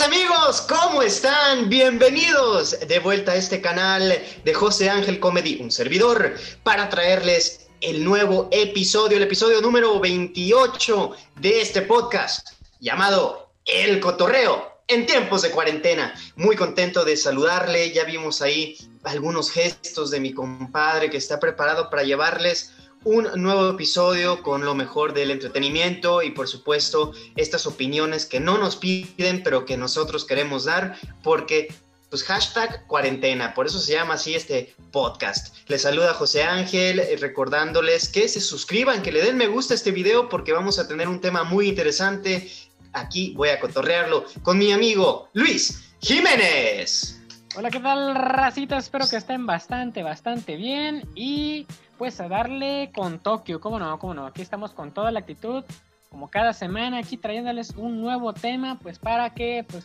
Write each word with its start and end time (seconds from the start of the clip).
Amigos, 0.00 0.62
¿cómo 0.62 1.02
están? 1.02 1.68
Bienvenidos 1.68 2.78
de 2.88 2.98
vuelta 2.98 3.32
a 3.32 3.36
este 3.36 3.60
canal 3.60 4.18
de 4.42 4.54
José 4.54 4.88
Ángel 4.88 5.20
Comedy, 5.20 5.58
un 5.60 5.70
servidor, 5.70 6.34
para 6.62 6.88
traerles 6.88 7.68
el 7.82 8.02
nuevo 8.02 8.48
episodio, 8.52 9.18
el 9.18 9.24
episodio 9.24 9.60
número 9.60 10.00
28 10.00 11.10
de 11.40 11.60
este 11.60 11.82
podcast 11.82 12.52
llamado 12.80 13.52
El 13.66 14.00
Cotorreo 14.00 14.80
en 14.88 15.04
tiempos 15.04 15.42
de 15.42 15.50
cuarentena. 15.50 16.14
Muy 16.36 16.56
contento 16.56 17.04
de 17.04 17.18
saludarle, 17.18 17.92
ya 17.92 18.04
vimos 18.04 18.40
ahí 18.40 18.78
algunos 19.04 19.50
gestos 19.50 20.10
de 20.10 20.20
mi 20.20 20.32
compadre 20.32 21.10
que 21.10 21.18
está 21.18 21.38
preparado 21.38 21.90
para 21.90 22.02
llevarles 22.02 22.72
un 23.04 23.28
nuevo 23.36 23.70
episodio 23.70 24.42
con 24.42 24.64
lo 24.64 24.74
mejor 24.74 25.12
del 25.12 25.30
entretenimiento 25.30 26.22
y 26.22 26.30
por 26.30 26.48
supuesto 26.48 27.12
estas 27.36 27.66
opiniones 27.66 28.26
que 28.26 28.40
no 28.40 28.58
nos 28.58 28.76
piden 28.76 29.42
pero 29.42 29.64
que 29.64 29.76
nosotros 29.76 30.24
queremos 30.24 30.64
dar 30.64 30.96
porque 31.22 31.74
pues 32.12 32.24
hashtag 32.24 32.86
cuarentena, 32.88 33.54
por 33.54 33.64
eso 33.64 33.78
se 33.78 33.94
llama 33.94 34.14
así 34.14 34.34
este 34.34 34.74
podcast. 34.90 35.56
Les 35.68 35.80
saluda 35.80 36.12
José 36.12 36.42
Ángel 36.42 36.98
eh, 36.98 37.16
recordándoles 37.18 38.10
que 38.10 38.28
se 38.28 38.38
suscriban, 38.38 39.00
que 39.00 39.10
le 39.10 39.22
den 39.22 39.38
me 39.38 39.46
gusta 39.46 39.72
a 39.72 39.76
este 39.76 39.92
video 39.92 40.28
porque 40.28 40.52
vamos 40.52 40.78
a 40.78 40.86
tener 40.86 41.08
un 41.08 41.22
tema 41.22 41.42
muy 41.42 41.68
interesante. 41.68 42.50
Aquí 42.92 43.32
voy 43.34 43.48
a 43.48 43.58
cotorrearlo 43.58 44.26
con 44.42 44.58
mi 44.58 44.72
amigo 44.72 45.30
Luis 45.32 45.94
Jiménez. 46.02 47.18
Hola, 47.56 47.70
¿qué 47.70 47.80
tal, 47.80 48.14
racita? 48.14 48.76
Espero 48.76 49.06
que 49.08 49.16
estén 49.16 49.46
bastante, 49.46 50.02
bastante 50.02 50.56
bien. 50.56 51.08
Y 51.14 51.66
pues 52.02 52.18
a 52.18 52.26
darle 52.26 52.90
con 52.92 53.20
Tokio, 53.20 53.60
cómo 53.60 53.78
no, 53.78 53.96
cómo 54.00 54.12
no. 54.12 54.26
Aquí 54.26 54.42
estamos 54.42 54.72
con 54.72 54.90
toda 54.90 55.12
la 55.12 55.20
actitud, 55.20 55.62
como 56.10 56.28
cada 56.28 56.52
semana, 56.52 56.98
aquí 56.98 57.16
trayéndoles 57.16 57.74
un 57.76 58.00
nuevo 58.00 58.32
tema, 58.32 58.76
pues 58.82 58.98
para 58.98 59.32
que 59.32 59.64
pues 59.70 59.84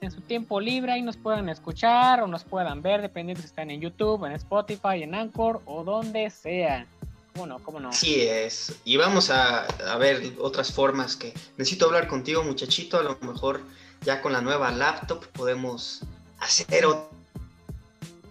en 0.00 0.10
su 0.10 0.22
tiempo 0.22 0.60
libre 0.60 0.92
ahí 0.92 1.02
nos 1.02 1.18
puedan 1.18 1.50
escuchar 1.50 2.22
o 2.22 2.26
nos 2.26 2.42
puedan 2.42 2.80
ver, 2.80 3.02
dependiendo 3.02 3.42
si 3.42 3.48
están 3.48 3.70
en 3.70 3.82
YouTube, 3.82 4.24
en 4.24 4.32
Spotify, 4.32 5.02
en 5.02 5.14
Anchor 5.14 5.60
o 5.66 5.84
donde 5.84 6.30
sea. 6.30 6.86
¿Cómo 7.34 7.46
no? 7.46 7.58
¿Cómo 7.58 7.80
no? 7.80 7.92
Sí 7.92 8.22
es. 8.22 8.80
Y 8.86 8.96
vamos 8.96 9.28
a, 9.28 9.66
a 9.66 9.98
ver 9.98 10.22
otras 10.40 10.72
formas 10.72 11.16
que 11.16 11.34
necesito 11.58 11.84
hablar 11.84 12.08
contigo, 12.08 12.42
muchachito. 12.44 12.98
A 12.98 13.02
lo 13.02 13.18
mejor 13.20 13.60
ya 14.06 14.22
con 14.22 14.32
la 14.32 14.40
nueva 14.40 14.70
laptop 14.70 15.26
podemos 15.34 16.00
hacer 16.40 16.86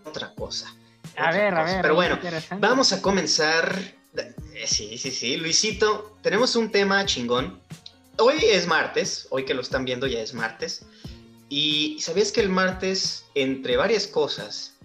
otra 0.03 0.33
cosa. 0.33 0.73
A 1.17 1.31
ver, 1.31 1.53
a 1.53 1.63
ver. 1.63 1.81
Pero 1.81 1.95
bueno, 1.95 2.19
vamos 2.59 2.93
a 2.93 3.01
comenzar. 3.01 3.75
Eh, 4.15 4.65
sí, 4.65 4.97
sí, 4.97 5.11
sí. 5.11 5.37
Luisito, 5.37 6.17
tenemos 6.21 6.55
un 6.55 6.71
tema 6.71 7.05
chingón. 7.05 7.59
Hoy 8.19 8.37
es 8.43 8.67
martes, 8.67 9.27
hoy 9.29 9.45
que 9.45 9.53
lo 9.53 9.61
están 9.61 9.85
viendo 9.85 10.07
ya 10.07 10.19
es 10.19 10.33
martes. 10.33 10.85
Y 11.49 11.97
¿sabías 11.99 12.31
que 12.31 12.41
el 12.41 12.49
martes, 12.49 13.25
entre 13.35 13.77
varias 13.77 14.07
cosas, 14.07 14.75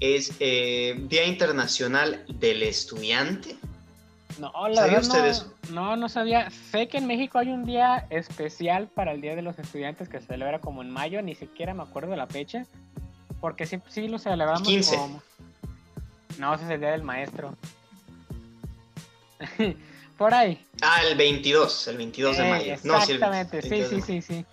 es 0.00 0.32
eh, 0.40 0.94
Día 1.08 1.24
Internacional 1.24 2.24
del 2.28 2.62
Estudiante? 2.62 3.56
No, 4.38 4.68
la 4.68 4.82
¿Sabía 4.82 5.00
usted 5.00 5.24
eso? 5.24 5.54
No, 5.70 5.96
no 5.96 6.08
sabía. 6.08 6.50
Sé 6.50 6.88
que 6.88 6.98
en 6.98 7.06
México 7.06 7.38
hay 7.38 7.48
un 7.48 7.64
día 7.64 8.06
especial 8.10 8.88
para 8.88 9.12
el 9.12 9.20
Día 9.20 9.34
de 9.34 9.42
los 9.42 9.58
Estudiantes 9.58 10.08
que 10.08 10.20
se 10.20 10.26
celebra 10.26 10.60
como 10.60 10.82
en 10.82 10.90
mayo, 10.90 11.22
ni 11.22 11.34
siquiera 11.34 11.74
me 11.74 11.82
acuerdo 11.82 12.10
de 12.10 12.18
la 12.18 12.26
fecha. 12.26 12.66
Porque 13.40 13.66
sí, 13.66 13.78
sí 13.88 14.08
lo 14.08 14.18
celebramos 14.18 14.66
15. 14.66 14.96
como. 14.96 15.22
No, 16.38 16.54
ese 16.54 16.64
es 16.64 16.70
el 16.70 16.80
día 16.80 16.90
del 16.90 17.02
maestro. 17.02 17.54
Por 20.18 20.32
ahí. 20.32 20.64
Ah, 20.80 21.00
el 21.08 21.16
22, 21.16 21.88
el 21.88 21.96
22 21.98 22.36
de 22.38 22.46
Eh, 22.46 22.50
mayo. 22.50 22.72
Exactamente, 22.72 23.56
No, 23.56 23.62
sí, 23.62 23.68
sí, 23.68 23.74
el 23.74 23.84
sí, 23.86 23.90
22 23.90 23.90
de 23.90 24.02
sí, 24.02 24.22
sí. 24.22 24.44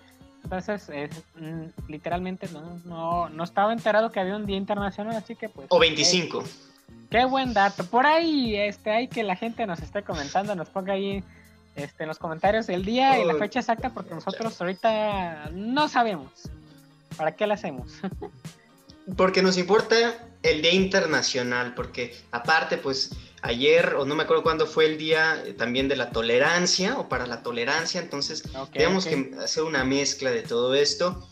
Entonces, 0.44 0.88
es, 0.90 1.10
mm, 1.36 1.90
literalmente 1.90 2.48
no, 2.52 2.78
no, 2.84 3.28
no 3.30 3.44
estaba 3.44 3.72
enterado 3.72 4.12
que 4.12 4.20
había 4.20 4.36
un 4.36 4.44
día 4.44 4.58
internacional, 4.58 5.16
así 5.16 5.34
que 5.34 5.48
pues. 5.48 5.66
O 5.70 5.78
25. 5.78 6.42
eh, 6.42 6.44
qué 7.10 7.24
buen 7.24 7.54
dato. 7.54 7.84
Por 7.86 8.04
ahí, 8.06 8.54
este, 8.56 8.90
hay 8.90 9.08
que 9.08 9.22
la 9.22 9.36
gente 9.36 9.66
nos 9.66 9.80
esté 9.80 10.02
comentando, 10.02 10.54
nos 10.54 10.68
ponga 10.68 10.92
ahí 10.92 11.24
este, 11.76 12.04
en 12.04 12.08
los 12.08 12.18
comentarios 12.18 12.68
el 12.68 12.84
día 12.84 13.18
y 13.18 13.24
la 13.24 13.34
fecha 13.36 13.60
exacta, 13.60 13.88
porque 13.90 14.14
nosotros 14.14 14.60
ahorita 14.60 15.50
no 15.52 15.88
sabemos. 15.88 16.30
¿Para 17.16 17.32
qué 17.34 17.46
la 17.46 17.54
hacemos? 17.54 17.92
Porque 19.16 19.42
nos 19.42 19.58
importa 19.58 20.28
el 20.42 20.62
Día 20.62 20.72
Internacional, 20.72 21.74
porque 21.74 22.14
aparte, 22.30 22.78
pues 22.78 23.10
ayer, 23.42 23.94
o 23.96 24.04
no 24.06 24.14
me 24.14 24.22
acuerdo 24.22 24.42
cuándo 24.42 24.66
fue 24.66 24.86
el 24.86 24.96
día 24.98 25.42
eh, 25.44 25.52
también 25.52 25.88
de 25.88 25.96
la 25.96 26.10
tolerancia, 26.10 26.98
o 26.98 27.08
para 27.08 27.26
la 27.26 27.42
tolerancia, 27.42 28.00
entonces 28.00 28.44
Ok, 28.56 28.72
tenemos 28.72 29.06
ok. 29.06 29.12
que 29.12 29.34
hacer 29.38 29.62
una 29.64 29.84
mezcla 29.84 30.30
de 30.30 30.42
todo 30.42 30.74
esto. 30.74 31.28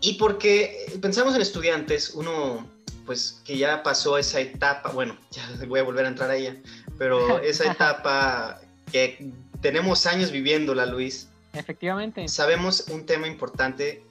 Y 0.00 0.14
porque 0.14 0.86
eh, 0.88 0.98
pensamos 1.00 1.34
en 1.34 1.42
estudiantes, 1.42 2.10
uno, 2.14 2.66
pues 3.04 3.40
que 3.44 3.58
ya 3.58 3.82
pasó 3.82 4.16
esa 4.16 4.40
etapa, 4.40 4.90
bueno, 4.92 5.16
ya 5.30 5.46
voy 5.66 5.80
a 5.80 5.82
volver 5.82 6.06
a 6.06 6.08
entrar 6.08 6.30
a 6.30 6.36
ella, 6.36 6.56
pero 6.98 7.38
esa 7.42 7.70
etapa 7.70 8.60
que 8.90 9.30
tenemos 9.60 10.06
años 10.06 10.30
viviéndola, 10.30 10.86
Luis, 10.86 11.28
Efectivamente. 11.52 12.26
sabemos 12.28 12.84
un 12.88 13.04
tema 13.04 13.26
importante 13.26 14.02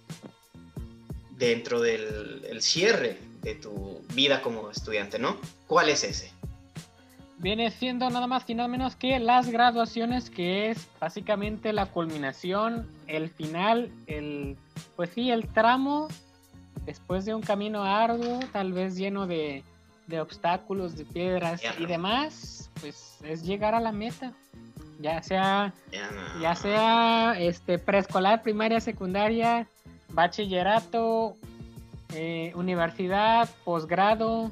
dentro 1.40 1.80
del 1.80 2.46
el 2.50 2.62
cierre 2.62 3.18
de 3.42 3.56
tu 3.56 4.02
vida 4.14 4.42
como 4.42 4.70
estudiante, 4.70 5.18
¿no? 5.18 5.38
¿Cuál 5.66 5.90
es 5.90 6.04
ese? 6.04 6.32
Viene 7.38 7.72
siendo 7.72 8.10
nada 8.10 8.28
más 8.28 8.44
y 8.48 8.54
nada 8.54 8.68
menos 8.68 8.98
que 8.98 9.18
las 9.18 9.50
graduaciones, 9.50 10.30
que 10.30 10.70
es 10.70 10.88
básicamente 11.00 11.72
la 11.72 11.86
culminación, 11.86 12.86
el 13.08 13.30
final, 13.30 13.90
el, 14.08 14.58
pues 14.98 15.12
sí, 15.16 15.32
el 15.32 15.48
tramo 15.48 16.10
después 16.86 17.24
de 17.24 17.34
un 17.34 17.42
camino 17.42 17.84
arduo, 17.84 18.40
tal 18.52 18.74
vez 18.74 18.98
lleno 18.98 19.26
de, 19.26 19.64
de 20.08 20.20
obstáculos, 20.20 20.98
de 20.98 21.06
piedras 21.06 21.62
y 21.78 21.86
demás, 21.86 22.70
pues 22.82 23.20
es 23.24 23.44
llegar 23.44 23.74
a 23.74 23.80
la 23.80 23.94
meta. 23.94 24.34
Ya 25.00 25.24
sea, 25.24 25.74
ya 26.42 26.56
sea 26.56 27.40
este 27.40 27.80
preescolar, 27.80 28.42
primaria, 28.42 28.82
secundaria, 28.82 29.66
bachillerato, 30.20 31.38
eh, 32.14 32.52
universidad, 32.56 33.50
posgrado, 33.64 34.52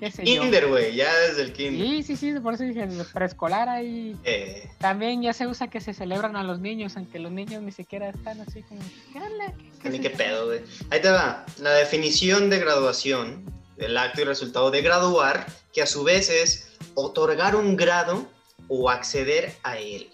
qué 0.00 0.10
sé 0.10 0.24
yo. 0.24 0.42
Kinder, 0.42 0.66
güey, 0.68 0.94
ya 0.96 1.14
desde 1.20 1.42
el 1.42 1.52
kinder. 1.52 1.86
Sí, 1.86 2.02
sí, 2.02 2.16
sí, 2.16 2.40
por 2.40 2.54
eso 2.54 2.64
dije 2.64 2.82
el 2.82 3.04
preescolar 3.12 3.68
ahí. 3.68 4.16
Eh, 4.24 4.68
También 4.78 5.22
ya 5.22 5.32
se 5.32 5.46
usa 5.46 5.68
que 5.68 5.80
se 5.80 5.94
celebran 5.94 6.34
a 6.36 6.42
los 6.42 6.58
niños, 6.60 6.96
aunque 6.96 7.18
los 7.20 7.30
niños 7.30 7.62
ni 7.62 7.70
siquiera 7.72 8.08
están 8.08 8.40
así 8.40 8.62
como, 8.62 8.80
¿qué 9.12 9.18
onda? 9.20 9.52
¿Qué- 9.82 9.90
ni 9.90 9.96
es 9.96 10.00
qué 10.02 10.06
esto?". 10.08 10.18
pedo, 10.18 10.46
güey. 10.46 10.60
Ahí 10.90 11.00
te 11.00 11.10
va. 11.10 11.44
La 11.60 11.70
definición 11.74 12.50
de 12.50 12.58
graduación, 12.58 13.44
el 13.78 13.96
acto 13.96 14.22
y 14.22 14.24
resultado 14.24 14.70
de 14.70 14.82
graduar, 14.82 15.46
que 15.72 15.82
a 15.82 15.86
su 15.86 16.02
vez 16.02 16.28
es 16.30 16.76
otorgar 16.94 17.54
un 17.54 17.76
grado 17.76 18.26
o 18.68 18.90
acceder 18.90 19.54
a 19.62 19.78
él. 19.78 20.10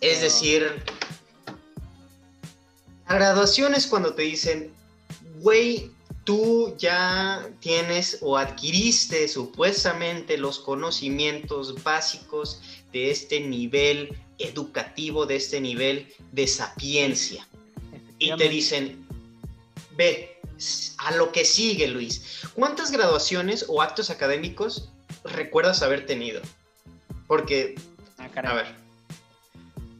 Es 0.00 0.20
decir, 0.22 0.82
la 3.08 3.14
graduación 3.14 3.74
es 3.74 3.86
cuando 3.86 4.14
te 4.14 4.22
dicen, 4.22 4.72
güey, 5.40 5.90
tú 6.24 6.74
ya 6.78 7.48
tienes 7.60 8.18
o 8.20 8.36
adquiriste 8.36 9.28
supuestamente 9.28 10.36
los 10.38 10.58
conocimientos 10.58 11.82
básicos 11.82 12.60
de 12.92 13.10
este 13.10 13.40
nivel 13.40 14.16
educativo, 14.38 15.26
de 15.26 15.36
este 15.36 15.60
nivel 15.60 16.12
de 16.32 16.46
sapiencia. 16.46 17.46
Y 18.18 18.34
te 18.36 18.48
dicen, 18.48 19.06
ve, 19.96 20.40
a 20.98 21.12
lo 21.12 21.32
que 21.32 21.44
sigue, 21.44 21.86
Luis. 21.88 22.42
¿Cuántas 22.54 22.90
graduaciones 22.90 23.66
o 23.68 23.82
actos 23.82 24.10
académicos 24.10 24.88
recuerdas 25.24 25.82
haber 25.82 26.06
tenido? 26.06 26.40
Porque 27.26 27.74
Ah, 28.18 28.50
a 28.50 28.54
ver. 28.54 28.66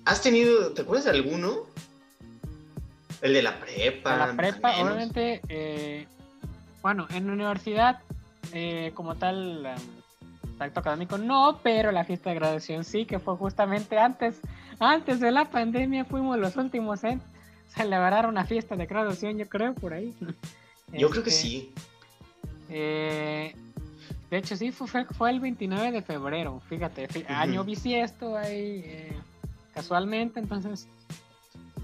¿Has 0.05 0.23
tenido, 0.23 0.73
te 0.73 0.83
acuerdas 0.83 1.05
de 1.05 1.11
alguno? 1.13 1.66
El 3.27 3.33
de 3.35 3.43
la 3.43 3.59
prepa. 3.59 4.17
La 4.17 4.37
prepa, 4.37 4.69
menos. 4.71 4.85
obviamente, 4.85 5.41
eh, 5.49 6.07
bueno, 6.81 7.09
en 7.11 7.27
la 7.27 7.33
universidad, 7.33 7.99
eh, 8.53 8.93
como 8.95 9.17
tal, 9.17 9.67
um, 9.67 10.61
acto 10.61 10.79
académico 10.81 11.19
no, 11.19 11.59
pero 11.63 11.91
la 11.91 12.05
fiesta 12.05 12.31
de 12.31 12.37
graduación 12.37 12.85
sí, 12.85 13.05
que 13.05 13.19
fue 13.19 13.37
justamente 13.37 13.99
antes, 13.99 14.41
antes 14.79 15.19
de 15.19 15.33
la 15.33 15.45
pandemia, 15.47 16.05
fuimos 16.05 16.39
los 16.39 16.57
últimos 16.57 17.03
en 17.03 17.21
celebrar 17.69 18.27
una 18.29 18.45
fiesta 18.45 18.77
de 18.77 18.87
graduación, 18.87 19.37
yo 19.39 19.49
creo, 19.49 19.75
por 19.75 19.93
ahí. 19.93 20.15
Yo 20.93 21.11
creo 21.11 21.25
que 21.25 21.31
Este, 21.31 21.43
sí. 21.43 21.75
Eh, 22.69 23.55
de 24.31 24.37
hecho, 24.39 24.57
sí, 24.57 24.71
fue, 24.71 25.05
fue, 25.05 25.31
el 25.31 25.41
29 25.41 25.91
de 25.91 26.03
febrero, 26.03 26.61
fíjate, 26.69 27.09
fi- 27.09 27.25
Ujú. 27.25 27.33
año 27.33 27.65
bisiesto 27.65 28.37
ahí, 28.37 28.83
eh, 28.85 29.17
casualmente, 29.75 30.39
entonces, 30.39 30.87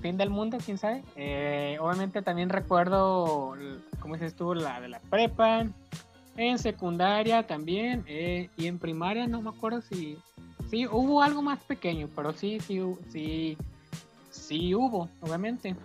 fin 0.02 0.18
del 0.18 0.28
mundo, 0.28 0.58
quién 0.62 0.76
sabe. 0.76 1.02
Eh, 1.16 1.78
obviamente 1.80 2.20
también 2.20 2.50
recuerdo, 2.50 3.56
como 4.00 4.14
dices 4.14 4.34
tú, 4.34 4.54
la 4.54 4.80
de 4.80 4.88
la 4.88 5.00
prepa, 5.00 5.66
en 6.36 6.58
secundaria 6.58 7.46
también, 7.46 8.04
eh, 8.06 8.50
y 8.56 8.66
en 8.66 8.78
primaria 8.78 9.26
no 9.26 9.40
me 9.40 9.50
acuerdo 9.50 9.80
si, 9.80 10.18
sí, 10.70 10.86
hubo 10.86 11.22
algo 11.22 11.40
más 11.40 11.62
pequeño, 11.62 12.08
pero 12.14 12.32
sí, 12.32 12.58
sí, 12.60 12.80
sí, 13.10 13.56
sí 14.30 14.74
hubo, 14.74 15.08
obviamente. 15.20 15.76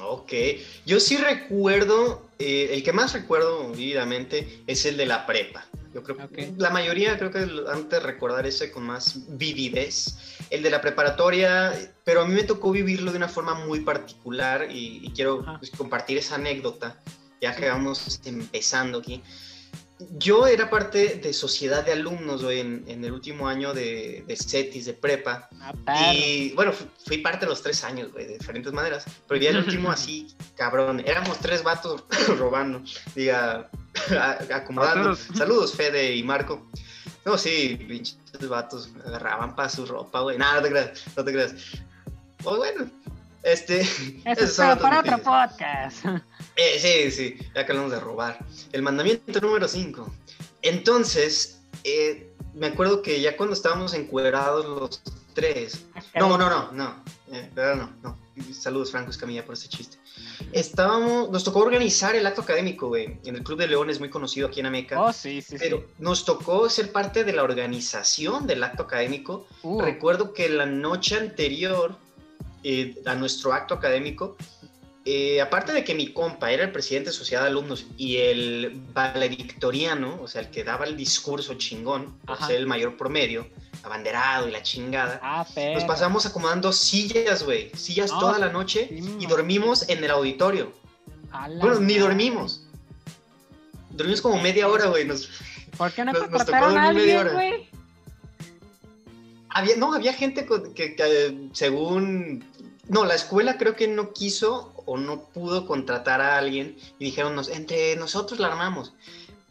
Ok, 0.00 0.32
yo 0.84 1.00
sí 1.00 1.16
recuerdo, 1.16 2.22
eh, 2.38 2.70
el 2.72 2.82
que 2.82 2.92
más 2.92 3.14
recuerdo 3.14 3.72
vividamente 3.72 4.62
es 4.66 4.84
el 4.84 4.96
de 4.96 5.06
la 5.06 5.24
prepa. 5.24 5.64
Yo 5.96 6.02
creo 6.02 6.28
que 6.28 6.52
la 6.58 6.68
mayoría 6.68 7.16
creo 7.16 7.30
que 7.30 7.38
antes 7.72 7.88
de 7.88 8.00
recordar 8.00 8.46
ese 8.46 8.70
con 8.70 8.84
más 8.84 9.18
vividez. 9.38 10.36
El 10.50 10.62
de 10.62 10.68
la 10.68 10.82
preparatoria, 10.82 11.72
pero 12.04 12.20
a 12.20 12.26
mí 12.26 12.34
me 12.34 12.42
tocó 12.42 12.70
vivirlo 12.70 13.12
de 13.12 13.16
una 13.16 13.28
forma 13.28 13.54
muy 13.54 13.80
particular 13.80 14.68
y, 14.70 15.10
quiero 15.14 15.42
pues, 15.58 15.70
compartir 15.70 16.18
esa 16.18 16.34
anécdota, 16.34 17.00
ya 17.40 17.56
que 17.56 17.70
vamos 17.70 18.20
empezando 18.26 18.98
aquí. 18.98 19.22
Yo 20.18 20.46
era 20.46 20.68
parte 20.68 21.16
de 21.16 21.32
sociedad 21.32 21.84
de 21.84 21.92
alumnos 21.92 22.42
en, 22.44 22.84
el 22.86 23.12
último 23.12 23.48
año 23.48 23.72
de, 23.72 24.24
de 24.26 24.36
CETIS, 24.36 24.84
de 24.86 24.92
prepa. 24.92 25.48
Ah, 25.86 26.12
y 26.14 26.52
bueno, 26.54 26.72
fui, 26.72 27.18
parte 27.18 27.46
de 27.46 27.50
los 27.50 27.62
tres 27.62 27.82
años, 27.82 28.12
güey, 28.12 28.26
de 28.26 28.38
diferentes 28.38 28.72
maneras. 28.74 29.06
Pero 29.26 29.40
ya 29.40 29.50
el 29.50 29.58
último 29.58 29.90
así, 29.92 30.28
cabrón. 30.54 31.02
Éramos 31.06 31.38
tres 31.38 31.62
vatos 31.62 32.04
robando, 32.38 32.82
diga, 33.14 33.70
acomodando. 34.54 35.16
Saludos, 35.16 35.74
Fede 35.74 36.14
y 36.14 36.22
Marco. 36.22 36.66
No, 37.24 37.38
sí, 37.38 37.76
pinches 37.88 38.18
vatos 38.48 38.90
agarraban 39.04 39.56
para 39.56 39.70
su 39.70 39.86
ropa, 39.86 40.20
güey. 40.20 40.36
Nada, 40.36 40.56
no 40.56 40.62
te 40.62 40.68
creas, 40.70 41.04
no 41.16 41.24
te 41.24 41.32
creas. 41.32 41.54
Pues 42.42 42.56
bueno, 42.56 42.90
este. 43.46 43.80
Eso 44.24 44.44
es 44.44 44.78
para 44.78 45.00
otro 45.00 45.18
podcast. 45.18 46.04
Eh, 46.58 46.78
sí, 46.80 47.10
sí, 47.10 47.46
ya 47.54 47.66
que 47.66 47.72
hablamos 47.72 47.92
de 47.92 48.00
robar. 48.00 48.38
El 48.72 48.80
mandamiento 48.80 49.38
número 49.42 49.68
5. 49.68 50.10
Entonces, 50.62 51.60
eh, 51.84 52.32
me 52.54 52.68
acuerdo 52.68 53.02
que 53.02 53.20
ya 53.20 53.36
cuando 53.36 53.52
estábamos 53.52 53.92
encuerados 53.92 54.64
los 54.64 55.02
tres. 55.34 55.84
No, 56.14 56.38
no, 56.38 56.48
no, 56.48 56.72
no. 56.72 57.04
Eh, 57.30 57.50
no, 57.54 57.92
no. 58.02 58.18
Saludos, 58.54 58.90
Franco 58.90 59.10
Escamilla, 59.10 59.44
por 59.44 59.52
ese 59.52 59.68
chiste. 59.68 59.98
Estábamos, 60.52 61.28
nos 61.28 61.44
tocó 61.44 61.58
organizar 61.58 62.16
el 62.16 62.26
acto 62.26 62.40
académico, 62.40 62.88
güey. 62.88 63.18
En 63.26 63.36
el 63.36 63.42
Club 63.42 63.58
de 63.58 63.68
Leones, 63.68 64.00
muy 64.00 64.08
conocido 64.08 64.48
aquí 64.48 64.60
en 64.60 64.66
Ameca. 64.66 64.98
Oh, 64.98 65.12
sí, 65.12 65.42
sí, 65.42 65.56
Pero 65.58 65.84
nos 65.98 66.24
tocó 66.24 66.70
ser 66.70 66.90
parte 66.90 67.22
de 67.22 67.34
la 67.34 67.42
organización 67.42 68.46
del 68.46 68.62
acto 68.64 68.84
académico. 68.84 69.46
Uh. 69.62 69.82
Recuerdo 69.82 70.32
que 70.32 70.48
la 70.48 70.64
noche 70.64 71.18
anterior 71.18 71.98
eh, 72.68 73.00
a 73.06 73.14
nuestro 73.14 73.52
acto 73.52 73.74
académico, 73.74 74.36
eh, 75.04 75.40
aparte 75.40 75.72
de 75.72 75.84
que 75.84 75.94
mi 75.94 76.12
compa 76.12 76.50
era 76.50 76.64
el 76.64 76.72
presidente 76.72 77.10
de 77.10 77.16
Sociedad 77.16 77.42
de 77.42 77.50
Alumnos 77.50 77.86
y 77.96 78.16
el 78.16 78.82
valedictoriano, 78.92 80.18
o 80.20 80.26
sea, 80.26 80.40
el 80.40 80.50
que 80.50 80.64
daba 80.64 80.84
el 80.84 80.96
discurso 80.96 81.54
chingón, 81.54 82.18
por 82.26 82.42
ser 82.42 82.56
el 82.56 82.66
mayor 82.66 82.96
promedio, 82.96 83.46
abanderado 83.84 84.48
y 84.48 84.50
la 84.50 84.64
chingada, 84.64 85.20
ah, 85.22 85.46
nos 85.74 85.84
pasamos 85.84 86.26
acomodando 86.26 86.72
sillas, 86.72 87.44
güey, 87.44 87.70
sillas 87.76 88.10
toda 88.10 88.36
la 88.40 88.48
noche 88.48 88.88
y 88.90 89.26
dormimos 89.26 89.88
en 89.88 90.02
el 90.02 90.10
auditorio. 90.10 90.72
Bueno, 91.60 91.78
ni 91.78 91.98
dormimos. 91.98 92.66
Dormimos 93.90 94.20
como 94.20 94.42
media 94.42 94.66
hora, 94.66 94.86
güey. 94.86 95.04
Nos, 95.04 95.28
¿Por 95.78 95.92
qué 95.92 96.04
no 96.04 96.14
nos, 96.14 96.22
contrataron 96.22 96.76
a 96.76 96.88
alguien, 96.88 97.28
güey? 97.32 97.70
Había, 99.56 99.76
no, 99.76 99.94
había 99.94 100.12
gente 100.12 100.46
que, 100.74 101.48
según 101.54 102.44
no, 102.88 103.06
la 103.06 103.14
escuela 103.14 103.56
creo 103.56 103.74
que 103.74 103.88
no 103.88 104.12
quiso 104.12 104.74
o 104.84 104.98
no 104.98 105.22
pudo 105.22 105.66
contratar 105.66 106.20
a 106.20 106.36
alguien 106.36 106.76
y 106.98 107.06
dijeron, 107.06 107.40
entre 107.50 107.96
nosotros 107.96 108.38
la 108.38 108.48
armamos. 108.48 108.92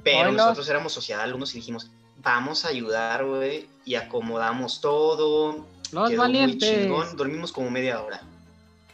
Pero 0.03 0.31
nosotros 0.31 0.69
éramos 0.69 0.93
sociedad 0.93 1.21
de 1.21 1.25
alumnos 1.25 1.55
y 1.55 1.57
dijimos, 1.57 1.89
vamos 2.21 2.65
a 2.65 2.67
ayudar, 2.67 3.25
güey, 3.25 3.67
y 3.83 3.95
acomodamos 3.95 4.79
todo. 4.79 5.65
Los 5.91 6.09
quedó 6.11 6.29
Muy 6.29 6.57
chingón, 6.59 7.17
dormimos 7.17 7.51
como 7.51 7.71
media 7.71 7.99
hora. 7.99 8.21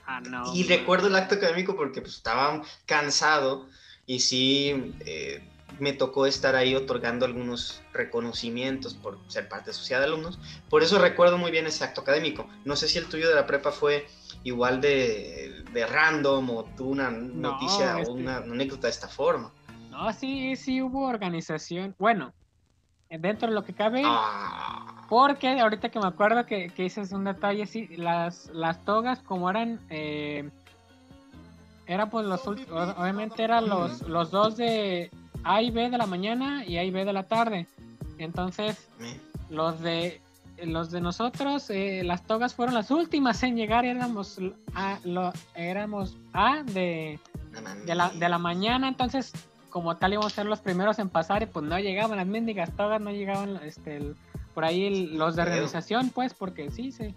Ah, 0.05 0.21
no. 0.21 0.55
Y 0.55 0.63
recuerdo 0.63 1.07
el 1.07 1.15
acto 1.17 1.35
académico 1.35 1.75
porque 1.75 1.99
pues, 1.99 2.15
estaba 2.15 2.61
cansado 2.85 3.67
y 4.05 4.21
sí 4.21 4.93
eh, 5.01 5.43
me 5.79 5.93
tocó 5.93 6.25
estar 6.25 6.55
ahí 6.55 6.75
otorgando 6.75 7.25
algunos 7.25 7.81
reconocimientos 7.93 8.93
por 8.93 9.19
ser 9.27 9.47
parte 9.49 9.71
de 9.71 9.73
sociedad 9.73 10.01
de 10.01 10.07
alumnos. 10.07 10.39
Por 10.69 10.83
eso 10.83 10.99
recuerdo 10.99 11.37
muy 11.37 11.51
bien 11.51 11.67
ese 11.67 11.83
acto 11.83 12.01
académico. 12.01 12.47
No 12.65 12.75
sé 12.75 12.87
si 12.87 12.97
el 12.97 13.07
tuyo 13.07 13.27
de 13.27 13.35
la 13.35 13.47
prepa 13.47 13.71
fue 13.71 14.07
igual 14.43 14.81
de, 14.81 15.63
de 15.71 15.85
random 15.85 16.49
o 16.49 16.63
tuvo 16.75 16.91
una 16.91 17.09
noticia 17.11 17.97
o 17.97 18.13
una, 18.13 18.37
anécdota 18.37 18.87
de 18.87 18.91
esta 18.91 19.07
forma. 19.07 19.51
No, 19.89 20.11
sí, 20.13 20.55
sí 20.55 20.81
hubo 20.81 21.07
organización. 21.07 21.95
Bueno, 21.99 22.33
dentro 23.09 23.49
de 23.49 23.53
lo 23.53 23.63
que 23.63 23.73
cabe. 23.73 24.01
Ah. 24.05 25.05
Porque 25.09 25.59
ahorita 25.59 25.89
que 25.89 25.99
me 25.99 26.07
acuerdo 26.07 26.45
que, 26.45 26.69
que 26.69 26.83
dices 26.83 27.11
un 27.11 27.25
detalle, 27.25 27.65
sí, 27.65 27.87
las, 27.97 28.47
las 28.53 28.83
togas 28.85 29.19
como 29.19 29.49
eran... 29.49 29.79
Eh, 29.89 30.49
era 31.87 32.09
pues 32.09 32.25
los 32.25 32.47
obviamente 32.47 33.43
eran 33.43 33.67
los, 33.67 34.03
los 34.03 34.31
dos 34.31 34.55
de 34.55 35.11
A 35.43 35.61
y 35.61 35.71
B 35.71 35.89
de 35.89 35.97
la 35.97 36.05
mañana 36.05 36.65
y 36.65 36.77
A 36.77 36.83
y 36.83 36.91
B 36.91 37.05
de 37.05 37.13
la 37.13 37.23
tarde. 37.23 37.67
Entonces, 38.17 38.77
los 39.49 39.79
de 39.81 40.21
los 40.63 40.91
de 40.91 41.01
nosotros, 41.01 41.71
eh, 41.71 42.03
las 42.03 42.27
togas 42.27 42.53
fueron 42.53 42.75
las 42.75 42.91
últimas 42.91 43.41
en 43.41 43.55
llegar, 43.55 43.83
éramos 43.83 44.37
A, 44.75 44.99
lo, 45.03 45.33
éramos 45.55 46.15
A 46.33 46.61
de, 46.61 47.19
de, 47.85 47.95
la, 47.95 48.09
de 48.09 48.29
la 48.29 48.37
mañana, 48.37 48.87
entonces 48.87 49.33
como 49.71 49.97
tal 49.97 50.13
íbamos 50.13 50.33
a 50.33 50.35
ser 50.35 50.45
los 50.45 50.59
primeros 50.59 50.99
en 50.99 51.09
pasar 51.09 51.41
y 51.41 51.47
pues 51.47 51.65
no 51.65 51.79
llegaban 51.79 52.17
las 52.17 52.27
mendigas 52.27 52.75
togas, 52.75 53.01
no 53.01 53.09
llegaban 53.09 53.59
este, 53.63 54.13
por 54.53 54.65
ahí 54.65 55.07
los 55.07 55.35
de 55.35 55.45
realización, 55.45 56.09
pues, 56.09 56.33
porque 56.35 56.69
sí, 56.69 56.91
sí. 56.91 57.15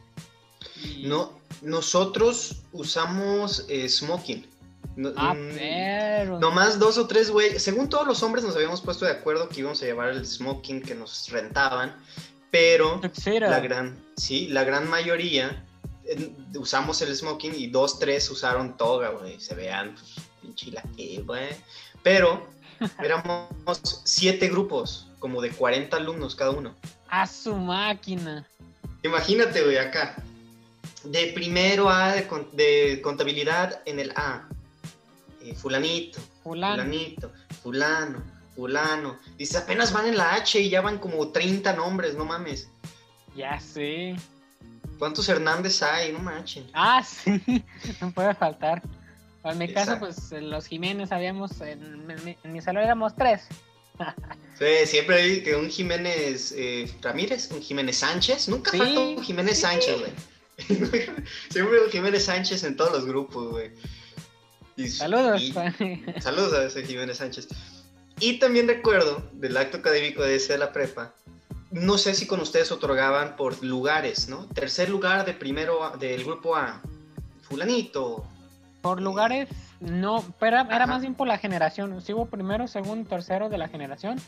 No, 1.03 1.33
nosotros 1.61 2.63
usamos 2.73 3.67
eh, 3.69 3.89
smoking. 3.89 4.47
No, 4.97 5.13
ah, 5.17 5.35
mm, 5.35 5.51
pero... 5.57 6.39
Nomás 6.39 6.79
dos 6.79 6.99
o 6.99 7.07
tres, 7.07 7.31
güey. 7.31 7.59
Según 7.59 7.89
todos 7.89 8.07
los 8.07 8.23
hombres 8.23 8.45
nos 8.45 8.55
habíamos 8.55 8.81
puesto 8.81 9.05
de 9.05 9.13
acuerdo 9.13 9.49
que 9.49 9.61
íbamos 9.61 9.83
a 9.83 9.87
llevar 9.87 10.11
el 10.11 10.25
smoking 10.27 10.83
que 10.83 10.95
nos 10.95 11.29
rentaban 11.31 11.95
pero 12.55 13.01
la 13.41 13.59
gran, 13.59 13.99
sí, 14.17 14.47
la 14.47 14.63
gran 14.63 14.89
mayoría 14.89 15.67
usamos 16.57 17.03
el 17.03 17.13
smoking 17.13 17.53
y 17.53 17.67
dos, 17.67 17.99
tres 17.99 18.31
usaron 18.31 18.77
toga, 18.77 19.09
güey, 19.09 19.41
se 19.41 19.57
vean, 19.57 19.93
pues, 19.95 20.15
pinche 20.41 20.71
la 20.71 20.83
que, 20.97 21.21
güey. 21.27 21.49
Pero 22.05 22.47
éramos 23.03 23.49
siete 24.05 24.49
grupos, 24.49 25.09
como 25.19 25.43
de 25.43 25.51
40 25.51 25.97
alumnos 25.97 26.37
cada 26.37 26.53
uno. 26.53 26.77
A 27.09 27.27
su 27.27 27.57
máquina. 27.57 28.47
Imagínate, 29.03 29.61
güey, 29.61 29.79
acá. 29.79 30.15
De 31.03 31.33
primero 31.35 31.91
A 31.91 32.15
de, 32.15 33.01
contabilidad 33.03 33.83
en 33.85 33.99
el 33.99 34.13
A. 34.13 34.49
Eh, 35.45 35.55
fulanito, 35.55 36.21
fulanito, 36.43 37.31
fulano, 37.63 38.23
fulano. 38.55 39.19
Dice, 39.37 39.59
apenas 39.59 39.93
van 39.93 40.07
en 40.07 40.17
la 40.17 40.37
H 40.37 40.59
y 40.59 40.71
ya 40.71 40.81
van 40.81 40.99
como 40.99 41.29
30 41.29 41.75
nombres, 41.75 42.15
no 42.15 42.25
mames. 42.25 42.71
Ya 43.37 43.61
sé. 43.61 44.17
¿Cuántos 44.99 45.29
Hernández 45.29 45.83
hay? 45.83 46.13
No 46.13 46.21
manchen. 46.21 46.67
Ah, 46.73 47.03
sí, 47.03 47.43
no 48.01 48.11
puede 48.13 48.35
faltar. 48.35 48.83
En 49.45 49.59
mi 49.59 49.71
caso, 49.71 49.99
pues 49.99 50.33
los 50.33 50.67
Jiménez 50.67 51.13
habíamos, 51.13 51.61
en, 51.61 52.07
mi 52.45 52.63
salón 52.63 52.85
éramos 52.85 53.15
tres. 53.15 53.43
sí, 54.59 54.87
siempre 54.87 55.17
hay 55.17 55.43
que 55.43 55.55
un 55.57 55.69
Jiménez 55.69 56.55
eh, 56.57 56.91
Ramírez, 57.03 57.51
un 57.51 57.61
Jiménez 57.61 57.99
Sánchez. 57.99 58.49
Nunca 58.49 58.71
falta 58.71 58.99
un 58.99 59.23
Jiménez 59.23 59.61
Sánchez, 59.61 59.99
güey. 60.01 60.13
siempre 61.51 61.85
un 61.85 61.91
Jiménez 61.91 62.25
Sánchez 62.25 62.65
en 62.65 62.77
todos 62.77 62.93
los 62.93 63.05
grupos, 63.05 63.51
güey. 63.51 63.73
Saludos. 64.89 65.43
saludos 66.21 66.53
a 66.53 66.65
ese 66.65 66.85
Jiménez 66.85 67.19
Sánchez. 67.19 67.49
Y 68.21 68.39
también 68.39 68.69
recuerdo 68.69 69.23
del 69.33 69.57
acto 69.57 69.79
académico 69.79 70.23
de 70.23 70.37
ese 70.37 70.55
de 70.55 70.59
la 70.59 70.73
prepa, 70.73 71.15
no 71.75 71.99
sé 71.99 72.15
si 72.15 72.27
con 72.27 72.41
ustedes 72.41 72.71
otorgaban 72.71 73.35
por 73.35 73.63
lugares, 73.65 74.29
¿no? 74.29 74.47
Tercer 74.47 74.89
lugar 74.89 75.27
de 75.27 75.35
primero 75.35 75.91
del 75.99 76.23
grupo 76.23 76.55
A, 76.55 76.81
fulanito. 77.43 78.25
Por 78.81 79.03
lugares, 79.03 79.49
no, 79.81 80.25
pero 80.39 80.61
era, 80.61 80.87
más 80.87 81.01
bien 81.01 81.15
por 81.15 81.27
la 81.27 81.39
generación. 81.39 82.01
Si 82.01 82.13
hubo 82.13 82.27
primero, 82.27 82.69
segundo, 82.69 83.09
tercero 83.09 83.49
de 83.49 83.59
la 83.59 83.69
generación. 83.69 84.21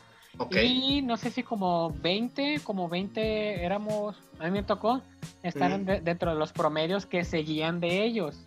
Y 0.51 1.03
no 1.03 1.17
sé 1.17 1.31
si 1.31 1.43
como 1.43 1.91
20, 2.03 2.61
como 2.65 2.89
20 2.89 3.65
éramos, 3.65 4.17
a 4.39 4.45
mí 4.45 4.51
me 4.51 4.63
tocó 4.63 5.01
estar 5.43 5.79
dentro 6.03 6.33
de 6.33 6.39
los 6.39 6.53
promedios 6.53 7.07
que 7.07 7.25
seguían 7.25 7.81
de 7.81 8.05
ellos. 8.05 8.46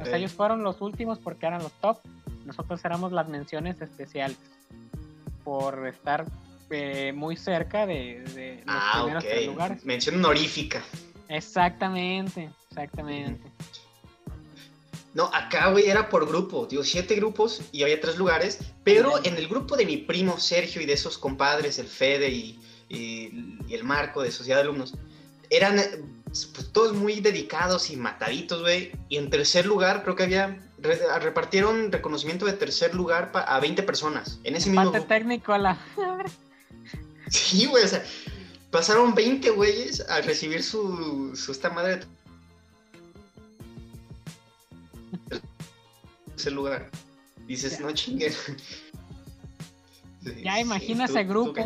O 0.00 0.04
sea, 0.04 0.16
ellos 0.16 0.32
fueron 0.32 0.62
los 0.62 0.80
últimos 0.80 1.18
porque 1.18 1.46
eran 1.46 1.62
los 1.62 1.72
top. 1.72 1.98
Nosotros 2.46 2.84
éramos 2.84 3.12
las 3.12 3.28
menciones 3.28 3.80
especiales 3.80 4.38
por 5.44 5.86
estar 5.86 6.24
eh, 6.70 7.12
muy 7.14 7.36
cerca 7.36 7.86
de, 7.86 8.62
los 8.64 8.74
ah, 8.76 9.02
primeros 9.04 9.46
lugares. 9.46 9.84
Mención 9.84 10.16
honorífica. 10.16 10.82
Exactamente, 11.28 12.50
exactamente. 12.68 13.50
No, 15.12 15.24
acá, 15.34 15.70
güey, 15.70 15.88
era 15.88 16.08
por 16.08 16.26
grupo, 16.26 16.66
digo, 16.66 16.84
siete 16.84 17.16
grupos 17.16 17.62
y 17.72 17.82
había 17.82 18.00
tres 18.00 18.16
lugares, 18.16 18.60
pero 18.84 19.24
en 19.24 19.36
el 19.36 19.48
grupo 19.48 19.76
de 19.76 19.84
mi 19.84 19.96
primo 19.96 20.38
Sergio 20.38 20.80
y 20.80 20.86
de 20.86 20.92
esos 20.92 21.18
compadres, 21.18 21.78
el 21.80 21.88
Fede 21.88 22.30
y, 22.30 22.58
el 22.88 23.84
Marco 23.84 24.22
de 24.22 24.30
Sociedad 24.30 24.58
de 24.58 24.62
Alumnos, 24.62 24.94
eran 25.48 25.80
pues, 26.30 26.72
todos 26.72 26.94
muy 26.94 27.20
dedicados 27.20 27.90
y 27.90 27.96
mataditos, 27.96 28.60
güey, 28.62 28.92
y 29.08 29.16
en 29.16 29.30
tercer 29.30 29.66
lugar 29.66 30.02
creo 30.04 30.14
que 30.14 30.22
había 30.24 30.58
repartieron 30.78 31.92
reconocimiento 31.92 32.46
de 32.46 32.54
tercer 32.54 32.94
lugar 32.94 33.30
a 33.34 33.60
20 33.60 33.82
personas 33.82 34.38
en 34.44 34.56
ese 34.56 34.70
mismo 34.70 34.92
técnico 35.02 35.52
a 35.52 35.58
la... 35.58 35.78
sí, 37.28 37.66
güey, 37.66 37.84
o 37.84 37.88
sea, 37.88 38.02
pasaron 38.70 39.14
20 39.14 39.50
güeyes 39.50 40.00
a 40.08 40.22
recibir 40.22 40.62
su, 40.62 41.36
su 41.36 41.52
esta 41.52 41.68
madre 41.68 41.96
de 45.28 45.40
tercer 46.30 46.52
lugar. 46.52 46.88
Dices, 47.46 47.80
no 47.80 47.92
chingues. 47.92 48.38
ya 50.42 50.60
imagina 50.60 51.06
ese 51.06 51.24
grupo. 51.24 51.60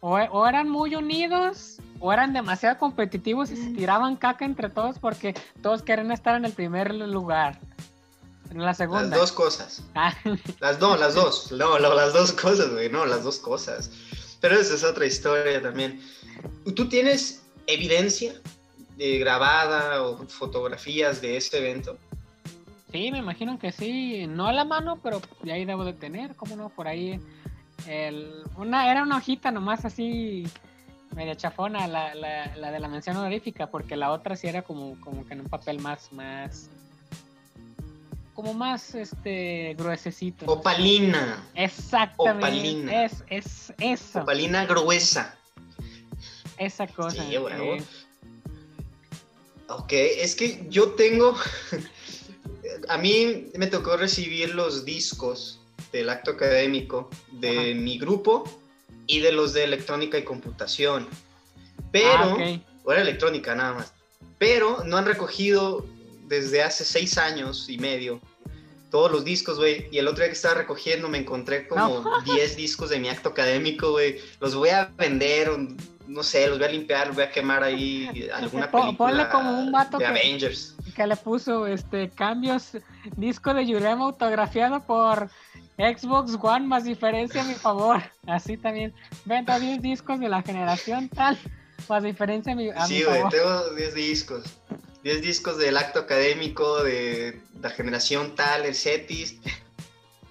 o 0.00 0.46
eran 0.46 0.68
muy 0.68 0.94
unidos 0.94 1.81
o 2.02 2.12
eran 2.12 2.32
demasiado 2.32 2.78
competitivos 2.78 3.52
y 3.52 3.56
se 3.56 3.70
tiraban 3.70 4.16
caca 4.16 4.44
entre 4.44 4.68
todos 4.68 4.98
porque 4.98 5.34
todos 5.62 5.82
querían 5.82 6.10
estar 6.10 6.34
en 6.34 6.44
el 6.44 6.52
primer 6.52 6.92
lugar. 6.92 7.60
En 8.50 8.58
la 8.58 8.74
segunda. 8.74 9.04
Las 9.04 9.18
dos 9.18 9.32
cosas. 9.32 9.82
Ah. 9.94 10.12
Las 10.58 10.80
no, 10.80 10.96
las 10.96 11.14
dos. 11.14 11.52
No, 11.52 11.78
las 11.78 12.12
dos 12.12 12.32
cosas, 12.32 12.72
güey. 12.72 12.90
No, 12.90 13.06
las 13.06 13.22
dos 13.22 13.38
cosas. 13.38 13.90
Pero 14.40 14.56
esa 14.56 14.74
es 14.74 14.82
otra 14.82 15.06
historia 15.06 15.62
también. 15.62 16.00
¿Tú 16.74 16.88
tienes 16.88 17.44
evidencia 17.68 18.34
de 18.96 19.18
grabada 19.18 20.02
o 20.02 20.26
fotografías 20.26 21.22
de 21.22 21.36
este 21.36 21.58
evento? 21.58 21.96
Sí, 22.90 23.12
me 23.12 23.18
imagino 23.18 23.60
que 23.60 23.70
sí. 23.70 24.26
No 24.26 24.48
a 24.48 24.52
la 24.52 24.64
mano, 24.64 24.98
pero 25.00 25.22
ya 25.44 25.54
ahí 25.54 25.64
debo 25.64 25.84
de 25.84 25.92
tener. 25.92 26.34
¿Cómo 26.34 26.56
no? 26.56 26.68
Por 26.68 26.88
ahí. 26.88 27.20
El, 27.86 28.42
una, 28.56 28.90
era 28.90 29.04
una 29.04 29.18
hojita 29.18 29.52
nomás 29.52 29.84
así 29.84 30.46
media 31.14 31.36
chafona 31.36 31.86
la, 31.86 32.14
la, 32.14 32.54
la, 32.56 32.70
de 32.70 32.80
la 32.80 32.88
mención 32.88 33.16
honorífica, 33.16 33.68
porque 33.68 33.96
la 33.96 34.10
otra 34.12 34.36
sí 34.36 34.46
era 34.46 34.62
como, 34.62 34.98
como 35.00 35.26
que 35.26 35.34
en 35.34 35.40
un 35.40 35.48
papel 35.48 35.78
más, 35.80 36.12
más, 36.12 36.68
como 38.34 38.54
más, 38.54 38.94
este, 38.94 39.74
gruesecito. 39.78 40.46
Opalina. 40.46 41.46
Exactamente. 41.54 42.46
Opalina. 42.46 43.04
Es, 43.04 43.24
es 43.28 43.72
eso. 43.78 44.22
Opalina 44.22 44.66
gruesa. 44.66 45.36
Esa 46.58 46.86
cosa. 46.86 47.24
Sí, 47.24 47.36
bueno. 47.36 47.84
Ok, 49.68 49.92
es 49.92 50.34
que 50.34 50.66
yo 50.68 50.92
tengo, 50.92 51.34
a 52.88 52.98
mí 52.98 53.50
me 53.56 53.66
tocó 53.66 53.96
recibir 53.96 54.54
los 54.54 54.84
discos 54.84 55.60
del 55.92 56.08
acto 56.08 56.32
académico 56.32 57.10
de 57.32 57.74
mi 57.74 57.98
grupo 57.98 58.44
y 59.06 59.20
de 59.20 59.32
los 59.32 59.52
de 59.52 59.64
electrónica 59.64 60.18
y 60.18 60.24
computación. 60.24 61.08
Pero, 61.90 62.36
ah, 62.38 62.58
o 62.84 62.92
era 62.92 63.02
electrónica 63.02 63.54
nada 63.54 63.74
más, 63.74 63.92
pero 64.38 64.82
no 64.84 64.96
han 64.96 65.06
recogido 65.06 65.86
desde 66.26 66.62
hace 66.62 66.84
seis 66.84 67.18
años 67.18 67.68
y 67.68 67.78
medio 67.78 68.20
todos 68.92 69.10
los 69.10 69.24
discos, 69.24 69.58
güey. 69.58 69.88
Y 69.90 69.98
el 69.98 70.06
otro 70.06 70.18
día 70.18 70.28
que 70.28 70.36
estaba 70.36 70.54
recogiendo 70.54 71.08
me 71.08 71.18
encontré 71.18 71.66
como 71.66 72.04
10 72.24 72.56
discos 72.56 72.90
de 72.90 73.00
mi 73.00 73.08
acto 73.08 73.30
académico, 73.30 73.90
güey. 73.90 74.20
Los 74.38 74.54
voy 74.54 74.68
a 74.68 74.92
vender, 74.96 75.50
no 76.06 76.22
sé, 76.22 76.46
los 76.46 76.58
voy 76.58 76.68
a 76.68 76.70
limpiar, 76.70 77.06
los 77.06 77.16
voy 77.16 77.24
a 77.24 77.30
quemar 77.30 77.64
ahí 77.64 78.28
alguna 78.34 78.70
película 78.70 78.96
Ponle 78.96 79.28
como 79.30 79.58
un 79.58 79.72
vato 79.72 79.96
de 79.96 80.04
que, 80.04 80.10
Avengers. 80.10 80.76
Que 80.94 81.06
le 81.06 81.16
puso 81.16 81.66
este 81.66 82.10
cambios, 82.10 82.72
disco 83.16 83.54
de 83.54 83.66
Yurema 83.66 84.04
autografiado 84.04 84.84
por 84.84 85.30
Xbox 85.78 86.38
One 86.40 86.66
más 86.66 86.84
diferencia 86.84 87.42
a 87.42 87.44
mi 87.44 87.54
favor. 87.54 88.02
Así 88.26 88.56
también. 88.56 88.94
Venta 89.24 89.58
10 89.58 89.82
discos 89.82 90.20
de 90.20 90.28
la 90.28 90.42
generación 90.42 91.08
tal, 91.08 91.38
más 91.88 92.02
diferencia 92.02 92.52
a 92.52 92.56
mi, 92.56 92.70
a 92.70 92.86
sí, 92.86 93.02
güey, 93.02 93.22
tengo 93.30 93.70
10 93.74 93.94
discos. 93.94 94.44
10 95.02 95.22
discos 95.22 95.58
del 95.58 95.76
acto 95.76 96.00
académico 96.00 96.82
de 96.84 97.40
la 97.60 97.70
generación 97.70 98.34
tal, 98.36 98.64
el 98.64 98.74
CETIS. 98.74 99.38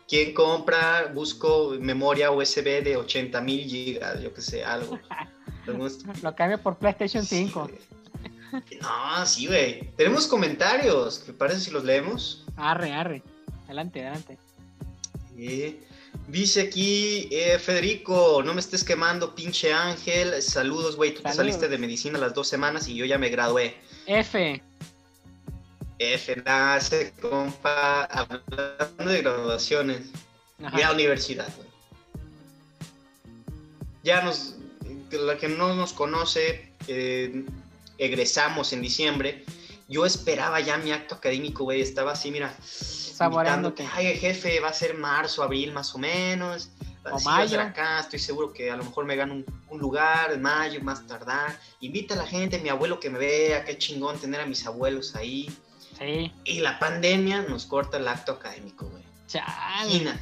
¿Quién 0.08 0.34
compra? 0.34 1.12
Busco 1.14 1.76
memoria 1.80 2.32
USB 2.32 2.84
de 2.84 2.98
80 2.98 3.42
mil 3.42 3.64
gigas, 3.64 4.22
yo 4.22 4.34
que 4.34 4.42
sé, 4.42 4.64
algo. 4.64 5.00
Lo 6.22 6.36
cambio 6.36 6.58
por 6.58 6.78
PlayStation 6.78 7.26
5. 7.26 7.70
No, 8.82 9.26
sí, 9.26 9.48
güey. 9.48 9.90
Tenemos 9.96 10.28
comentarios. 10.28 11.20
¿Qué 11.20 11.32
parece 11.32 11.62
si 11.62 11.72
los 11.72 11.86
leemos? 11.86 12.46
Arre, 12.58 12.94
arre. 12.94 13.24
Adelante, 13.66 14.02
adelante. 14.02 14.38
Dice 16.28 16.62
aquí 16.62 17.28
eh, 17.32 17.58
Federico, 17.58 18.44
no 18.44 18.54
me 18.54 18.60
estés 18.60 18.84
quemando, 18.84 19.34
pinche 19.34 19.74
Ángel. 19.74 20.42
Saludos, 20.42 20.96
güey. 20.96 21.14
Tú 21.14 21.24
te 21.24 21.34
saliste 21.34 21.68
de 21.68 21.78
medicina 21.78 22.20
las 22.20 22.34
dos 22.34 22.48
semanas 22.48 22.88
y 22.88 22.96
yo 22.96 23.06
ya 23.06 23.18
me 23.18 23.30
gradué. 23.30 23.76
F. 24.06 24.62
F, 26.00 26.36
nace, 26.46 27.14
compa. 27.20 28.04
Hablando 28.06 29.12
de 29.12 29.22
graduaciones. 29.22 30.10
Y 30.78 30.82
a 30.82 30.92
universidad, 30.92 31.48
Ya 34.04 34.22
nos. 34.22 34.56
La 35.12 35.38
que 35.38 35.50
no 35.50 35.76
nos 35.76 35.92
conoce, 35.92 36.72
eh, 36.88 37.44
egresamos 37.98 38.72
en 38.74 38.82
diciembre. 38.82 39.44
Yo 39.90 40.06
esperaba 40.06 40.60
ya 40.62 40.78
mi 40.78 40.92
acto 40.92 41.16
académico, 41.16 41.66
güey. 41.66 41.82
Estaba 41.82 42.14
así, 42.14 42.32
mira 42.32 42.56
saboreándote. 43.26 43.88
Ay, 43.94 44.18
jefe, 44.18 44.60
va 44.60 44.70
a 44.70 44.74
ser 44.74 44.96
marzo, 44.96 45.44
abril 45.44 45.72
más 45.72 45.94
o 45.96 45.98
menos. 45.98 46.70
O 47.12 47.20
mayo. 47.22 47.60
acá, 47.60 48.00
estoy 48.00 48.20
seguro 48.20 48.54
que 48.54 48.70
a 48.70 48.76
lo 48.78 48.84
mejor 48.84 49.06
me 49.06 49.16
gano 49.16 49.44
un, 49.70 49.80
lugar 49.80 50.32
en 50.32 50.42
mayo, 50.42 50.80
más 50.84 51.06
tardar. 51.08 51.58
Invita 51.80 52.14
a 52.14 52.18
la 52.18 52.28
gente, 52.28 52.60
mi 52.60 52.70
abuelo 52.70 53.00
que 53.00 53.10
me 53.10 53.18
vea, 53.18 53.66
qué 53.66 53.78
chingón 53.78 54.20
tener 54.20 54.42
a 54.42 54.46
mis 54.46 54.66
abuelos 54.68 55.16
ahí. 55.16 55.50
Sí. 55.98 56.32
Y 56.44 56.60
la 56.60 56.78
pandemia 56.78 57.42
nos 57.44 57.66
corta 57.66 57.98
el 57.98 58.08
acto 58.08 58.34
académico, 58.34 58.88
güey. 58.88 59.04
Imagínate. 59.34 60.22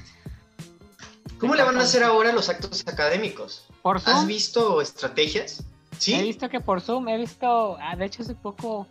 ¿Cómo 1.40 1.56
le 1.56 1.64
van 1.64 1.78
a 1.78 1.82
hacer 1.82 2.04
ahora 2.04 2.32
los 2.32 2.50
actos 2.50 2.84
académicos? 2.86 3.66
¿Por 3.82 4.00
Zoom? 4.00 4.18
¿Has 4.18 4.28
visto 4.28 4.82
estrategias? 4.82 5.64
Sí. 5.98 6.14
He 6.14 6.22
visto 6.24 6.50
que 6.50 6.60
por 6.60 6.82
Zoom, 6.82 7.08
he 7.10 7.18
visto, 7.18 7.78
ah, 7.82 7.96
de 7.96 8.06
hecho 8.06 8.24
hace 8.24 8.36
poco 8.36 8.88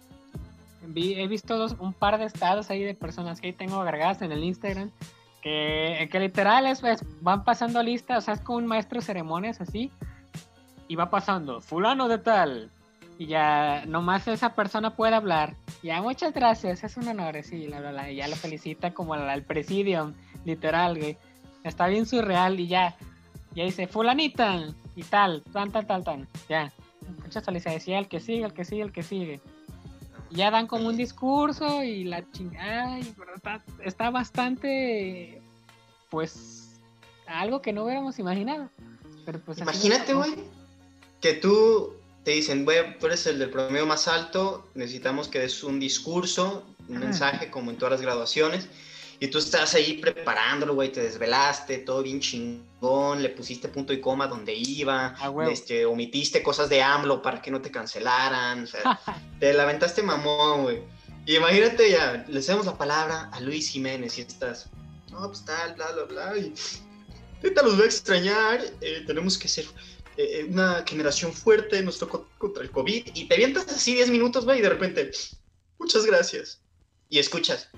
he 0.94 1.26
visto 1.26 1.66
un 1.80 1.92
par 1.92 2.18
de 2.18 2.24
estados 2.24 2.70
ahí 2.70 2.82
de 2.82 2.94
personas 2.94 3.40
que 3.40 3.48
ahí 3.48 3.52
tengo 3.52 3.80
agregadas 3.80 4.22
en 4.22 4.32
el 4.32 4.44
Instagram 4.44 4.90
que, 5.42 6.08
que 6.10 6.20
literal 6.20 6.66
es, 6.66 6.80
pues, 6.80 7.04
van 7.20 7.44
pasando 7.44 7.82
listas, 7.82 8.18
o 8.18 8.20
sea, 8.22 8.34
es 8.34 8.40
como 8.40 8.58
un 8.58 8.66
maestro 8.66 9.00
de 9.00 9.06
ceremonias 9.06 9.60
así, 9.60 9.90
y 10.88 10.96
va 10.96 11.10
pasando, 11.10 11.60
fulano 11.60 12.08
de 12.08 12.18
tal, 12.18 12.70
y 13.18 13.26
ya 13.26 13.84
nomás 13.86 14.26
esa 14.28 14.54
persona 14.54 14.94
puede 14.94 15.14
hablar. 15.14 15.54
Ya, 15.82 16.00
muchas 16.02 16.32
gracias, 16.32 16.82
es 16.82 16.96
un 16.96 17.08
honor, 17.08 17.42
sí, 17.42 17.68
y 17.68 18.16
ya 18.16 18.28
lo 18.28 18.36
felicita 18.36 18.92
como 18.92 19.14
al, 19.14 19.42
presidium, 19.42 20.14
literal, 20.44 20.98
güey. 20.98 21.16
Está 21.64 21.88
bien 21.88 22.06
surreal 22.06 22.58
y 22.58 22.68
ya, 22.68 22.96
ya 23.54 23.64
dice, 23.64 23.86
fulanita, 23.86 24.60
y 24.96 25.02
tal, 25.02 25.42
tan, 25.52 25.70
tal, 25.70 25.86
tal, 25.86 26.04
tan, 26.04 26.28
ya. 26.48 26.72
Muchas 27.22 27.44
felicidades, 27.44 27.86
y 27.86 27.92
el 27.92 28.08
que 28.08 28.20
sigue, 28.20 28.44
el 28.44 28.52
que 28.52 28.64
sigue, 28.64 28.82
el 28.82 28.92
que 28.92 29.02
sigue 29.02 29.40
ya 30.30 30.50
dan 30.50 30.66
como 30.66 30.88
un 30.88 30.96
discurso 30.96 31.82
y 31.82 32.04
la 32.04 32.30
chingada, 32.32 32.98
está, 32.98 33.62
está 33.84 34.10
bastante, 34.10 35.40
pues, 36.10 36.80
algo 37.26 37.62
que 37.62 37.72
no 37.72 37.84
hubiéramos 37.84 38.18
imaginado. 38.18 38.70
Pero 39.24 39.40
pues 39.40 39.58
Imagínate, 39.58 40.14
güey, 40.14 40.34
que 41.20 41.34
tú 41.34 41.94
te 42.24 42.32
dicen, 42.32 42.64
güey, 42.64 42.98
tú 42.98 43.06
eres 43.06 43.26
el 43.26 43.38
del 43.38 43.50
promedio 43.50 43.86
más 43.86 44.08
alto, 44.08 44.66
necesitamos 44.74 45.28
que 45.28 45.40
des 45.40 45.62
un 45.64 45.80
discurso, 45.80 46.64
un 46.88 46.98
mensaje 46.98 47.50
como 47.50 47.70
en 47.70 47.76
todas 47.76 47.92
las 47.92 48.00
graduaciones, 48.00 48.68
y 49.20 49.28
tú 49.28 49.38
estás 49.38 49.74
ahí 49.74 49.94
preparándolo, 49.94 50.74
güey, 50.74 50.92
te 50.92 51.02
desvelaste, 51.02 51.78
todo 51.78 52.02
bien 52.02 52.20
chingón, 52.20 53.20
le 53.20 53.30
pusiste 53.30 53.68
punto 53.68 53.92
y 53.92 54.00
coma 54.00 54.28
donde 54.28 54.54
iba, 54.54 55.16
este, 55.50 55.84
omitiste 55.84 56.42
cosas 56.42 56.68
de 56.68 56.82
AMLO 56.82 57.20
para 57.20 57.42
que 57.42 57.50
no 57.50 57.60
te 57.60 57.70
cancelaran, 57.70 58.64
o 58.64 58.66
sea, 58.66 59.00
te 59.40 59.52
lamentaste 59.52 60.02
mamón, 60.02 60.62
güey. 60.62 60.82
Y 61.26 61.36
imagínate 61.36 61.90
ya, 61.90 62.24
le 62.28 62.38
hacemos 62.38 62.64
la 62.64 62.78
palabra 62.78 63.28
a 63.32 63.40
Luis 63.40 63.68
Jiménez 63.70 64.16
y 64.18 64.22
estás, 64.22 64.70
no, 65.10 65.26
pues 65.26 65.44
tal, 65.44 65.74
bla, 65.74 65.90
bla, 65.92 66.04
bla, 66.04 66.38
y 66.38 66.54
ahorita 67.42 67.62
los 67.62 67.74
voy 67.74 67.84
a 67.84 67.86
extrañar, 67.86 68.60
eh, 68.80 69.02
tenemos 69.04 69.36
que 69.36 69.48
ser 69.48 69.66
eh, 70.16 70.46
una 70.48 70.84
generación 70.86 71.32
fuerte, 71.32 71.82
nos 71.82 71.98
tocó 71.98 72.28
contra 72.38 72.62
el 72.62 72.70
COVID, 72.70 73.08
y 73.14 73.26
te 73.26 73.34
avientas 73.34 73.66
así 73.68 73.94
10 73.94 74.10
minutos, 74.10 74.44
güey, 74.44 74.60
y 74.60 74.62
de 74.62 74.68
repente, 74.68 75.10
muchas 75.78 76.06
gracias. 76.06 76.60
Y 77.10 77.18
escuchas, 77.18 77.68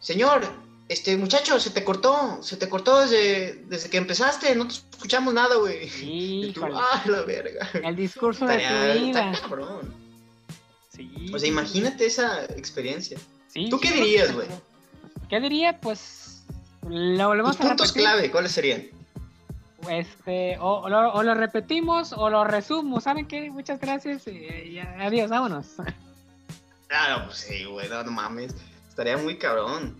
señor, 0.00 0.42
este 0.90 1.16
muchacho, 1.16 1.60
se 1.60 1.70
te 1.70 1.84
cortó, 1.84 2.42
se 2.42 2.56
te 2.56 2.68
cortó 2.68 3.00
desde, 3.00 3.62
desde 3.66 3.88
que 3.88 3.96
empezaste, 3.96 4.56
no 4.56 4.66
te 4.66 4.74
escuchamos 4.74 5.32
nada, 5.32 5.54
güey. 5.56 5.88
Sí, 5.88 6.52
ah, 6.74 7.02
la 7.06 7.22
verga. 7.22 7.70
El 7.74 7.94
discurso 7.94 8.44
de 8.46 8.58
tu 8.58 9.00
vida. 9.00 9.32
cabrón. 9.40 9.94
Sí. 10.88 11.30
O 11.32 11.38
sea, 11.38 11.48
imagínate 11.48 12.06
esa 12.06 12.44
experiencia. 12.46 13.18
Sí, 13.46 13.68
¿Tú 13.70 13.78
qué 13.78 13.92
dirías, 13.92 14.34
güey? 14.34 14.48
¿Qué 15.28 15.38
diría? 15.38 15.78
Pues 15.78 16.42
lo 16.88 17.28
volvemos 17.28 17.56
Tus 17.56 17.66
puntos 17.66 17.92
clave, 17.92 18.30
¿cuáles 18.32 18.50
serían? 18.50 18.88
Este, 19.88 20.58
o, 20.58 20.88
lo, 20.88 21.34
repetimos 21.34 22.12
o 22.12 22.28
lo 22.28 22.42
resumo, 22.42 23.00
¿saben 23.00 23.26
qué? 23.26 23.48
Muchas 23.48 23.80
gracias 23.80 24.26
y, 24.26 24.78
adiós, 24.98 25.30
vámonos. 25.30 25.66
Claro, 26.88 27.26
pues 27.26 27.38
sí, 27.38 27.64
güey, 27.64 27.88
no 27.88 28.10
mames 28.10 28.52
estaría 29.00 29.16
muy 29.16 29.36
cabrón. 29.38 29.96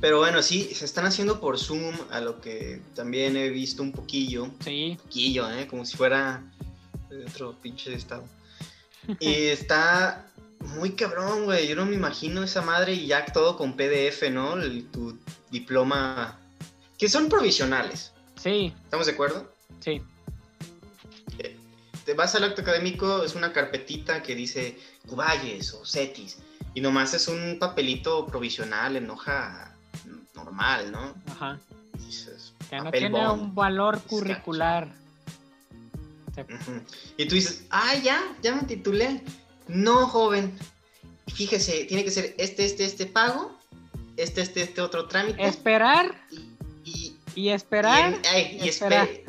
Pero 0.00 0.18
bueno, 0.18 0.42
sí, 0.42 0.64
se 0.74 0.84
están 0.84 1.06
haciendo 1.06 1.40
por 1.40 1.58
Zoom, 1.58 1.94
a 2.10 2.20
lo 2.20 2.40
que 2.40 2.82
también 2.94 3.36
he 3.36 3.48
visto 3.50 3.82
un 3.84 3.92
poquillo. 3.92 4.50
Sí. 4.60 4.90
Un 4.92 4.96
poquillo, 4.96 5.50
¿eh? 5.50 5.66
Como 5.68 5.84
si 5.84 5.96
fuera 5.96 6.42
de 7.08 7.24
otro 7.24 7.54
pinche 7.62 7.94
estado. 7.94 8.24
Y 9.20 9.46
está 9.46 10.26
muy 10.76 10.90
cabrón, 10.92 11.44
güey. 11.44 11.66
Yo 11.68 11.76
no 11.76 11.86
me 11.86 11.94
imagino 11.94 12.42
esa 12.42 12.60
madre 12.62 12.92
y 12.94 13.06
ya 13.06 13.24
todo 13.26 13.56
con 13.56 13.74
PDF, 13.76 14.28
¿no? 14.30 14.54
El- 14.60 14.86
tu 14.90 15.16
diploma. 15.50 16.38
Que 16.98 17.08
son 17.08 17.28
provisionales. 17.28 18.12
Sí, 18.36 18.74
¿Estamos 18.84 19.06
de 19.06 19.12
acuerdo? 19.12 19.52
sí. 19.80 20.02
Te 22.04 22.14
vas 22.14 22.34
al 22.34 22.44
acto 22.44 22.62
académico, 22.62 23.22
es 23.22 23.34
una 23.34 23.52
carpetita 23.52 24.22
que 24.22 24.34
dice 24.34 24.78
Cuballes 25.06 25.74
o 25.74 25.84
Cetis. 25.84 26.38
Y 26.78 26.80
nomás 26.80 27.12
es 27.12 27.26
un 27.26 27.56
papelito 27.58 28.24
provisional 28.28 28.94
en 28.94 29.10
hoja 29.10 29.74
normal, 30.32 30.92
¿no? 30.92 31.12
Ajá. 31.32 31.58
Dices, 32.06 32.52
Que 32.70 32.76
no 32.80 32.92
tiene 32.92 33.08
bond. 33.10 33.42
un 33.42 33.52
valor 33.52 34.00
curricular. 34.02 34.86
Y 37.16 37.26
tú 37.26 37.34
dices, 37.34 37.64
ah, 37.70 37.96
ya, 37.96 38.22
ya 38.44 38.54
me 38.54 38.62
titulé. 38.62 39.24
No, 39.66 40.06
joven. 40.06 40.56
Fíjese, 41.26 41.84
tiene 41.86 42.04
que 42.04 42.12
ser 42.12 42.36
este, 42.38 42.64
este, 42.64 42.84
este 42.84 43.06
pago, 43.06 43.58
este, 44.16 44.42
este, 44.42 44.62
este 44.62 44.80
otro 44.80 45.08
trámite. 45.08 45.44
Esperar 45.44 46.14
y, 46.30 46.44
y, 46.84 47.16
y 47.34 47.48
esperar. 47.48 48.12
y 48.12 48.14
en, 48.14 48.22
ay, 48.32 48.58
y 48.62 48.68
esperar. 48.68 49.08
espe- 49.08 49.24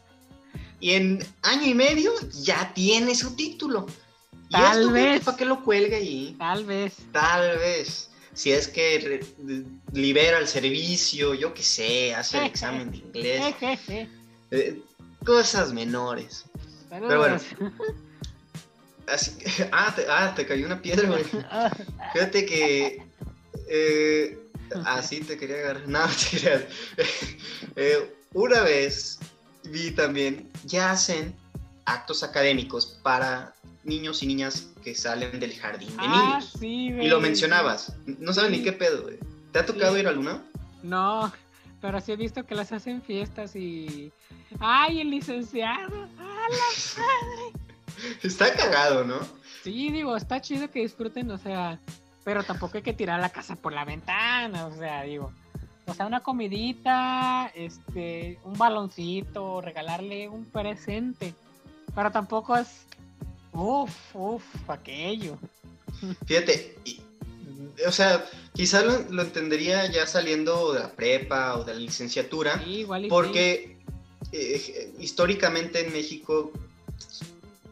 y 0.80 0.90
en 0.92 1.26
año 1.42 1.66
y 1.66 1.74
medio 1.74 2.12
ya 2.30 2.72
tiene 2.72 3.14
su 3.14 3.36
título. 3.36 3.86
Y 4.52 4.54
Tal 4.54 4.80
esto, 4.80 4.92
vez. 4.92 5.24
¿Para 5.24 5.36
qué 5.38 5.44
lo 5.46 5.64
cuelga 5.64 5.96
ahí? 5.96 6.36
Tal 6.38 6.64
vez. 6.66 6.94
Tal 7.10 7.56
vez. 7.58 8.10
Si 8.34 8.52
es 8.52 8.68
que 8.68 8.98
re- 8.98 9.64
libera 9.92 10.38
el 10.38 10.46
servicio, 10.46 11.32
yo 11.32 11.54
qué 11.54 11.62
sé, 11.62 12.14
hace 12.14 12.36
el 12.38 12.44
examen 12.52 12.90
de 12.90 12.96
inglés. 13.04 13.54
Eh, 14.54 14.82
cosas 15.24 15.72
menores. 15.72 16.44
Pero 16.90 17.18
bueno. 17.18 17.40
Así, 19.06 19.32
ah, 19.72 19.90
te, 19.96 20.04
ah, 20.06 20.34
te 20.36 20.44
cayó 20.44 20.66
una 20.66 20.82
piedra, 20.82 21.08
güey. 21.08 21.24
Fíjate 22.12 22.44
que. 22.44 23.02
Eh, 23.68 24.38
así 24.84 25.20
te 25.20 25.38
quería 25.38 25.56
agarrar. 25.56 25.88
No, 25.88 26.00
te 26.06 26.38
creas. 26.38 26.62
Eh, 27.76 28.14
una 28.34 28.60
vez 28.60 29.18
vi 29.64 29.90
también, 29.92 30.50
ya 30.64 30.90
hacen 30.90 31.34
actos 31.86 32.22
académicos 32.22 32.98
para 33.02 33.54
niños 33.84 34.22
y 34.22 34.26
niñas 34.26 34.68
que 34.84 34.94
salen 34.94 35.38
del 35.40 35.54
jardín 35.58 35.88
de 35.90 35.94
Ah, 35.98 36.26
niños. 36.38 36.52
sí, 36.58 36.86
Y 36.88 37.08
lo 37.08 37.20
mencionabas. 37.20 37.94
No 38.06 38.32
sabes 38.32 38.50
ni 38.50 38.62
qué 38.62 38.72
pedo, 38.72 39.02
güey. 39.02 39.18
¿Te 39.52 39.58
ha 39.58 39.66
tocado 39.66 39.94
Sí. 39.94 40.00
ir 40.00 40.06
a 40.06 40.10
alguna? 40.10 40.42
No, 40.82 41.32
pero 41.80 42.00
sí 42.00 42.12
he 42.12 42.16
visto 42.16 42.44
que 42.46 42.54
las 42.54 42.72
hacen 42.72 43.02
fiestas 43.02 43.54
y. 43.56 44.12
¡Ay, 44.60 45.00
el 45.00 45.10
licenciado! 45.10 46.08
¡Ah, 46.18 46.46
la- 46.50 47.58
Está 48.22 48.52
cagado, 48.54 49.04
¿no? 49.04 49.18
Sí, 49.62 49.90
digo, 49.90 50.16
está 50.16 50.40
chido 50.40 50.70
que 50.70 50.80
disfruten, 50.80 51.30
o 51.30 51.38
sea. 51.38 51.78
Pero 52.24 52.44
tampoco 52.44 52.76
hay 52.76 52.82
que 52.82 52.92
tirar 52.92 53.18
la 53.20 53.30
casa 53.30 53.56
por 53.56 53.72
la 53.72 53.84
ventana, 53.84 54.66
o 54.66 54.74
sea, 54.76 55.02
digo. 55.02 55.32
O 55.86 55.94
sea, 55.94 56.06
una 56.06 56.20
comidita, 56.20 57.50
este, 57.54 58.38
un 58.44 58.56
baloncito, 58.56 59.60
regalarle 59.60 60.28
un 60.28 60.44
presente. 60.44 61.34
Pero 61.94 62.10
tampoco 62.12 62.56
es. 62.56 62.86
Uf, 63.52 63.92
uf, 64.14 64.42
aquello. 64.68 65.38
Fíjate, 66.26 66.76
y- 66.84 67.00
o 67.86 67.92
sea, 67.92 68.24
quizás 68.54 68.84
lo, 68.84 68.98
lo 69.12 69.22
entendería 69.22 69.90
ya 69.90 70.06
saliendo 70.06 70.72
de 70.72 70.80
la 70.80 70.92
prepa 70.92 71.56
o 71.58 71.64
de 71.64 71.74
la 71.74 71.80
licenciatura, 71.80 72.62
Sí, 72.64 72.70
igual 72.80 73.02
y 73.02 73.04
sí. 73.04 73.10
porque 73.10 73.78
eh, 74.32 74.92
históricamente 74.98 75.84
en 75.86 75.92
México 75.92 76.52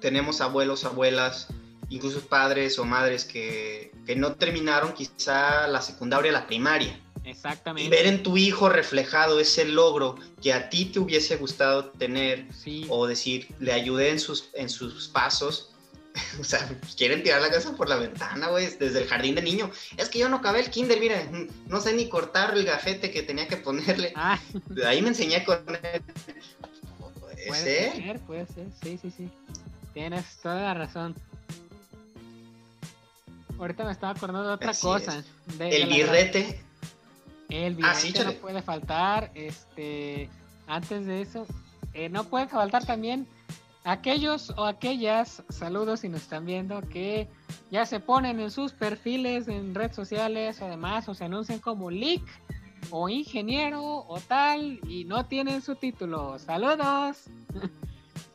tenemos 0.01 0.41
abuelos, 0.41 0.85
abuelas, 0.85 1.49
incluso 1.89 2.21
padres 2.21 2.79
o 2.79 2.85
madres 2.85 3.25
que, 3.25 3.93
que 4.07 4.17
no 4.17 4.35
terminaron 4.35 4.93
quizá 4.93 5.67
la 5.67 5.83
secundaria 5.83 6.31
o 6.31 6.33
la 6.35 6.47
primaria. 6.47 6.99
Y 7.25 7.29
Exactamente. 7.31 7.91
ver 7.95 8.07
en 8.07 8.23
tu 8.23 8.37
hijo 8.39 8.69
reflejado 8.71 9.41
ese 9.41 9.67
logro 9.67 10.17
que 10.43 10.53
a 10.55 10.71
ti 10.71 10.87
te 10.87 10.99
hubiese 11.01 11.37
gustado 11.37 11.87
tener 11.91 12.47
Sí. 12.55 12.87
o 12.89 13.07
decir, 13.07 13.49
le 13.59 13.73
ayudé 13.73 14.11
en 14.11 14.19
sus, 14.21 14.49
en 14.55 14.69
sus 14.71 15.09
pasos. 15.09 15.70
O 16.41 16.45
sea, 16.45 16.69
quieren 16.97 17.23
tirar 17.23 17.41
la 17.41 17.51
casa 17.51 17.77
por 17.77 17.89
la 17.89 17.97
ventana, 17.97 18.49
güey, 18.49 18.67
desde 18.79 19.03
el 19.03 19.09
jardín 19.09 19.35
de 19.37 19.43
niño. 19.43 19.71
Es 19.97 20.09
que 20.09 20.19
yo 20.19 20.29
no 20.29 20.37
acabé 20.37 20.61
el 20.61 20.71
kinder, 20.71 20.99
mira, 21.01 21.23
no 21.67 21.81
sé 21.81 21.93
ni 21.93 22.09
cortar 22.09 22.55
el 22.57 22.65
gafete 22.65 23.11
que 23.11 23.23
tenía 23.23 23.47
que 23.49 23.57
ponerle. 23.57 24.13
Ah, 24.17 24.39
ahí 24.87 25.03
me 25.03 25.09
enseñé 25.09 25.45
con 25.45 25.59
él. 25.69 26.03
Puede 27.21 27.47
puede 27.47 27.63
ser. 27.63 27.93
ser, 27.95 28.21
puede 28.21 28.47
ser. 28.47 28.67
Sí, 28.83 28.99
sí, 29.01 29.13
sí. 29.17 29.31
Tienes 29.95 30.25
toda 30.43 30.57
la 30.63 30.75
razón. 30.75 31.15
Ahorita 33.59 33.85
me 33.85 33.93
estaba 33.93 34.13
acordando 34.13 34.47
de 34.49 34.55
otra 34.55 34.71
Así 34.71 34.83
cosa. 34.83 35.23
de- 35.47 35.57
de 35.71 35.77
El 35.83 35.89
la- 35.89 35.95
birrete. 35.97 36.61
El 37.49 37.79
Ah, 37.83 37.95
sí, 37.95 38.09
birrete 38.09 38.25
no 38.25 38.41
puede 38.41 38.63
faltar. 38.63 39.31
Este, 39.35 40.29
antes 40.67 41.07
de 41.07 41.21
eso, 41.23 41.47
eh, 41.93 42.09
no 42.09 42.25
puede 42.25 42.49
faltar 42.49 42.87
también 42.87 43.27
aquellos 43.85 44.51
o 44.51 44.65
aquellas, 44.65 45.43
saludos 45.49 46.01
si 46.01 46.09
nos 46.09 46.23
están 46.23 46.47
viendo, 46.47 46.81
que 46.89 47.29
ya 47.71 47.87
se 47.87 48.01
ponen 48.01 48.41
en 48.41 48.51
sus 48.51 48.73
perfiles 48.73 49.49
en 49.49 49.75
redes 49.75 49.97
sociales 49.97 50.61
o 50.61 50.69
demás, 50.69 51.09
o 51.09 51.15
se 51.15 51.25
anuncian 51.25 51.59
como 51.59 51.91
leak 51.91 52.23
o 52.91 53.09
ingeniero 53.09 53.83
o 53.83 54.21
tal, 54.21 54.81
y 54.89 55.05
no 55.05 55.27
tienen 55.27 55.63
su 55.63 55.77
título. 55.77 56.39
Saludos. 56.39 57.25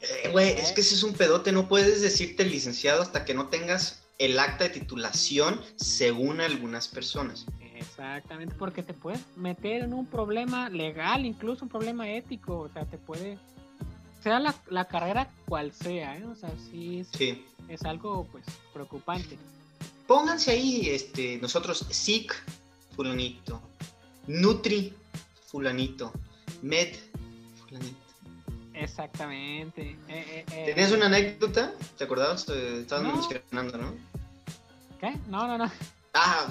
Eh, 0.01 0.29
Güey, 0.31 0.49
es 0.51 0.71
que 0.71 0.81
ese 0.81 0.95
es 0.95 1.03
un 1.03 1.13
pedote. 1.13 1.51
No 1.51 1.67
puedes 1.67 2.01
decirte 2.01 2.45
licenciado 2.45 3.01
hasta 3.01 3.25
que 3.25 3.33
no 3.33 3.47
tengas 3.47 4.03
el 4.17 4.39
acta 4.39 4.65
de 4.65 4.69
titulación, 4.69 5.59
según 5.75 6.41
algunas 6.41 6.87
personas. 6.87 7.45
Exactamente, 7.75 8.55
porque 8.55 8.83
te 8.83 8.93
puedes 8.93 9.21
meter 9.35 9.83
en 9.83 9.93
un 9.93 10.05
problema 10.05 10.69
legal, 10.69 11.25
incluso 11.25 11.65
un 11.65 11.69
problema 11.69 12.09
ético, 12.09 12.59
o 12.59 12.69
sea, 12.69 12.85
te 12.85 12.97
puede, 12.97 13.37
sea 14.25 14.39
la, 14.39 14.55
la 14.69 14.85
carrera 14.85 15.29
cual 15.47 15.71
sea, 15.71 16.17
¿eh? 16.17 16.25
o 16.25 16.35
sea, 16.35 16.49
sí 16.71 16.99
es, 17.01 17.07
Sí. 17.15 17.45
es 17.69 17.83
algo 17.83 18.27
pues 18.31 18.43
preocupante. 18.73 19.37
Pónganse 20.07 20.49
ahí, 20.51 20.89
este, 20.89 21.37
nosotros, 21.37 21.85
SIC, 21.91 22.33
fulanito, 22.95 23.61
Nutri, 24.27 24.93
fulanito, 25.47 26.11
Med, 26.63 26.95
fulanito. 27.59 27.97
Exactamente. 28.73 29.81
Eh, 29.91 29.97
eh, 30.09 30.45
eh, 30.51 30.63
¿Tenías 30.73 30.91
una 30.91 31.05
anécdota? 31.05 31.71
¿Te 31.97 32.03
acordabas? 32.03 32.45
Te 32.45 32.81
estabas 32.81 33.03
No. 33.05 33.13
mencionando, 33.15 33.77
¿no? 33.77 33.93
¿Qué? 34.99 35.13
No, 35.27 35.47
no, 35.47 35.57
no. 35.59 35.71
Ah, 36.15 36.47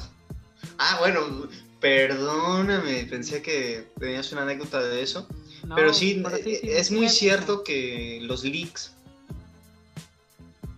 ah, 0.78 0.96
bueno, 1.00 1.48
perdóname, 1.80 3.04
pensé 3.10 3.42
que 3.42 3.90
tenías 3.98 4.30
una 4.32 4.42
anécdota 4.42 4.80
de 4.80 5.02
eso. 5.02 5.26
No, 5.64 5.74
pero 5.74 5.92
sí, 5.92 6.20
pero 6.22 6.36
eh, 6.36 6.42
sí, 6.42 6.60
es 6.62 6.90
muy 6.90 7.08
cierto 7.08 7.64
que 7.64 8.20
los 8.22 8.44
leaks... 8.44 8.92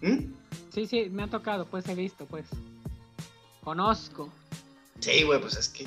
¿Mm? 0.01 0.33
Sí, 0.72 0.87
sí, 0.87 1.09
me 1.11 1.22
ha 1.22 1.29
tocado, 1.29 1.64
pues 1.66 1.88
he 1.88 1.94
visto, 1.94 2.27
pues. 2.27 2.44
Conozco. 3.64 4.31
Sí, 5.01 5.22
güey, 5.22 5.40
pues 5.40 5.57
es 5.57 5.68
que... 5.68 5.87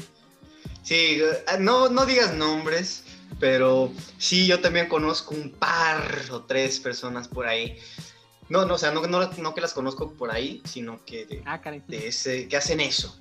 Sí, 0.81 1.21
eh, 1.21 1.43
no, 1.59 1.89
no 1.89 2.05
digas 2.05 2.33
nombres, 2.33 3.03
pero 3.39 3.91
sí, 4.17 4.47
yo 4.47 4.59
también 4.59 4.89
conozco 4.89 5.35
un 5.35 5.51
par 5.51 6.19
o 6.31 6.43
tres 6.43 6.79
personas 6.79 7.27
por 7.27 7.45
ahí. 7.45 7.77
No, 8.49 8.65
no, 8.65 8.73
o 8.73 8.77
sea, 8.77 8.91
no, 8.91 9.05
no, 9.05 9.29
no 9.31 9.53
que 9.53 9.61
las 9.61 9.73
conozco 9.73 10.11
por 10.13 10.31
ahí, 10.31 10.61
sino 10.65 11.05
que 11.05 11.25
de, 11.25 11.43
Ah, 11.45 11.61
de 11.87 12.07
ese, 12.07 12.47
que 12.47 12.57
hacen 12.57 12.79
eso. 12.79 13.15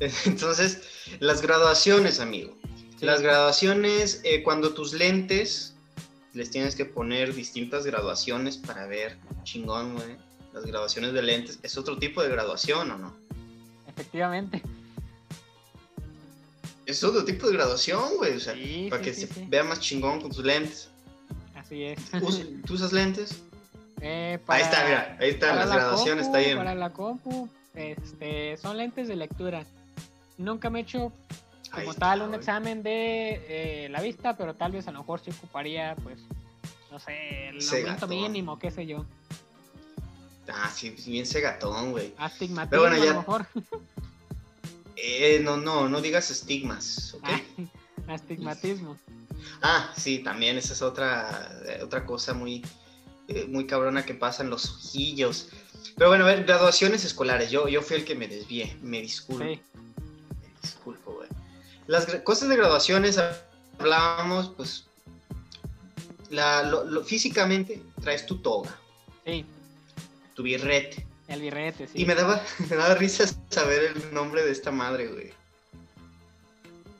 Entonces, 0.24 0.80
las 1.20 1.42
graduaciones, 1.42 2.20
amigo. 2.20 2.56
Sí. 2.98 3.06
Las 3.06 3.20
graduaciones, 3.22 4.20
eh, 4.24 4.42
cuando 4.42 4.74
tus 4.74 4.92
lentes, 4.92 5.74
les 6.34 6.50
tienes 6.50 6.74
que 6.74 6.84
poner 6.84 7.34
distintas 7.34 7.86
graduaciones 7.86 8.56
para 8.56 8.86
ver 8.86 9.16
chingón, 9.44 9.94
güey. 9.94 10.16
Las 10.52 10.64
graduaciones 10.66 11.12
de 11.12 11.22
lentes, 11.22 11.58
¿es 11.62 11.76
otro 11.78 11.98
tipo 11.98 12.22
de 12.22 12.28
graduación 12.28 12.90
o 12.90 12.98
no? 12.98 13.14
Efectivamente. 13.86 14.62
Es 16.86 17.04
otro 17.04 17.24
tipo 17.24 17.46
de 17.46 17.52
graduación, 17.52 18.16
güey. 18.16 18.36
O 18.36 18.40
sea, 18.40 18.54
Sí, 18.54 18.86
para 18.88 19.04
sí, 19.04 19.10
que 19.10 19.14
se 19.14 19.46
vea 19.46 19.62
más 19.62 19.78
chingón 19.80 20.20
con 20.20 20.30
tus 20.30 20.44
lentes. 20.44 20.88
Así 21.54 21.84
es. 21.84 21.98
¿Tú 22.66 22.74
usas 22.74 22.92
lentes? 22.92 23.42
Eh, 24.00 24.38
Ahí 24.46 24.62
está, 24.62 24.84
mira, 24.84 25.16
ahí 25.20 25.30
están 25.30 25.50
para 25.50 25.60
las 25.60 25.68
la 25.68 25.74
graduaciones, 25.76 26.24
compu, 26.24 26.36
está 26.36 26.46
bien. 26.46 26.58
Para 26.58 26.74
la 26.74 26.92
compu, 26.92 27.48
este, 27.74 28.56
son 28.56 28.76
lentes 28.76 29.08
de 29.08 29.16
lectura. 29.16 29.66
Nunca 30.38 30.70
me 30.70 30.78
he 30.78 30.82
hecho 30.82 31.12
como 31.70 31.90
está, 31.90 32.00
tal 32.10 32.22
un 32.22 32.34
examen 32.34 32.82
de 32.82 33.44
eh, 33.48 33.88
la 33.90 34.00
vista, 34.00 34.36
pero 34.36 34.54
tal 34.54 34.72
vez 34.72 34.86
a 34.88 34.92
lo 34.92 35.00
mejor 35.00 35.20
se 35.20 35.30
ocuparía, 35.30 35.96
pues, 36.02 36.18
no 36.90 36.98
sé, 36.98 37.48
el 37.48 37.68
aumento 37.68 38.08
mínimo, 38.08 38.58
qué 38.58 38.70
sé 38.70 38.86
yo. 38.86 39.04
Ah, 40.50 40.70
sí, 40.74 40.90
bien 41.06 41.24
ese 41.24 41.40
gatón, 41.40 41.90
güey. 41.90 42.14
Astigmatismo 42.16 42.70
Pero 42.70 42.82
bueno, 42.82 42.96
a 42.96 42.98
ya- 43.04 43.12
lo 43.12 43.18
mejor. 43.18 43.46
Eh, 45.00 45.38
no, 45.44 45.56
no, 45.56 45.88
no 45.88 46.00
digas 46.00 46.28
estigmas, 46.32 47.14
¿ok? 47.14 47.28
astigmatismo. 48.08 48.98
Ah, 49.62 49.92
sí, 49.96 50.18
también 50.18 50.58
esa 50.58 50.72
es 50.72 50.82
otra, 50.82 51.52
eh, 51.66 51.80
otra 51.84 52.04
cosa 52.04 52.34
muy, 52.34 52.64
eh, 53.28 53.46
muy 53.48 53.64
cabrona 53.64 54.04
que 54.04 54.14
pasa 54.14 54.42
en 54.42 54.50
los 54.50 54.68
ojillos. 54.68 55.50
Pero 55.96 56.10
bueno, 56.10 56.24
a 56.24 56.26
ver, 56.26 56.44
graduaciones 56.44 57.04
escolares. 57.04 57.48
Yo, 57.48 57.68
yo 57.68 57.80
fui 57.80 57.96
el 57.98 58.04
que 58.04 58.16
me 58.16 58.26
desvié, 58.26 58.76
me 58.82 59.00
disculpo. 59.00 59.44
Sí. 59.44 59.60
Me 60.42 60.60
disculpo. 60.62 61.17
Las 61.88 62.06
cosas 62.22 62.48
de 62.48 62.56
graduaciones 62.56 63.18
hablábamos, 63.80 64.50
pues, 64.56 64.86
la, 66.30 66.62
lo- 66.62 66.84
lo- 66.84 67.02
físicamente 67.02 67.82
traes 68.00 68.24
tu 68.26 68.36
toga, 68.38 68.70
Sí, 69.24 69.44
tu 70.34 70.42
birrete. 70.44 71.04
el 71.28 71.40
birrete, 71.40 71.88
sí. 71.88 72.02
Y 72.02 72.04
me 72.04 72.14
daba, 72.14 72.40
me 72.70 72.76
daba 72.76 72.94
risa 72.94 73.24
saber 73.50 73.96
el 73.96 74.14
nombre 74.14 74.44
de 74.44 74.52
esta 74.52 74.70
madre, 74.70 75.08
güey. 75.08 75.32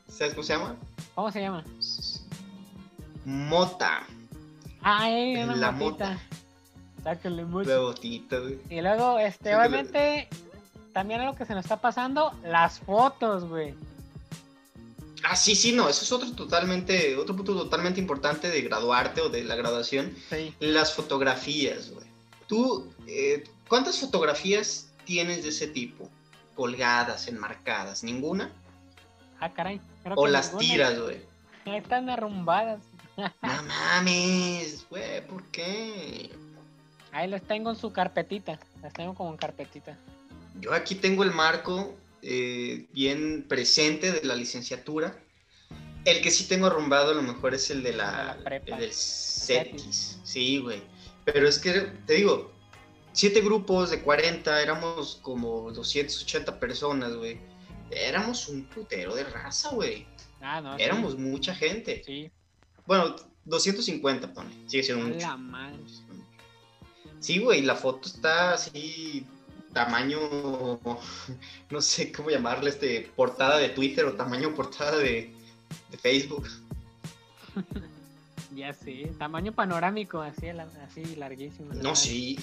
¿Sabes 0.09 0.33
cómo 0.33 0.43
se 0.43 0.53
llama? 0.53 0.75
¿Cómo 1.15 1.31
se 1.31 1.39
llama? 1.41 1.63
Mota. 3.25 4.03
Ah, 4.81 5.09
eh, 5.09 5.43
una 5.43 5.55
La 5.55 5.71
motita. 5.71 6.19
Sáquenle 7.03 7.45
mucho. 7.45 7.69
La 7.69 7.79
botita, 7.79 8.39
güey. 8.39 8.59
Y 8.69 8.81
luego, 8.81 9.19
este, 9.19 9.55
obviamente, 9.55 10.27
también 10.93 11.21
algo 11.21 11.35
que 11.35 11.45
se 11.45 11.53
nos 11.53 11.63
está 11.65 11.77
pasando, 11.77 12.33
las 12.43 12.79
fotos, 12.79 13.45
güey. 13.45 13.73
Ah, 15.31 15.35
sí, 15.35 15.53
sí, 15.55 15.71
no, 15.73 15.87
eso 15.87 16.03
es 16.03 16.11
otro 16.11 16.31
totalmente, 16.31 17.15
otro 17.15 17.35
punto 17.35 17.53
totalmente 17.55 17.99
importante 17.99 18.49
de 18.49 18.61
graduarte 18.63 19.21
o 19.21 19.29
de 19.29 19.43
la 19.43 19.55
graduación, 19.55 20.15
Sí. 20.29 20.55
las 20.59 20.93
fotografías, 20.95 21.91
güey. 21.91 22.07
Tú, 22.47 22.91
eh, 23.05 23.43
¿cuántas 23.67 23.99
fotografías 23.99 24.87
tienes 25.05 25.43
de 25.43 25.49
ese 25.49 25.67
tipo? 25.67 26.09
Colgadas, 26.55 27.27
enmarcadas, 27.27 28.03
¿ninguna? 28.03 28.51
Ah, 29.39 29.53
caray. 29.53 29.79
creo 30.03 30.15
O 30.17 30.25
que 30.25 30.31
las 30.31 30.47
ninguna. 30.47 30.67
tiras, 30.67 30.99
güey. 30.99 31.21
Están 31.65 32.09
arrumbadas. 32.09 32.81
No 33.43 33.63
mames, 33.63 34.85
güey, 34.89 35.27
¿por 35.27 35.43
qué? 35.51 36.31
Ahí 37.11 37.27
las 37.29 37.41
tengo 37.43 37.69
en 37.69 37.75
su 37.75 37.91
carpetita. 37.91 38.59
Las 38.81 38.93
tengo 38.93 39.13
como 39.13 39.29
en 39.31 39.37
carpetita. 39.37 39.95
Yo 40.59 40.73
aquí 40.73 40.95
tengo 40.95 41.23
el 41.23 41.31
marco 41.31 41.95
eh, 42.21 42.87
bien 42.93 43.45
presente 43.47 44.11
de 44.11 44.23
la 44.23 44.35
licenciatura. 44.35 45.23
El 46.05 46.21
que 46.21 46.31
sí 46.31 46.45
tengo 46.47 46.67
arrumbado 46.67 47.11
a 47.11 47.15
lo 47.15 47.21
mejor 47.21 47.53
es 47.53 47.69
el 47.69 47.83
de 47.83 47.93
la, 47.93 48.35
La 48.35 48.43
prepa. 48.43 48.75
el 48.75 48.81
del 48.81 48.93
CETIS. 48.93 50.19
Sí, 50.23 50.59
güey. 50.59 50.81
Pero 51.25 51.47
es 51.47 51.59
que, 51.59 51.71
te 52.05 52.13
digo, 52.13 52.51
siete 53.11 53.41
grupos 53.41 53.89
de 53.91 54.01
40, 54.01 54.61
éramos 54.61 55.19
como 55.21 55.71
280 55.71 56.59
personas, 56.59 57.15
güey. 57.15 57.39
Éramos 57.91 58.47
un 58.47 58.65
putero 58.69 59.13
de 59.15 59.23
raza, 59.25 59.69
güey. 59.71 60.07
Ah, 60.41 60.61
no. 60.61 60.77
sí. 60.77 60.83
Éramos 60.83 61.17
mucha 61.17 61.53
gente. 61.53 62.01
Sí. 62.05 62.31
Bueno, 62.85 63.15
250, 63.45 64.33
pone. 64.33 64.49
Sigue 64.67 64.83
siendo 64.83 65.05
mucho. 65.07 65.19
la 65.27 65.37
madre. 65.37 65.79
Sí, 67.19 67.39
güey, 67.39 67.61
la 67.61 67.75
foto 67.75 68.07
está 68.07 68.53
así, 68.53 69.25
tamaño, 69.73 70.19
no 71.69 71.81
sé 71.81 72.11
cómo 72.11 72.29
llamarle, 72.29 72.69
este, 72.69 73.11
portada 73.15 73.57
de 73.57 73.69
Twitter 73.69 74.05
o 74.05 74.13
tamaño 74.13 74.53
portada 74.55 74.97
de, 74.97 75.31
de 75.91 75.97
Facebook. 75.97 76.47
Ya 78.55 78.73
sé. 78.73 79.11
Tamaño 79.19 79.51
panorámico, 79.53 80.21
así, 80.21 80.47
así 80.49 81.15
larguísimo. 81.15 81.71
la 81.71 81.81
No, 81.83 81.95
sí, 81.95 82.37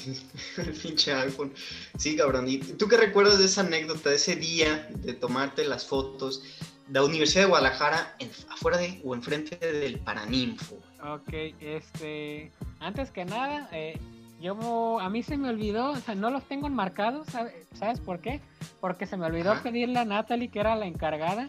el 0.57 0.73
pinche 0.83 1.13
iPhone. 1.13 1.53
Sí, 1.99 2.17
cabrón. 2.17 2.49
¿Y 2.49 2.59
tú 2.59 2.87
qué 2.89 2.97
recuerdas 2.97 3.39
de 3.41 3.47
esa 3.47 3.63
anécdota, 3.63 4.11
de 4.11 4.17
ese 4.17 4.37
día 4.37 4.89
de 4.95 5.13
tomarte 5.15 5.65
las 5.67 5.85
fotos 5.85 6.43
de 6.87 7.01
la 7.01 7.05
Universidad 7.05 7.43
de 7.43 7.49
Guadalajara 7.49 8.15
en- 8.21 8.31
afuera 8.51 8.79
de 8.79 9.01
o 9.05 9.15
enfrente 9.15 9.57
del 9.57 9.99
Paraninfo? 9.99 10.77
Ok, 11.03 11.29
este. 11.61 12.53
Antes 12.79 13.11
que 13.11 13.25
nada, 13.25 13.69
eh, 13.73 13.99
yo. 14.41 15.01
A 15.01 15.09
mí 15.09 15.23
se 15.23 15.37
me 15.37 15.49
olvidó, 15.49 15.91
o 15.91 15.97
sea, 15.97 16.15
no 16.15 16.31
los 16.31 16.45
tengo 16.45 16.67
enmarcados, 16.67 17.27
¿sabe- 17.29 17.67
¿sabes 17.75 18.01
por 18.01 18.21
qué? 18.21 18.41
Porque 18.81 19.07
se 19.07 19.17
me 19.17 19.27
olvidó 19.27 19.53
Ajá. 19.53 19.63
pedirle 19.63 19.99
a 19.99 20.05
Natalie, 20.05 20.49
que 20.49 20.61
era 20.61 20.77
la 20.77 20.87
encargada, 20.87 21.49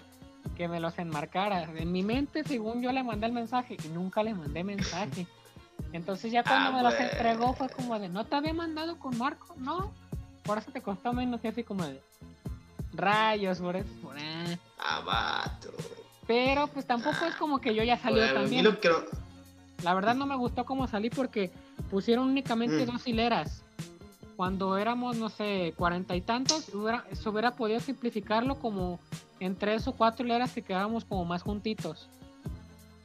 que 0.56 0.68
me 0.68 0.80
los 0.80 0.98
enmarcara. 1.00 1.64
En 1.76 1.92
mi 1.92 2.04
mente, 2.04 2.44
según 2.44 2.82
yo 2.82 2.92
le 2.92 3.04
mandé 3.04 3.26
el 3.28 3.34
mensaje, 3.34 3.78
y 3.84 3.88
nunca 3.90 4.24
le 4.24 4.34
mandé 4.34 4.64
mensaje. 4.64 5.28
Entonces 5.94 6.32
ya 6.32 6.44
cuando 6.44 6.70
Ah, 6.70 6.74
me 6.74 6.84
los 6.84 6.94
entregó 7.00 7.54
fue 7.54 7.70
como 7.70 7.98
de, 8.00 8.10
¿no 8.10 8.26
te 8.26 8.36
había 8.36 8.54
mandado 8.54 8.98
con 9.00 9.18
Marco? 9.18 9.54
No, 9.58 9.92
por 10.44 10.58
eso 10.58 10.72
te 10.72 10.82
costó 10.82 11.14
menos 11.14 11.40
y 11.44 11.48
así 11.48 11.64
como 11.64 11.86
de 11.86 12.02
rayos, 12.94 13.60
por 13.60 13.76
eso. 13.76 13.90
por- 14.02 14.18
ah". 14.18 14.58
Ah, 14.80 15.02
vato. 15.06 15.72
Pero 16.26 16.68
pues 16.68 16.86
tampoco 16.86 17.26
es 17.26 17.36
como 17.36 17.60
que 17.60 17.74
yo 17.74 17.84
ya 17.84 17.98
mí 18.28 18.34
también. 18.34 18.64
lo 18.66 18.80
que 18.80 18.90
no- 18.90 18.96
La 19.84 19.94
verdad 19.94 20.16
no 20.16 20.26
me 20.26 20.36
gustó 20.36 20.66
cómo 20.66 20.88
salí 20.88 21.10
porque 21.10 21.52
pusieron 21.90 22.28
únicamente 22.30 22.84
Mm. 22.86 22.92
dos 22.92 23.08
hileras. 23.08 23.62
Cuando 24.36 24.78
éramos, 24.78 25.18
no 25.18 25.30
sé, 25.30 25.74
cuarenta 25.76 26.16
y 26.16 26.22
tantos, 26.22 26.70
hubiera- 26.74 27.06
se 27.14 27.28
hubiera 27.30 27.56
podido 27.56 27.80
simplificarlo 27.80 28.60
como 28.60 29.00
en 29.40 29.56
tres 29.56 29.88
o 29.88 29.94
cuatro 29.94 30.26
hileras 30.26 30.52
que 30.52 30.62
quedábamos 30.62 31.06
como 31.06 31.26
más 31.26 31.42
juntitos. 31.42 32.08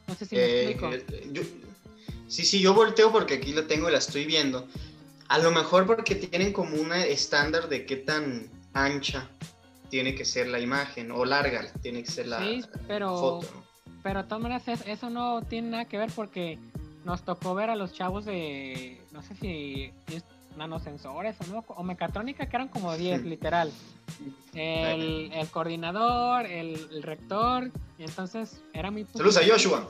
No 0.07 0.15
sé 0.15 0.25
si 0.25 0.35
me 0.35 0.41
Eh, 0.41 0.69
explico. 0.71 0.93
eh, 0.93 1.29
yo- 1.31 1.41
sí, 2.27 2.45
sí, 2.45 2.59
yo 2.59 2.73
volteo 2.73 3.11
porque 3.11 3.35
aquí 3.35 3.53
la 3.53 3.65
tengo 3.67 3.89
y 3.89 3.91
la 3.91 3.97
estoy 3.97 4.25
viendo. 4.25 4.67
A 5.29 5.39
lo 5.39 5.51
mejor 5.51 5.87
porque 5.87 6.13
tienen 6.15 6.53
como 6.53 6.75
una 6.75 7.03
estándar 7.05 7.67
de 7.69 7.85
qué 7.85 7.95
tan 7.95 8.47
ancha 8.73 9.27
tiene 9.89 10.13
que 10.15 10.25
ser 10.25 10.47
la 10.47 10.59
imagen 10.59 11.11
o 11.11 11.23
larga 11.25 11.71
tiene 11.81 12.03
que 12.03 12.11
ser 12.11 12.27
la 12.27 12.39
Sí, 12.39 12.63
pero, 12.87 13.17
foto. 13.17 13.47
pero 14.03 14.21
de 14.23 14.27
todas 14.29 14.41
maneras 14.43 14.67
es- 14.67 14.87
eso 14.87 15.09
no 15.09 15.41
tiene 15.43 15.69
nada 15.69 15.85
que 15.85 15.97
ver 15.97 16.11
porque 16.15 16.59
nos 17.05 17.23
tocó 17.23 17.55
ver 17.55 17.69
a 17.69 17.75
los 17.75 17.93
chavos 17.93 18.25
de, 18.25 19.01
no 19.11 19.21
sé 19.21 19.35
si 19.35 19.91
es 20.07 20.23
nanosensores 20.57 21.35
o 21.41 21.47
no, 21.47 21.65
o 21.67 21.83
mecatrónica 21.83 22.45
que 22.47 22.55
eran 22.55 22.67
como 22.67 22.95
10 22.95 23.21
Hmm. 23.23 23.25
literal. 23.25 23.71
El, 24.53 25.31
el 25.33 25.47
coordinador, 25.49 26.45
el, 26.45 26.75
el 26.91 27.03
rector, 27.03 27.71
y 27.97 28.03
entonces 28.03 28.61
era 28.73 28.91
muy 28.91 29.05
Saludos 29.05 29.37
a 29.37 29.39
poquita 29.39 29.53
Joshua. 29.55 29.89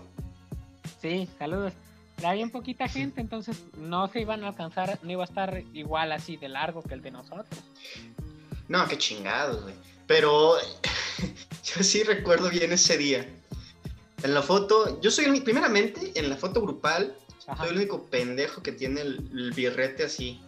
Sí, 1.02 1.28
saludos. 1.38 1.74
Era 2.18 2.34
bien 2.34 2.50
poquita 2.50 2.88
gente, 2.88 3.20
entonces 3.20 3.64
no 3.78 4.08
se 4.08 4.22
iban 4.22 4.44
a 4.44 4.50
alcanzar, 4.50 5.00
no 5.04 5.12
iba 5.12 5.24
a 5.24 5.26
estar 5.26 5.64
igual 5.74 6.12
así 6.14 6.38
de 6.38 6.48
largo 6.48 6.82
que 6.82 6.94
el 6.94 7.02
de 7.02 7.12
nosotros. 7.12 7.48
No, 8.70 8.88
qué 8.88 8.98
chingados, 8.98 9.64
güey. 9.64 9.76
Pero 10.08 10.56
yo 11.64 11.84
sí 11.84 12.04
recuerdo 12.04 12.50
bien 12.50 12.72
ese 12.72 12.98
día. 12.98 13.28
En 14.24 14.34
la 14.34 14.42
foto, 14.42 15.00
yo 15.02 15.12
soy 15.12 15.26
el 15.26 15.44
primeramente 15.44 16.12
en 16.16 16.30
la 16.30 16.38
foto 16.38 16.62
grupal, 16.62 17.16
Ajá. 17.48 17.64
soy 17.64 17.72
el 17.72 17.78
único 17.78 18.06
pendejo 18.06 18.62
que 18.64 18.72
tiene 18.72 19.02
el, 19.02 19.30
el 19.34 19.52
birrete 19.52 20.04
así, 20.06 20.40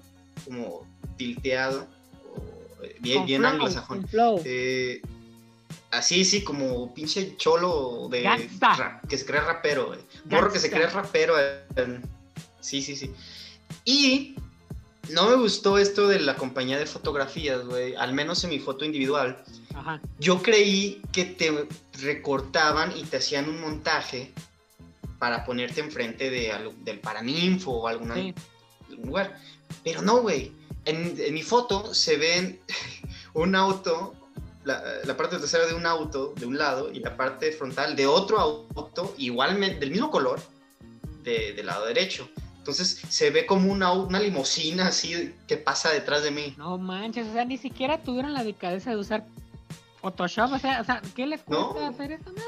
como 0.45 0.85
tilteado, 1.17 1.87
o, 2.35 2.83
eh, 2.83 2.95
bien, 3.01 3.17
Con 3.19 3.25
bien 3.27 3.41
flow, 3.41 3.51
anglosajón. 3.51 4.07
Eh, 4.45 5.01
así, 5.91 6.23
sí, 6.25 6.43
como 6.43 6.93
pinche 6.93 7.35
cholo 7.37 8.07
de 8.09 8.23
ra- 8.59 9.01
que 9.07 9.17
se 9.17 9.25
cree 9.25 9.41
rapero, 9.41 9.87
güey. 9.87 9.99
Morro 10.25 10.51
que 10.51 10.59
se 10.59 10.69
cree 10.69 10.87
rapero. 10.87 11.35
eh, 11.37 11.99
sí, 12.61 12.81
sí, 12.81 12.95
sí. 12.95 13.11
Y 13.83 14.35
no 15.11 15.29
me 15.29 15.35
gustó 15.35 15.77
esto 15.77 16.07
de 16.07 16.19
la 16.19 16.35
compañía 16.35 16.77
de 16.77 16.85
fotografías, 16.85 17.65
güey. 17.65 17.95
Al 17.95 18.13
menos 18.13 18.43
en 18.43 18.49
mi 18.51 18.59
foto 18.59 18.85
individual. 18.85 19.43
Ajá. 19.73 20.01
Yo 20.19 20.41
creí 20.41 21.01
que 21.11 21.25
te 21.25 21.67
recortaban 22.01 22.95
y 22.97 23.03
te 23.03 23.17
hacían 23.17 23.49
un 23.49 23.59
montaje 23.61 24.31
para 25.19 25.45
ponerte 25.45 25.81
enfrente 25.81 26.29
de, 26.29 26.53
del 26.83 26.99
Paraninfo 26.99 27.71
o 27.71 27.87
algún 27.87 28.13
Sí. 28.13 28.33
lugar. 29.03 29.39
Pero 29.83 30.01
no, 30.01 30.21
güey. 30.21 30.51
En, 30.85 31.15
en 31.19 31.33
mi 31.33 31.41
foto 31.41 31.93
se 31.93 32.17
ven 32.17 32.59
un 33.33 33.55
auto, 33.55 34.13
la, 34.63 34.83
la 35.03 35.17
parte 35.17 35.37
trasera 35.37 35.65
de 35.65 35.73
un 35.73 35.85
auto 35.85 36.33
de 36.37 36.45
un 36.45 36.57
lado 36.57 36.91
y 36.91 36.99
la 36.99 37.15
parte 37.17 37.51
frontal 37.51 37.95
de 37.95 38.05
otro 38.07 38.39
auto, 38.39 39.13
igualmente 39.17 39.79
del 39.79 39.91
mismo 39.91 40.11
color, 40.11 40.41
de- 41.23 41.53
del 41.53 41.65
lado 41.65 41.85
derecho. 41.85 42.29
Entonces 42.65 42.99
se 43.09 43.29
ve 43.29 43.45
como 43.45 43.71
una, 43.71 43.91
una 43.93 44.19
limusina 44.19 44.87
así 44.87 45.35
que 45.47 45.55
pasa 45.55 45.91
detrás 45.91 46.23
de 46.23 46.31
mí. 46.31 46.55
No 46.57 46.79
manches, 46.79 47.27
o 47.27 47.33
sea, 47.33 47.45
ni 47.45 47.57
siquiera 47.59 47.99
tuvieron 48.01 48.33
la 48.33 48.39
delicadeza 48.39 48.89
de 48.89 48.95
usar 48.97 49.23
Photoshop, 50.01 50.51
o 50.53 50.57
sea, 50.57 50.81
o 50.81 50.83
sea 50.83 50.99
¿qué 51.15 51.27
les 51.27 51.47
No. 51.47 51.69
cuesta 51.73 51.89
hacer 51.89 52.13
esa 52.13 52.31
madre? 52.31 52.43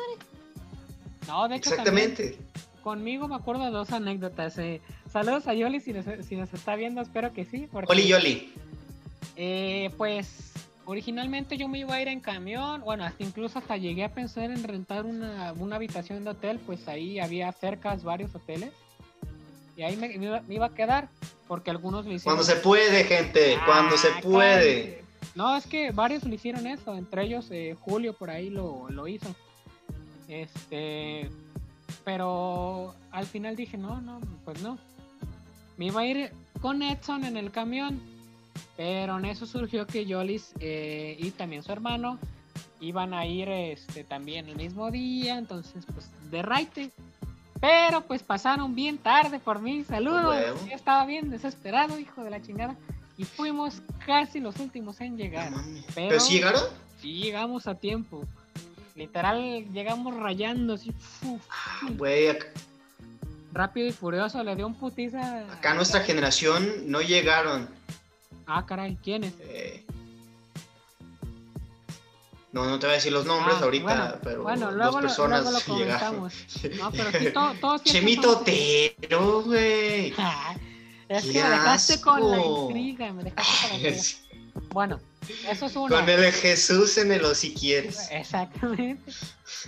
No, 1.28 1.48
de 1.48 1.58
hecho, 1.58 1.70
Exactamente. 1.70 2.32
también 2.32 2.48
conmigo 2.82 3.28
me 3.28 3.36
acuerdo 3.36 3.66
de 3.66 3.70
dos 3.70 3.92
anécdotas. 3.92 4.58
eh. 4.58 4.82
Saludos 5.14 5.48
a 5.48 5.54
Yoli 5.54 5.82
si 5.82 5.94
nos, 5.94 6.06
si 6.26 6.36
nos 6.36 6.52
está 6.52 6.76
viendo, 6.76 7.00
espero 7.02 7.32
que 7.32 7.46
sí. 7.46 7.68
Porque, 7.72 7.92
Oli 7.92 8.08
Yoli. 8.08 8.52
eh, 9.36 9.92
pues, 9.98 10.52
originalmente 10.86 11.58
yo 11.58 11.68
me 11.68 11.78
iba 11.78 11.94
a 11.94 12.02
ir 12.02 12.08
en 12.08 12.22
camión, 12.22 12.82
bueno, 12.82 13.04
hasta 13.04 13.24
incluso 13.24 13.60
hasta 13.60 13.78
llegué 13.78 14.04
a 14.04 14.12
pensar 14.16 14.46
en 14.46 14.64
rentar 14.64 15.06
una, 15.06 15.54
una 15.54 15.76
habitación 15.76 16.24
de 16.24 16.32
hotel, 16.32 16.58
pues 16.66 16.88
ahí 16.88 17.20
había 17.20 17.52
cercas 17.52 18.04
varios 18.04 18.34
hoteles. 18.34 18.72
Y 19.78 19.84
ahí 19.84 19.96
me, 19.96 20.10
me 20.18 20.26
iba, 20.26 20.42
me 20.42 20.56
iba 20.56 20.66
a 20.66 20.74
quedar, 20.74 21.08
porque 21.48 21.70
algunos 21.72 22.06
me 22.06 22.16
hicieron... 22.16 22.36
Cuando 22.38 22.52
se 22.52 22.60
puede, 22.60 23.04
gente. 23.06 23.58
Cuando 23.66 23.96
se 23.98 24.08
Ah, 24.10 24.20
puede. 24.22 25.04
No, 25.36 25.56
es 25.56 25.68
que 25.68 25.92
varios 25.92 26.24
lo 26.24 26.34
hicieron 26.34 26.66
eso, 26.66 26.96
entre 26.96 27.24
ellos 27.24 27.48
eh, 27.52 27.76
Julio 27.80 28.14
por 28.14 28.32
ahí 28.32 28.50
lo, 28.50 28.90
lo 28.90 29.08
hizo. 29.08 29.28
Este, 30.28 31.30
pero 32.04 32.96
al 33.12 33.26
final 33.28 33.56
dije, 33.56 33.78
no, 33.78 34.02
no, 34.02 34.20
pues 34.44 34.62
no. 34.62 34.78
Me 35.78 35.86
iba 35.86 36.02
a 36.02 36.06
ir 36.06 36.32
con 36.60 36.82
Edson 36.82 37.24
en 37.24 37.38
el 37.38 37.52
camión, 37.52 38.02
pero 38.76 39.20
en 39.20 39.26
eso 39.26 39.46
surgió 39.46 39.86
que 39.86 40.12
Jolis 40.12 40.54
eh, 40.60 41.16
y 41.20 41.30
también 41.32 41.62
su 41.62 41.72
hermano 41.72 42.18
iban 42.80 43.14
a 43.14 43.26
ir 43.28 43.48
este, 43.50 44.04
también 44.04 44.48
el 44.50 44.56
mismo 44.56 44.90
día, 44.90 45.38
entonces 45.38 45.86
pues 45.94 46.10
de 46.32 46.42
raite. 46.42 46.90
Pero 47.60 48.02
pues 48.02 48.22
pasaron 48.24 48.76
bien 48.76 48.98
tarde 48.98 49.40
por 49.40 49.60
mí, 49.62 49.84
saludos. 49.84 50.36
Yo 50.68 50.76
estaba 50.76 51.06
bien 51.06 51.30
desesperado, 51.30 52.00
hijo 52.00 52.24
de 52.24 52.30
la 52.30 52.42
chingada. 52.42 52.76
Y 53.18 53.26
fuimos 53.26 53.82
casi 54.06 54.40
los 54.40 54.58
últimos 54.60 55.02
en 55.02 55.18
llegar. 55.18 55.52
pero, 55.96 56.10
¿Pero 56.10 56.20
sí 56.20 56.34
llegaron? 56.34 56.62
Sí, 57.02 57.14
llegamos 57.14 57.68
a 57.68 57.76
tiempo. 57.76 58.24
Literal, 58.96 59.66
llegamos 59.74 60.16
rayando 60.16 60.76
así. 60.76 60.94
Ah, 61.50 61.88
güey, 61.92 62.38
Rápido 63.54 63.88
y 63.88 63.92
furioso, 63.92 64.44
le 64.44 64.56
dio 64.56 64.68
un 64.68 64.76
putiza. 64.76 65.52
Acá 65.52 65.74
nuestra 65.74 66.02
generación 66.02 66.68
no 66.86 67.02
llegaron. 67.02 67.68
Ah, 68.46 68.66
caray, 68.66 68.98
¿quiénes? 69.02 69.34
Eh... 69.40 69.87
No, 72.58 72.66
no 72.66 72.80
te 72.80 72.88
voy 72.88 72.94
a 72.94 72.96
decir 72.96 73.14
los 73.14 73.28
nombres 73.28 73.58
ah, 73.60 73.66
ahorita, 73.66 74.20
pero 74.24 74.42
bueno, 74.42 74.72
luego 74.72 74.94
dos 74.94 75.02
personas 75.02 75.44
lo, 75.44 75.52
luego 75.52 75.68
lo 75.68 75.78
llegaron. 75.78 76.32
No, 76.80 76.92
pero 76.92 77.12
sí, 77.20 77.28
todo, 77.62 77.78
Chemito 77.84 78.44
güey. 79.46 80.12
es 81.08 81.26
que 81.26 81.44
me 81.44 81.50
dejaste 81.52 82.02
con 82.02 82.32
la 82.32 82.44
intriga, 82.44 83.14
me 83.14 83.26
dejaste 83.26 83.70
con 83.70 83.82
la 83.84 83.90
intriga. 83.90 84.18
Bueno, 84.72 85.00
eso 85.48 85.68
es 85.68 85.76
una. 85.76 86.00
Con 86.00 86.10
el 86.10 86.32
Jesús 86.32 86.98
en 86.98 87.12
el 87.12 87.36
si 87.36 87.54
quieres. 87.54 88.10
Exactamente. 88.10 89.12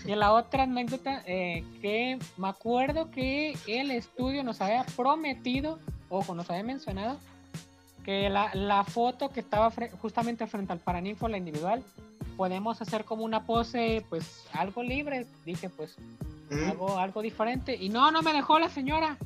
Y 0.05 0.15
la 0.15 0.33
otra 0.33 0.63
anécdota, 0.63 1.21
eh, 1.27 1.63
que 1.83 2.17
me 2.37 2.47
acuerdo 2.47 3.11
que 3.11 3.55
el 3.67 3.91
estudio 3.91 4.43
nos 4.43 4.61
había 4.61 4.83
prometido, 4.95 5.77
ojo, 6.09 6.33
nos 6.33 6.49
había 6.49 6.63
mencionado, 6.63 7.19
que 8.03 8.31
la, 8.31 8.49
la 8.55 8.83
foto 8.83 9.29
que 9.29 9.41
estaba 9.41 9.71
justamente 10.01 10.47
frente 10.47 10.73
al 10.73 10.79
Paraninfo, 10.79 11.27
la 11.27 11.37
individual, 11.37 11.83
podemos 12.39 12.81
hacer 12.81 13.03
como 13.03 13.25
una 13.25 13.43
pose, 13.43 14.05
pues 14.07 14.45
algo 14.53 14.81
libre. 14.81 15.27
Dije, 15.43 15.67
pues 15.67 15.97
algo, 16.49 16.97
algo 16.97 17.21
diferente. 17.21 17.75
Y 17.75 17.89
no, 17.89 18.11
no 18.11 18.21
me 18.21 18.31
dejó 18.31 18.57
la 18.59 18.69
señora. 18.69 19.17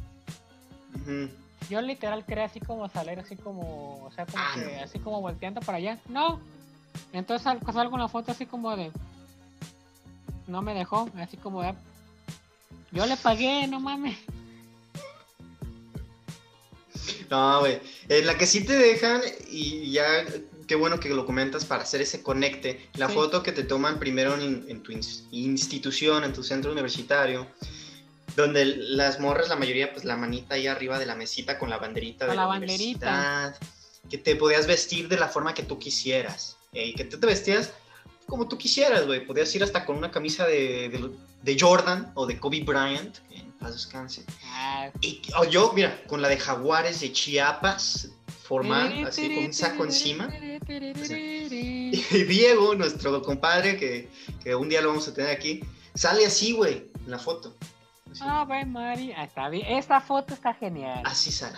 Yo 1.69 1.79
literal 1.81 2.25
quería 2.25 2.45
así 2.45 2.59
como 2.59 2.89
salir, 2.89 3.19
así 3.19 3.35
como, 3.35 4.03
o 4.03 4.11
sea, 4.15 4.25
como 4.25 4.43
ah, 4.43 4.53
que, 4.55 4.79
así 4.79 4.97
como 4.97 5.21
volteando 5.21 5.61
para 5.61 5.77
allá. 5.77 5.99
No. 6.09 6.39
Entonces 7.11 7.43
salgo 7.43 7.93
una 7.93 8.07
foto 8.07 8.31
así 8.31 8.47
como 8.47 8.75
de, 8.75 8.91
no 10.47 10.63
me 10.63 10.73
dejó, 10.73 11.07
así 11.19 11.37
como 11.37 11.61
de, 11.61 11.75
yo 12.91 13.05
le 13.05 13.15
pagué, 13.15 13.67
no 13.67 13.79
mames. 13.79 14.17
No, 17.29 17.59
güey. 17.59 17.79
En 18.09 18.25
la 18.25 18.37
que 18.37 18.47
sí 18.47 18.63
te 18.63 18.73
dejan 18.73 19.21
y 19.51 19.91
ya, 19.91 20.25
qué 20.67 20.75
bueno 20.75 20.99
que 20.99 21.09
lo 21.09 21.25
comentas 21.25 21.65
para 21.65 21.83
hacer 21.83 22.01
ese 22.01 22.21
conecte. 22.23 22.89
La 22.95 23.09
foto 23.09 23.43
que 23.43 23.51
te 23.51 23.63
toman 23.63 23.99
primero 23.99 24.35
en, 24.39 24.83
tu 24.83 24.91
institución, 25.31 26.23
en 26.23 26.33
tu 26.33 26.43
centro 26.43 26.71
universitario, 26.71 27.47
donde 28.35 28.65
las 28.65 29.19
morras, 29.19 29.49
la 29.49 29.55
mayoría, 29.55 29.91
pues 29.91 30.05
la 30.05 30.17
manita 30.17 30.55
ahí 30.55 30.67
arriba 30.67 30.99
de 30.99 31.05
la 31.05 31.15
mesita 31.15 31.59
con 31.59 31.69
la 31.69 31.77
banderita 31.77 32.27
de 32.27 32.35
la, 32.35 32.45
banderita. 32.45 33.57
Que 34.09 34.17
te 34.17 34.35
podías 34.35 34.67
vestir 34.67 35.07
de 35.07 35.17
la 35.17 35.29
forma 35.29 35.53
que 35.53 35.63
tú 35.63 35.79
quisieras. 35.79 36.57
Y 36.73 36.93
que 36.95 37.05
tú 37.05 37.19
te 37.19 37.27
vestías 37.27 37.71
como 38.25 38.47
tú 38.47 38.57
quisieras, 38.57 39.05
güey. 39.05 39.25
Podías 39.25 39.53
ir 39.55 39.63
hasta 39.63 39.85
con 39.85 39.97
una 39.97 40.11
camisa 40.11 40.45
de, 40.45 41.11
de, 41.41 41.57
Jordan 41.59 42.11
o 42.15 42.25
de 42.25 42.39
Kobe 42.39 42.63
Bryant, 42.63 43.17
que 43.29 43.37
en 43.37 43.51
paz 43.53 43.73
descanse. 43.73 44.25
Ah. 44.45 44.89
Y 45.01 45.21
o 45.37 45.45
yo, 45.45 45.71
mira, 45.73 46.01
con 46.07 46.21
la 46.21 46.29
de 46.29 46.37
Jaguares 46.37 47.01
de 47.01 47.11
Chiapas, 47.11 48.09
formal, 48.53 49.07
así 49.07 49.33
con 49.33 49.45
un 49.45 49.53
saco 49.53 49.83
encima. 49.85 50.29
Y 51.93 52.23
Diego, 52.23 52.73
nuestro 52.73 53.21
compadre, 53.21 53.77
que, 53.77 54.09
que 54.43 54.55
un 54.55 54.67
día 54.67 54.81
lo 54.81 54.89
vamos 54.89 55.07
a 55.07 55.13
tener 55.13 55.29
aquí, 55.29 55.63
sale 55.93 56.25
así, 56.25 56.51
güey, 56.51 56.89
en 57.05 57.11
la 57.11 57.19
foto. 57.19 57.55
Ah, 58.19 58.45
güey, 58.47 58.65
Mari, 58.65 59.11
ah, 59.15 59.25
está 59.25 59.49
bien. 59.49 59.65
Esta 59.67 60.01
foto 60.01 60.33
está 60.33 60.53
genial. 60.53 61.01
Así 61.05 61.31
sale. 61.31 61.57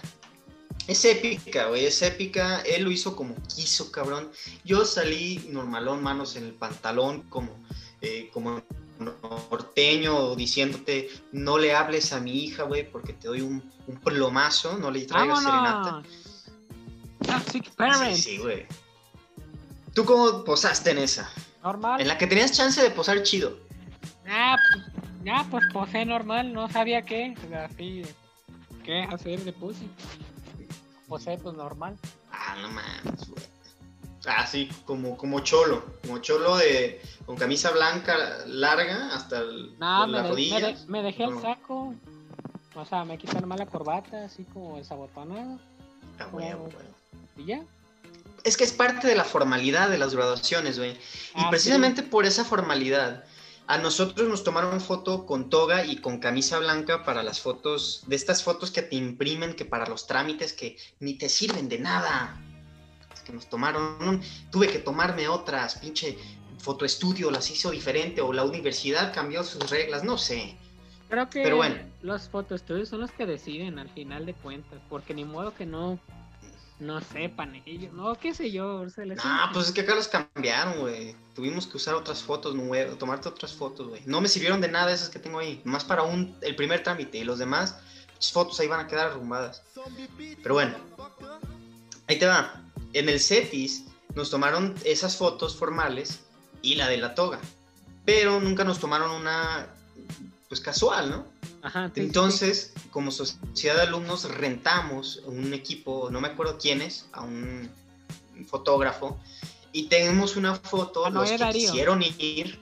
Es 0.87 1.05
épica, 1.05 1.67
güey, 1.67 1.85
es 1.85 2.01
épica. 2.01 2.61
Él 2.61 2.83
lo 2.83 2.91
hizo 2.91 3.15
como 3.15 3.35
quiso, 3.47 3.91
cabrón. 3.91 4.29
Yo 4.63 4.85
salí 4.85 5.47
normalón, 5.49 6.03
manos 6.03 6.35
en 6.35 6.43
el 6.43 6.53
pantalón, 6.53 7.21
como, 7.29 7.49
eh, 8.01 8.29
como 8.33 8.61
norteño, 9.49 10.35
diciéndote, 10.35 11.09
no 11.31 11.57
le 11.57 11.73
hables 11.73 12.13
a 12.13 12.19
mi 12.19 12.43
hija, 12.43 12.63
güey, 12.63 12.89
porque 12.89 13.13
te 13.13 13.27
doy 13.27 13.41
un, 13.41 13.63
un 13.87 13.99
plomazo, 13.99 14.77
no 14.77 14.91
le 14.91 15.05
traigas 15.05 15.43
serenata. 15.43 16.03
Toxic 17.25 17.71
Sí, 18.09 18.15
sí, 18.15 18.37
güey. 18.37 18.65
¿Tú 19.93 20.05
cómo 20.05 20.43
posaste 20.43 20.91
en 20.91 20.99
esa? 20.99 21.31
Normal. 21.63 22.01
En 22.01 22.07
la 22.07 22.17
que 22.17 22.27
tenías 22.27 22.51
chance 22.51 22.81
de 22.81 22.91
posar 22.91 23.23
chido. 23.23 23.57
Ah, 24.27 24.57
pues, 24.71 24.85
ya, 25.23 25.45
pues 25.49 25.63
posé 25.73 26.05
normal, 26.05 26.53
no 26.53 26.69
sabía 26.69 27.03
qué. 27.03 27.33
Así, 27.57 28.03
¿qué 28.83 29.03
hacer 29.03 29.43
de 29.43 29.53
pussy? 29.53 29.89
Posé, 31.07 31.37
pues 31.37 31.55
normal. 31.55 31.97
Ah, 32.31 32.55
no 32.61 32.69
mames, 32.69 33.29
güey. 33.29 33.43
Así 34.27 34.69
ah, 34.71 34.75
como, 34.85 35.17
como 35.17 35.39
cholo, 35.41 35.85
como 36.01 36.17
cholo 36.17 36.57
de 36.57 37.01
con 37.25 37.35
camisa 37.35 37.71
blanca 37.71 38.15
larga 38.47 39.13
hasta 39.13 39.39
el, 39.39 39.77
no, 39.77 40.07
me, 40.07 40.23
rodilla. 40.23 40.75
me, 40.87 41.03
dejé 41.03 41.25
el 41.25 41.39
saco, 41.41 41.93
o 42.73 42.85
sea, 42.85 43.05
me 43.05 43.17
quité 43.19 43.39
nomás 43.39 43.59
la 43.59 43.67
corbata, 43.67 44.25
así 44.25 44.43
como 44.45 44.77
desabotonado. 44.77 45.59
Ah, 46.19 46.27
huevo, 46.31 46.69
¿Y 47.37 47.45
ya? 47.45 47.63
Es 48.43 48.57
que 48.57 48.63
es 48.63 48.73
parte 48.73 49.07
de 49.07 49.15
la 49.15 49.23
formalidad 49.23 49.89
de 49.89 49.97
las 49.97 50.13
graduaciones, 50.13 50.77
güey. 50.77 50.91
y 50.91 50.95
ah, 51.35 51.49
precisamente 51.49 52.03
por 52.03 52.25
esa 52.25 52.45
formalidad 52.45 53.23
a 53.67 53.79
nosotros 53.79 54.29
nos 54.29 54.43
tomaron 54.43 54.79
foto 54.79 55.25
con 55.25 55.49
toga 55.49 55.85
y 55.85 55.97
con 55.97 56.19
camisa 56.19 56.59
blanca 56.59 57.03
para 57.03 57.23
las 57.23 57.39
fotos, 57.39 58.03
de 58.05 58.15
estas 58.15 58.43
fotos 58.43 58.69
que 58.69 58.83
te 58.83 58.95
imprimen, 58.95 59.55
que 59.55 59.65
para 59.65 59.87
los 59.87 60.05
trámites 60.05 60.53
que 60.53 60.77
ni 60.99 61.15
te 61.15 61.29
sirven 61.29 61.67
de 61.67 61.79
nada. 61.79 62.39
Es 63.13 63.21
que 63.21 63.33
nos 63.33 63.49
tomaron, 63.49 64.21
tuve 64.51 64.67
que 64.67 64.79
tomarme 64.79 65.27
otras, 65.27 65.75
pinche 65.79 66.17
fotoestudio 66.59 67.31
las 67.31 67.49
hizo 67.49 67.71
diferente 67.71 68.21
o 68.21 68.33
la 68.33 68.43
universidad 68.43 69.13
cambió 69.13 69.43
sus 69.43 69.69
reglas, 69.69 70.03
no 70.03 70.17
sé. 70.17 70.55
Creo 71.09 71.29
que 71.29 71.43
Pero 71.43 71.57
bueno. 71.57 71.75
los 72.01 72.29
fotoestudios 72.29 72.89
son 72.89 73.01
los 73.01 73.11
que 73.11 73.25
deciden 73.25 73.79
al 73.79 73.89
final 73.89 74.25
de 74.25 74.33
cuentas, 74.33 74.79
porque 74.89 75.13
ni 75.13 75.23
modo 75.25 75.55
que 75.55 75.65
no 75.65 75.99
no 76.79 76.99
sepan 77.01 77.61
ellos, 77.65 77.93
no, 77.93 78.15
qué 78.15 78.33
sé 78.33 78.51
yo. 78.51 78.89
Se 78.89 79.05
les 79.05 79.17
nah, 79.17 79.51
pues 79.53 79.67
es 79.67 79.73
que 79.73 79.81
acá 79.81 79.95
los 79.95 80.07
cambiaron, 80.07 80.79
güey. 80.79 81.15
Tuvimos 81.33 81.67
que 81.67 81.77
usar 81.77 81.95
otras 81.95 82.21
fotos 82.21 82.55
nuevas, 82.55 82.97
tomarte 82.97 83.29
otras 83.29 83.53
fotos, 83.53 83.87
güey. 83.87 84.01
No 84.05 84.21
me 84.21 84.27
sirvieron 84.27 84.61
de 84.61 84.67
nada 84.67 84.91
esas 84.91 85.09
que 85.09 85.19
tengo 85.19 85.39
ahí, 85.39 85.61
más 85.63 85.83
para 85.83 86.03
un, 86.03 86.35
el 86.41 86.55
primer 86.55 86.83
trámite 86.83 87.19
y 87.19 87.23
los 87.23 87.39
demás, 87.39 87.77
las 88.15 88.31
fotos 88.31 88.59
ahí 88.59 88.67
van 88.67 88.81
a 88.81 88.87
quedar 88.87 89.07
arrumbadas. 89.07 89.63
Pero 90.41 90.55
bueno, 90.55 90.75
ahí 92.07 92.19
te 92.19 92.25
va. 92.25 92.61
En 92.93 93.09
el 93.09 93.19
CETIS 93.19 93.85
nos 94.15 94.29
tomaron 94.29 94.75
esas 94.83 95.17
fotos 95.17 95.55
formales 95.55 96.21
y 96.61 96.75
la 96.75 96.87
de 96.87 96.97
la 96.97 97.15
toga, 97.15 97.39
pero 98.05 98.39
nunca 98.39 98.63
nos 98.63 98.79
tomaron 98.79 99.11
una, 99.11 99.67
pues 100.47 100.61
casual, 100.61 101.09
¿no? 101.09 101.34
Entonces, 101.95 102.73
como 102.91 103.11
sociedad 103.11 103.75
de 103.75 103.81
alumnos, 103.83 104.29
rentamos 104.29 105.21
un 105.25 105.53
equipo, 105.53 106.09
no 106.11 106.21
me 106.21 106.27
acuerdo 106.27 106.57
quién 106.59 106.81
es, 106.81 107.07
a 107.11 107.21
un 107.21 107.69
fotógrafo, 108.47 109.19
y 109.71 109.87
tenemos 109.87 110.35
una 110.35 110.55
foto, 110.55 111.09
los 111.09 111.29
que 111.31 111.49
quisieron 111.51 112.03
ir, 112.17 112.59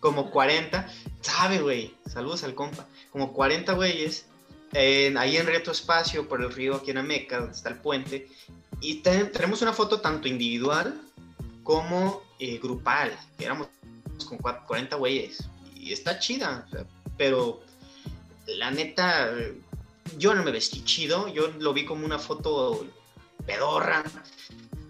como 0.00 0.30
40, 0.30 0.88
sabe, 1.20 1.60
güey, 1.60 1.94
saludos 2.06 2.44
al 2.44 2.54
compa, 2.54 2.86
como 3.10 3.32
40 3.32 3.72
güeyes, 3.72 4.26
ahí 4.74 5.36
en 5.36 5.48
Espacio, 5.48 6.28
por 6.28 6.42
el 6.42 6.52
río, 6.52 6.76
aquí 6.76 6.90
en 6.90 6.98
Ameca, 6.98 7.40
donde 7.40 7.54
está 7.54 7.70
el 7.70 7.76
puente, 7.76 8.28
y 8.80 8.96
tenemos 8.96 9.62
una 9.62 9.72
foto 9.72 10.00
tanto 10.00 10.28
individual 10.28 11.00
como 11.64 12.22
eh, 12.38 12.58
grupal, 12.58 13.18
éramos 13.38 13.68
con 14.28 14.38
40 14.38 14.96
güeyes, 14.96 15.48
y 15.74 15.92
está 15.92 16.18
chida, 16.18 16.66
pero 17.16 17.62
la 18.56 18.70
neta, 18.70 19.30
yo 20.16 20.34
no 20.34 20.42
me 20.42 20.50
vestí 20.50 20.84
chido, 20.84 21.28
yo 21.28 21.48
lo 21.58 21.72
vi 21.72 21.84
como 21.84 22.04
una 22.04 22.18
foto 22.18 22.86
pedorra, 23.46 24.02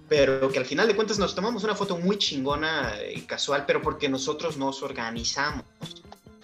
pero 0.09 0.51
que 0.51 0.59
al 0.59 0.65
final 0.65 0.89
de 0.89 0.97
cuentas 0.97 1.19
nos 1.19 1.35
tomamos 1.35 1.65
una 1.65 1.75
foto 1.75 1.99
muy 1.99 2.19
chingona 2.19 2.95
y 3.15 3.23
casual, 3.23 3.65
pero 3.67 3.83
porque 3.83 4.09
nosotros 4.09 4.57
nos 4.57 4.83
organizamos. 4.83 5.65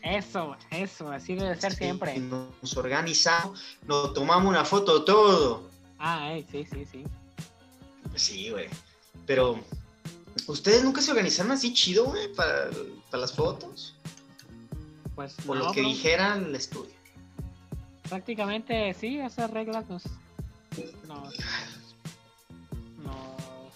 Eso, 0.02 0.56
eso, 0.70 1.10
así 1.10 1.34
debe 1.34 1.58
ser 1.58 1.72
siempre. 1.72 2.18
Nos 2.18 2.76
organizamos, 2.76 3.78
nos 3.86 4.12
tomamos 4.12 4.50
una 4.50 4.64
foto 4.64 5.02
todo. 5.02 5.70
Ah, 5.98 6.36
sí, 6.50 6.66
sí, 6.70 6.84
sí. 6.84 7.04
Sí, 8.14 8.50
güey. 8.50 8.68
Pero 9.26 9.58
¿Ustedes 10.46 10.84
nunca 10.84 11.00
se 11.00 11.10
organizaron 11.10 11.52
así 11.52 11.72
chido, 11.72 12.04
güey, 12.04 12.32
para, 12.34 12.70
para 13.10 13.20
las 13.20 13.32
fotos? 13.32 13.94
Pues 15.14 15.34
Por 15.46 15.56
no, 15.56 15.66
lo 15.66 15.72
que 15.72 15.80
dijera 15.80 16.36
el 16.36 16.54
estudio. 16.54 16.93
Prácticamente 18.08 18.94
sí, 18.94 19.18
esas 19.18 19.50
reglas 19.50 19.88
nos. 19.88 20.04
nos. 21.06 21.34
nos- 23.02 23.72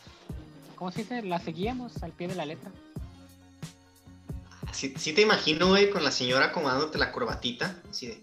¿Cómo 0.77 0.91
se 0.93 1.01
dice? 1.03 1.23
Las 1.23 1.43
seguíamos 1.43 2.03
al 2.03 2.13
pie 2.13 2.29
de 2.29 2.35
la 2.35 2.45
letra. 2.45 2.71
Sí, 4.73 4.95
sí 4.97 5.13
te 5.13 5.23
imagino, 5.23 5.69
güey, 5.69 5.91
con 5.91 6.05
la 6.05 6.11
señora 6.11 6.47
acomodándote 6.47 6.99
la 6.99 7.11
corbatita, 7.11 7.75
así 7.91 8.07
de, 8.07 8.23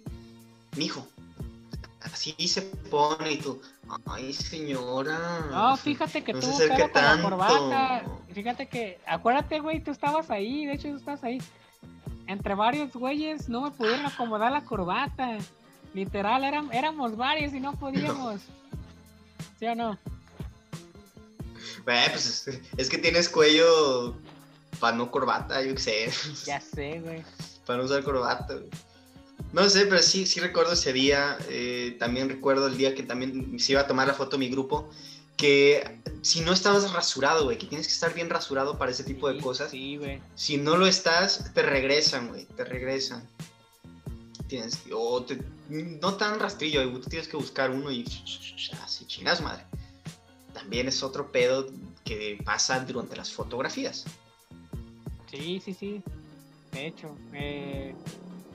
mijo, 0.77 1.05
así 2.01 2.33
se 2.47 2.61
pone 2.61 3.33
y 3.33 3.37
tú, 3.39 3.61
ay, 4.05 4.31
señora. 4.31 5.47
No, 5.51 5.75
fíjate 5.75 6.23
que 6.23 6.33
no 6.33 6.41
se 6.41 6.51
acerque 6.51 6.87
pedo 6.87 6.91
con 6.93 7.01
la 7.03 7.21
corbata. 7.21 8.03
Fíjate 8.31 8.67
que, 8.67 8.99
acuérdate, 9.05 9.59
güey, 9.59 9.83
tú 9.83 9.91
estabas 9.91 10.29
ahí, 10.29 10.65
de 10.65 10.73
hecho 10.73 10.89
tú 10.89 10.97
estabas 10.97 11.23
ahí. 11.23 11.39
Entre 12.27 12.55
varios 12.55 12.93
güeyes 12.93 13.49
no 13.49 13.61
me 13.61 13.71
pudieron 13.71 14.05
acomodar 14.05 14.51
la 14.51 14.63
corbata. 14.63 15.37
Literal, 15.95 16.43
éramos 16.73 17.15
varios 17.15 17.53
y 17.53 17.59
no 17.61 17.73
podíamos. 17.79 18.41
¿Sí 19.59 19.65
o 19.65 19.75
no? 19.75 19.97
Güey, 21.85 22.09
pues 22.11 22.49
es, 22.77 22.89
que 22.89 22.97
tienes 22.97 23.29
cuello 23.29 24.13
para 24.81 24.97
no 24.97 25.09
corbata, 25.09 25.61
yo 25.63 25.73
qué 25.73 25.81
sé, 25.81 26.11
Ya 26.45 26.59
sé, 26.59 26.99
güey. 26.99 27.23
para 27.65 27.79
no 27.79 27.85
usar 27.85 28.03
corbata. 28.03 28.55
güey. 28.55 28.67
No 29.53 29.69
sé, 29.69 29.85
pero 29.85 30.01
sí, 30.01 30.25
sí 30.25 30.41
recuerdo 30.41 30.73
ese 30.73 30.91
día. 30.91 31.37
eh, 31.47 31.95
también 31.97 32.27
recuerdo 32.27 32.67
el 32.67 32.75
día 32.75 32.93
que 32.93 33.03
también 33.03 33.57
se 33.57 33.71
iba 33.71 33.81
a 33.81 33.87
tomar 33.87 34.05
la 34.05 34.13
foto 34.13 34.37
mi 34.37 34.49
grupo. 34.49 34.89
Que 35.37 36.01
si 36.21 36.41
no 36.41 36.51
estabas 36.51 36.91
rasurado, 36.91 37.45
güey, 37.45 37.57
que 37.57 37.67
tienes 37.67 37.87
que 37.87 37.93
estar 37.93 38.13
bien 38.13 38.29
rasurado 38.29 38.77
para 38.77 38.91
ese 38.91 39.05
tipo 39.05 39.31
de 39.31 39.39
cosas. 39.39 39.71
Sí, 39.71 39.95
güey. 39.95 40.21
Si 40.35 40.57
no 40.57 40.75
lo 40.75 40.87
estás, 40.87 41.53
te 41.53 41.61
regresan, 41.61 42.27
güey, 42.27 42.45
te 42.45 42.65
regresan. 42.65 43.25
Tienes, 44.47 44.79
o 44.93 45.23
te- 45.23 45.41
no 45.69 46.13
tan 46.15 46.39
rastrillo, 46.39 46.87
tú 46.99 47.09
tienes 47.09 47.27
que 47.27 47.35
buscar 47.37 47.71
uno 47.71 47.91
y 47.91 48.05
así 48.83 49.05
chingas 49.05 49.41
madre. 49.41 49.63
También 50.53 50.87
es 50.87 51.01
otro 51.03 51.31
pedo 51.31 51.67
que 52.03 52.39
pasa 52.45 52.79
durante 52.81 53.15
las 53.15 53.31
fotografías. 53.31 54.05
Sí, 55.31 55.59
sí, 55.63 55.73
sí. 55.73 56.03
De 56.71 56.87
hecho. 56.87 57.15
eh, 57.33 57.95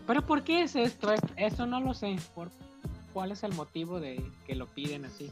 Pero 0.06 0.24
¿por 0.26 0.42
qué 0.44 0.62
es 0.62 0.76
esto? 0.76 1.12
Es- 1.12 1.20
Eso 1.36 1.66
no 1.66 1.80
lo 1.80 1.92
sé. 1.94 2.16
¿Por... 2.34 2.50
¿Cuál 3.12 3.32
es 3.32 3.42
el 3.42 3.52
motivo 3.54 3.98
de 3.98 4.22
que 4.46 4.54
lo 4.54 4.66
piden 4.66 5.04
así? 5.04 5.30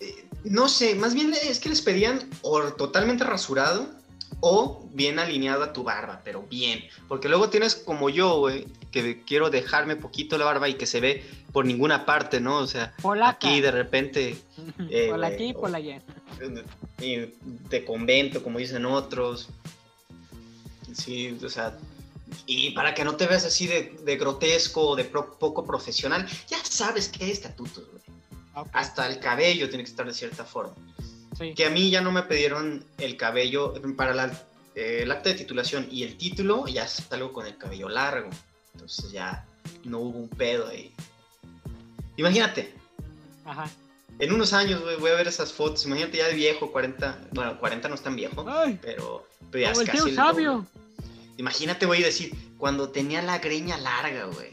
Eh, 0.00 0.28
no 0.44 0.68
sé, 0.68 0.94
más 0.94 1.14
bien 1.14 1.32
es 1.34 1.58
que 1.60 1.70
les 1.70 1.80
pedían 1.80 2.28
o 2.42 2.60
totalmente 2.74 3.24
rasurado 3.24 3.88
o 4.40 4.86
bien 4.92 5.18
alineado 5.18 5.62
a 5.62 5.72
tu 5.72 5.82
barba, 5.84 6.20
pero 6.24 6.42
bien. 6.50 6.84
Porque 7.08 7.28
luego 7.28 7.48
tienes 7.50 7.74
como 7.74 8.10
yo, 8.10 8.38
güey, 8.38 8.66
que 8.90 9.22
quiero 9.24 9.50
dejarme 9.50 9.96
poquito 9.96 10.36
la 10.38 10.44
barba 10.44 10.68
y 10.68 10.74
que 10.74 10.86
se 10.86 11.00
ve 11.00 11.24
por 11.52 11.64
ninguna 11.64 12.04
parte, 12.06 12.40
¿no? 12.40 12.58
O 12.58 12.66
sea, 12.66 12.94
Polaca. 13.02 13.30
aquí 13.48 13.60
de 13.60 13.70
repente 13.70 14.36
eh, 14.90 15.08
por 15.10 15.24
aquí, 15.24 15.52
o- 15.54 15.60
por 15.60 15.74
allá. 15.74 16.02
de 16.98 17.84
convento, 17.84 18.42
como 18.42 18.58
dicen 18.58 18.84
otros. 18.86 19.48
Sí, 20.92 21.36
o 21.44 21.48
sea, 21.48 21.76
y 22.46 22.70
para 22.70 22.94
que 22.94 23.04
no 23.04 23.16
te 23.16 23.26
veas 23.26 23.44
así 23.44 23.66
de, 23.66 23.96
de 24.04 24.16
grotesco 24.16 24.88
o 24.90 24.96
de 24.96 25.04
pro- 25.04 25.36
poco 25.38 25.64
profesional, 25.64 26.26
ya 26.48 26.58
sabes 26.64 27.08
que 27.08 27.24
hay 27.24 27.30
estatutos, 27.32 27.84
güey. 27.90 28.02
Hasta 28.72 29.08
el 29.08 29.18
cabello 29.18 29.68
tiene 29.68 29.82
que 29.82 29.90
estar 29.90 30.06
de 30.06 30.14
cierta 30.14 30.44
forma. 30.44 30.74
Sí. 31.38 31.54
Que 31.54 31.66
a 31.66 31.70
mí 31.70 31.90
ya 31.90 32.00
no 32.00 32.10
me 32.12 32.22
pidieron 32.22 32.84
el 32.98 33.16
cabello 33.16 33.74
para 33.96 34.14
la- 34.14 34.42
eh, 34.74 35.00
el 35.02 35.10
acta 35.12 35.28
de 35.30 35.36
titulación 35.36 35.86
y 35.90 36.02
el 36.02 36.16
título, 36.16 36.66
ya 36.66 36.86
salgo 36.88 37.32
con 37.32 37.46
el 37.46 37.56
cabello 37.56 37.88
largo. 37.88 38.30
Entonces 38.74 39.12
ya 39.12 39.46
no 39.84 40.00
hubo 40.00 40.18
un 40.18 40.28
pedo 40.28 40.66
ahí. 40.68 40.92
Imagínate, 42.16 42.74
Ajá. 43.44 43.68
en 44.18 44.32
unos 44.32 44.52
años, 44.52 44.82
güey, 44.82 44.96
voy 44.96 45.10
a 45.10 45.14
ver 45.14 45.28
esas 45.28 45.52
fotos. 45.52 45.84
Imagínate 45.86 46.18
ya 46.18 46.28
de 46.28 46.34
viejo, 46.34 46.70
40. 46.72 47.20
Bueno, 47.32 47.58
40 47.58 47.88
no 47.88 47.94
es 47.94 48.02
tan 48.02 48.16
viejo, 48.16 48.44
¡Ay! 48.48 48.78
pero, 48.82 49.26
pero 49.50 49.62
ya 49.66 49.72
es 49.72 49.78
el 49.78 49.86
casi 49.86 50.08
el 50.10 50.14
sabio. 50.16 50.66
Imagínate, 51.36 51.86
voy 51.86 52.02
a 52.02 52.06
decir, 52.06 52.32
cuando 52.58 52.90
tenía 52.90 53.20
la 53.22 53.38
greña 53.38 53.76
larga, 53.78 54.26
güey. 54.26 54.50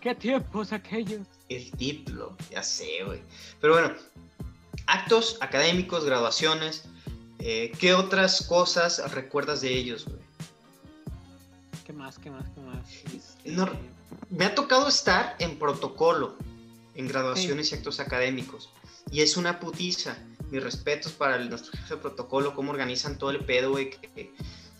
¿Qué 0.00 0.14
tiempos 0.14 0.72
aquellos? 0.72 1.20
El 1.48 1.70
título, 1.72 2.36
ya 2.50 2.62
sé, 2.62 3.04
güey. 3.04 3.20
Pero 3.60 3.74
bueno, 3.74 3.92
actos 4.86 5.36
académicos, 5.40 6.04
graduaciones. 6.04 6.84
eh, 7.38 7.72
¿Qué 7.80 7.92
otras 7.94 8.46
cosas 8.46 9.10
recuerdas 9.12 9.60
de 9.62 9.72
ellos, 9.76 10.04
güey? 10.04 10.18
¿Qué 11.84 11.92
más, 11.92 12.18
qué 12.18 12.30
más, 12.30 12.44
qué 12.54 12.60
más? 12.60 12.88
Este, 13.14 13.50
No- 13.50 13.68
Me 14.30 14.44
ha 14.46 14.54
tocado 14.54 14.88
estar 14.88 15.36
en 15.40 15.58
protocolo, 15.58 16.36
en 16.94 17.08
graduaciones 17.08 17.72
y 17.72 17.74
actos 17.74 17.98
académicos. 18.00 18.70
Y 19.10 19.20
es 19.22 19.36
una 19.36 19.58
putiza. 19.60 20.16
Mis 20.50 20.62
respetos 20.62 21.12
para 21.12 21.36
el- 21.36 21.48
nuestro 21.50 21.72
jefe 21.72 21.94
de 21.96 22.00
protocolo, 22.00 22.54
cómo 22.54 22.70
organizan 22.72 23.18
todo 23.18 23.30
el 23.30 23.44
pedo, 23.44 23.70
güey. 23.72 23.90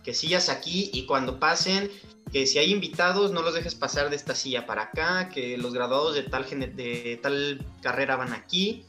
Que, 0.04 0.14
sillas 0.14 0.48
aquí 0.48 0.90
y 0.92 1.06
cuando 1.06 1.38
pasen, 1.40 1.90
que 2.32 2.46
si 2.46 2.58
hay 2.58 2.72
invitados, 2.72 3.30
no 3.32 3.42
los 3.42 3.54
dejes 3.54 3.74
pasar 3.74 4.08
de 4.10 4.16
esta 4.16 4.34
silla 4.34 4.66
para 4.66 4.82
acá, 4.84 5.28
que 5.28 5.56
los 5.58 5.72
graduados 5.74 6.14
de 6.14 6.22
tal, 6.24 6.46
de 6.48 7.18
tal 7.22 7.64
carrera 7.82 8.16
van 8.16 8.32
aquí. 8.32 8.84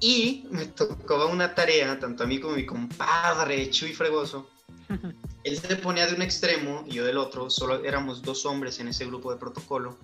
Y 0.00 0.44
me 0.50 0.66
tocó 0.66 1.26
una 1.26 1.54
tarea, 1.54 1.98
tanto 1.98 2.24
a 2.24 2.26
mí 2.26 2.38
como 2.38 2.54
a 2.54 2.56
mi 2.56 2.66
compadre 2.66 3.70
Chuy 3.70 3.92
Fregoso, 3.92 4.48
él 5.44 5.58
se 5.58 5.76
ponía 5.76 6.06
de 6.06 6.14
un 6.14 6.22
extremo 6.22 6.84
y 6.86 6.94
yo 6.94 7.04
del 7.04 7.18
otro, 7.18 7.50
solo 7.50 7.84
éramos 7.84 8.22
dos 8.22 8.44
hombres 8.44 8.78
en 8.80 8.88
ese 8.88 9.06
grupo 9.06 9.32
de 9.32 9.38
protocolo, 9.38 9.96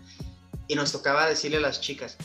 y 0.68 0.74
nos 0.74 0.92
tocaba 0.92 1.26
decirle 1.26 1.58
a 1.58 1.60
las 1.60 1.80
chicas, 1.80 2.16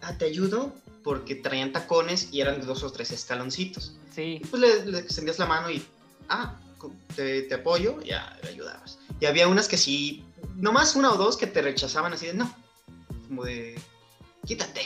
ah, 0.00 0.16
te 0.18 0.24
ayudo, 0.24 0.74
porque 1.04 1.34
traían 1.34 1.72
tacones 1.72 2.28
y 2.32 2.40
eran 2.40 2.64
dos 2.66 2.82
o 2.82 2.90
tres 2.90 3.10
escaloncitos. 3.10 3.94
Sí, 4.14 4.40
Y 4.42 4.46
pues 4.46 4.60
le, 4.60 4.86
le 4.86 4.98
extendías 4.98 5.38
la 5.38 5.46
mano 5.46 5.70
y, 5.70 5.82
ah, 6.28 6.58
te, 7.14 7.42
te 7.42 7.54
apoyo, 7.54 8.00
ya 8.02 8.38
le 8.42 8.50
ayudabas. 8.50 8.98
Y 9.20 9.26
había 9.26 9.48
unas 9.48 9.68
que 9.68 9.76
sí, 9.76 10.24
nomás 10.56 10.96
una 10.96 11.12
o 11.12 11.16
dos 11.16 11.36
que 11.36 11.46
te 11.46 11.62
rechazaban 11.62 12.12
así 12.12 12.26
de, 12.26 12.34
no, 12.34 12.54
como 13.28 13.44
de, 13.44 13.80
quítate. 14.46 14.82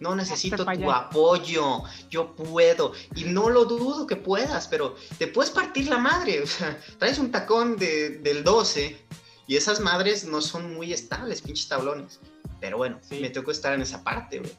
No 0.00 0.14
necesito 0.14 0.64
tu 0.64 0.70
allá". 0.70 0.96
apoyo, 0.96 1.82
yo 2.10 2.34
puedo. 2.34 2.92
Y 3.14 3.24
no 3.24 3.48
lo 3.50 3.64
dudo 3.66 4.06
que 4.06 4.16
puedas, 4.16 4.66
pero 4.66 4.96
te 5.18 5.26
puedes 5.28 5.50
partir 5.52 5.88
la 5.88 5.98
madre. 5.98 6.42
O 6.42 6.46
sea, 6.46 6.80
traes 6.98 7.18
un 7.18 7.30
tacón 7.30 7.76
de- 7.76 8.18
del 8.18 8.42
12 8.42 8.96
y 9.46 9.56
esas 9.56 9.80
madres 9.80 10.24
no 10.24 10.40
son 10.40 10.74
muy 10.74 10.92
estables, 10.92 11.42
pinches 11.42 11.68
tablones. 11.68 12.18
Pero 12.60 12.76
bueno, 12.78 12.98
Sí. 13.08 13.20
me 13.20 13.30
tocó 13.30 13.50
estar 13.52 13.72
en 13.74 13.82
esa 13.82 14.02
parte, 14.02 14.38
güey. 14.40 14.52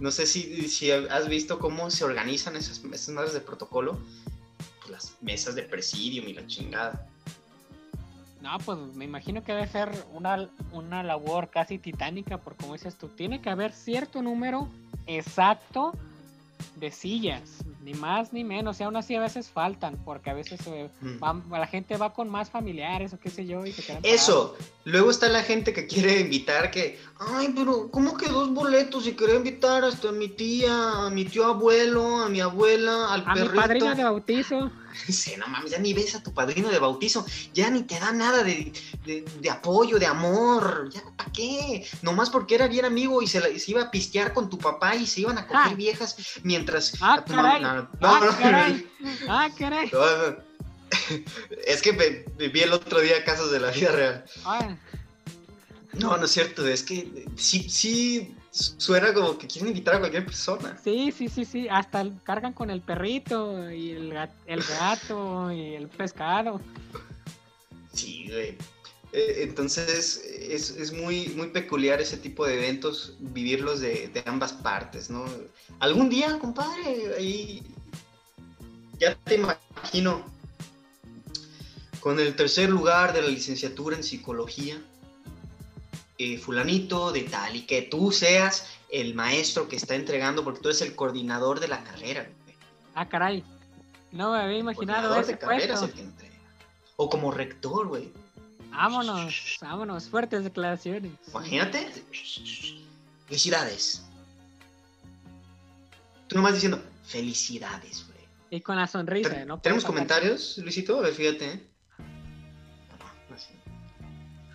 No 0.00 0.10
sé 0.10 0.26
si, 0.26 0.68
si 0.68 0.90
has 0.90 1.28
visto 1.28 1.58
cómo 1.58 1.90
se 1.90 2.04
organizan 2.04 2.56
esas, 2.56 2.80
esas 2.92 3.08
madres 3.10 3.34
de 3.34 3.40
protocolo. 3.40 3.98
Pues 4.80 4.90
las 4.90 5.12
mesas 5.20 5.54
de 5.54 5.62
presidium 5.62 6.26
y 6.28 6.32
la 6.34 6.46
chingada. 6.46 7.06
No, 8.42 8.58
pues 8.58 8.76
me 8.96 9.04
imagino 9.04 9.44
que 9.44 9.52
debe 9.52 9.68
ser 9.68 9.88
una, 10.12 10.48
una 10.72 11.02
labor 11.04 11.48
casi 11.48 11.78
titánica, 11.78 12.38
por 12.38 12.56
como 12.56 12.72
dices 12.72 12.96
tú, 12.96 13.08
tiene 13.08 13.40
que 13.40 13.48
haber 13.50 13.72
cierto 13.72 14.20
número 14.20 14.68
exacto 15.06 15.92
de 16.76 16.90
sillas, 16.90 17.64
ni 17.82 17.94
más 17.94 18.32
ni 18.32 18.44
menos, 18.44 18.78
y 18.80 18.84
aún 18.84 18.96
así 18.96 19.14
a 19.16 19.20
veces 19.20 19.48
faltan, 19.50 19.96
porque 20.04 20.30
a 20.30 20.34
veces 20.34 20.60
eh, 20.66 20.88
Mm. 21.00 21.18
van- 21.18 21.42
la 21.50 21.66
gente 21.66 21.96
va 21.96 22.12
con 22.14 22.28
más 22.28 22.48
familiares 22.50 23.12
o 23.12 23.18
qué 23.18 23.28
sé 23.30 23.44
yo 23.46 23.66
y 23.66 23.72
se 23.72 23.82
quedan 23.82 24.00
Eso, 24.04 24.56
luego 24.84 25.10
está 25.10 25.28
la 25.28 25.42
gente 25.42 25.72
que 25.72 25.86
quiere 25.86 26.20
invitar 26.20 26.70
que, 26.70 27.00
ay, 27.18 27.52
pero 27.54 27.90
¿cómo 27.90 28.16
que 28.16 28.28
dos 28.28 28.52
boletos 28.54 29.04
si 29.04 29.12
quería 29.12 29.34
invitar 29.36 29.84
hasta 29.84 30.10
a 30.10 30.12
mi 30.12 30.28
tía, 30.28 31.06
a 31.06 31.10
mi 31.10 31.24
tío 31.24 31.44
abuelo, 31.46 32.18
a 32.22 32.28
mi 32.28 32.40
abuela, 32.40 33.12
al. 33.12 33.24
A 33.26 33.34
mi 33.34 33.40
perrito? 33.40 33.60
padrino 33.60 33.94
de 33.94 34.04
bautizo. 34.04 34.70
Sí, 35.08 35.32
no 35.38 35.46
mames, 35.46 35.70
ya 35.70 35.78
ni 35.78 35.94
ves 35.94 36.14
a 36.14 36.22
tu 36.22 36.34
padrino 36.34 36.68
de 36.68 36.78
bautizo, 36.78 37.24
ya 37.54 37.70
ni 37.70 37.82
te 37.84 37.98
da 37.98 38.12
nada 38.12 38.44
de, 38.44 38.74
de- 39.06 39.24
de 39.40 39.50
apoyo, 39.50 39.98
de 39.98 40.04
amor, 40.04 40.90
ya, 40.92 41.00
¿para 41.16 41.32
qué? 41.32 41.86
Nomás 42.02 42.28
porque 42.28 42.56
era 42.56 42.68
bien 42.68 42.84
amigo 42.84 43.22
y 43.22 43.26
se, 43.26 43.40
la- 43.40 43.58
se 43.58 43.70
iba 43.70 43.84
a 43.84 43.90
pistear 43.90 44.34
con 44.34 44.50
tu 44.50 44.58
papá 44.58 44.94
y 44.94 45.06
se 45.06 45.22
iban 45.22 45.38
a 45.38 45.46
coger 45.46 45.72
Ah. 45.72 45.74
viejas 45.74 46.14
mientras... 46.42 46.92
Ah, 47.00 47.24
no, 47.26 47.34
caray. 47.34 47.62
no, 47.62 47.71
no, 47.74 47.88
ah, 48.02 48.20
no, 48.24 48.38
caray. 48.38 48.86
Ah, 49.28 49.48
caray. 49.58 49.90
no, 49.92 50.30
no. 50.30 50.36
Es 51.66 51.80
que 51.82 51.92
vi 52.36 52.60
el 52.60 52.72
otro 52.72 53.00
día 53.00 53.24
casos 53.24 53.50
de 53.50 53.60
la 53.60 53.70
vida 53.70 53.92
real. 53.92 54.24
Ah, 54.44 54.76
No, 55.94 56.16
no 56.16 56.24
es 56.24 56.30
cierto, 56.30 56.66
es 56.66 56.82
que 56.82 57.26
sí, 57.36 57.68
sí 57.68 58.34
suena 58.50 59.14
como 59.14 59.38
que 59.38 59.46
quieren 59.46 59.68
invitar 59.68 59.94
a 59.94 59.98
cualquier 60.00 60.26
persona. 60.26 60.76
sí, 60.82 61.10
sí, 61.16 61.28
sí, 61.28 61.44
sí. 61.44 61.68
Hasta 61.70 62.04
cargan 62.24 62.52
con 62.52 62.70
el 62.70 62.82
perrito 62.82 63.70
y 63.70 63.92
el, 63.92 64.12
el 64.46 64.62
gato 64.62 65.50
y 65.50 65.74
el 65.74 65.88
pescado. 65.88 66.60
Sí, 67.92 68.28
güey. 68.30 68.58
Eh, 69.12 69.42
Entonces 69.42 70.24
es, 70.40 70.70
es 70.70 70.92
muy, 70.92 71.28
muy 71.30 71.48
peculiar 71.48 72.00
ese 72.00 72.16
tipo 72.16 72.46
de 72.46 72.54
eventos, 72.54 73.16
vivirlos 73.20 73.80
de, 73.80 74.08
de 74.08 74.22
ambas 74.26 74.52
partes, 74.52 75.10
¿no? 75.10 75.24
Algún 75.80 76.08
día, 76.08 76.38
compadre, 76.38 77.14
ahí 77.18 77.62
ya 78.98 79.14
te 79.16 79.34
imagino 79.34 80.24
con 82.00 82.18
el 82.18 82.34
tercer 82.34 82.68
lugar 82.68 83.12
de 83.12 83.22
la 83.22 83.28
licenciatura 83.28 83.96
en 83.96 84.02
psicología, 84.02 84.80
eh, 86.18 86.38
fulanito 86.38 87.12
de 87.12 87.22
tal, 87.22 87.56
y 87.56 87.62
que 87.62 87.82
tú 87.82 88.12
seas 88.12 88.66
el 88.90 89.14
maestro 89.14 89.68
que 89.68 89.76
está 89.76 89.94
entregando, 89.94 90.44
porque 90.44 90.60
tú 90.60 90.68
eres 90.68 90.82
el 90.82 90.94
coordinador 90.94 91.60
de 91.60 91.68
la 91.68 91.82
carrera. 91.84 92.28
Ah, 92.94 93.08
caray. 93.08 93.44
No 94.10 94.32
me 94.32 94.40
había 94.40 94.58
imaginado 94.58 95.14
ese 95.16 95.36
puesto. 95.36 95.88
O 96.96 97.08
como 97.08 97.30
rector, 97.30 97.88
güey. 97.88 98.12
Vámonos, 98.72 99.58
vámonos, 99.60 100.08
fuertes 100.08 100.44
declaraciones. 100.44 101.12
Imagínate. 101.28 101.86
Felicidades. 103.26 104.02
Tú 106.26 106.36
nomás 106.36 106.54
diciendo, 106.54 106.82
felicidades, 107.04 108.06
güey. 108.06 108.18
Y 108.50 108.60
con 108.60 108.76
la 108.76 108.86
sonrisa, 108.86 109.44
¿no? 109.44 109.58
¿Tenemos 109.60 109.84
comentarios, 109.84 110.58
Luisito? 110.58 110.98
A 110.98 111.02
ver, 111.02 111.14
fíjate. 111.14 111.52
¿eh? 111.52 111.60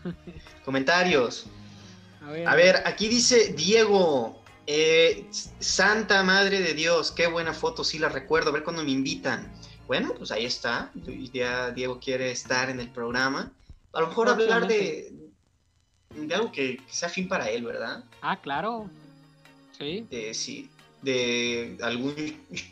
comentarios. 0.65 1.45
A 2.45 2.55
ver, 2.55 2.83
aquí 2.85 3.07
dice 3.07 3.53
Diego. 3.53 4.41
Eh, 4.69 5.25
Santa 5.31 6.23
Madre 6.23 6.59
de 6.59 6.73
Dios, 6.73 7.13
qué 7.13 7.27
buena 7.27 7.53
foto, 7.53 7.85
sí 7.85 7.99
la 7.99 8.09
recuerdo, 8.09 8.49
a 8.49 8.53
ver 8.53 8.63
cuando 8.63 8.83
me 8.83 8.91
invitan. 8.91 9.49
Bueno, 9.87 10.13
pues 10.17 10.29
ahí 10.31 10.45
está. 10.45 10.91
Ya 11.31 11.71
Diego 11.71 12.01
quiere 12.01 12.31
estar 12.31 12.69
en 12.69 12.81
el 12.81 12.89
programa. 12.89 13.53
A 13.97 14.01
lo 14.01 14.09
mejor 14.09 14.29
hablar 14.29 14.67
de, 14.67 15.11
de 16.15 16.35
algo 16.35 16.51
que, 16.51 16.79
sea 16.87 17.09
fin 17.09 17.27
para 17.27 17.49
él, 17.49 17.63
¿verdad? 17.63 18.03
Ah, 18.21 18.39
claro. 18.39 18.87
Sí. 19.75 20.05
De, 20.11 20.35
sí, 20.35 20.69
de 21.01 21.79
algún 21.81 22.13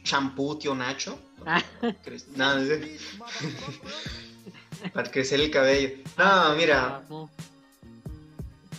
champú, 0.03 0.55
tío 0.59 0.75
Nacho. 0.75 1.17
Ah. 1.43 1.63
No, 2.35 2.53
para 4.93 5.09
crecer 5.09 5.41
el 5.41 5.49
cabello. 5.49 5.95
No, 6.15 6.55
mira. 6.55 7.01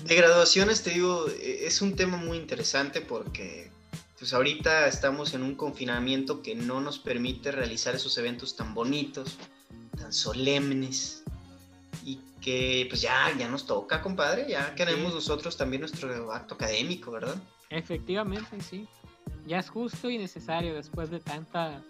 De 0.05 0.15
graduaciones, 0.15 0.85
te 0.85 0.91
digo, 0.91 1.27
es 1.27 1.83
un 1.83 1.97
tema 1.97 2.17
muy 2.17 2.37
interesante 2.37 3.01
porque 3.01 3.73
pues 4.21 4.33
ahorita 4.33 4.87
estamos 4.87 5.35
en 5.35 5.43
un 5.43 5.57
confinamiento 5.57 6.43
que 6.43 6.55
no 6.55 6.81
nos 6.81 7.01
permite 7.01 7.51
realizar 7.51 7.97
esos 7.97 8.17
eventos 8.19 8.55
tan 8.55 8.73
bonitos, 8.73 9.37
tan 9.99 10.13
solemnes, 10.13 11.25
y 12.07 12.21
que 12.41 12.87
pues 12.89 13.01
ya, 13.01 13.37
ya 13.37 13.49
nos 13.49 13.67
toca, 13.67 14.01
compadre, 14.01 14.47
ya 14.49 14.77
queremos 14.77 15.13
nosotros 15.13 15.57
también 15.57 15.81
nuestro 15.81 16.33
acto 16.33 16.55
académico, 16.55 17.11
¿verdad? 17.11 17.35
Efectivamente, 17.69 18.61
sí. 18.61 18.87
Ya 19.45 19.59
es 19.59 19.69
justo 19.69 20.09
y 20.09 20.17
necesario 20.17 20.73
después 20.73 21.11
de 21.11 21.19
tanta, 21.19 21.83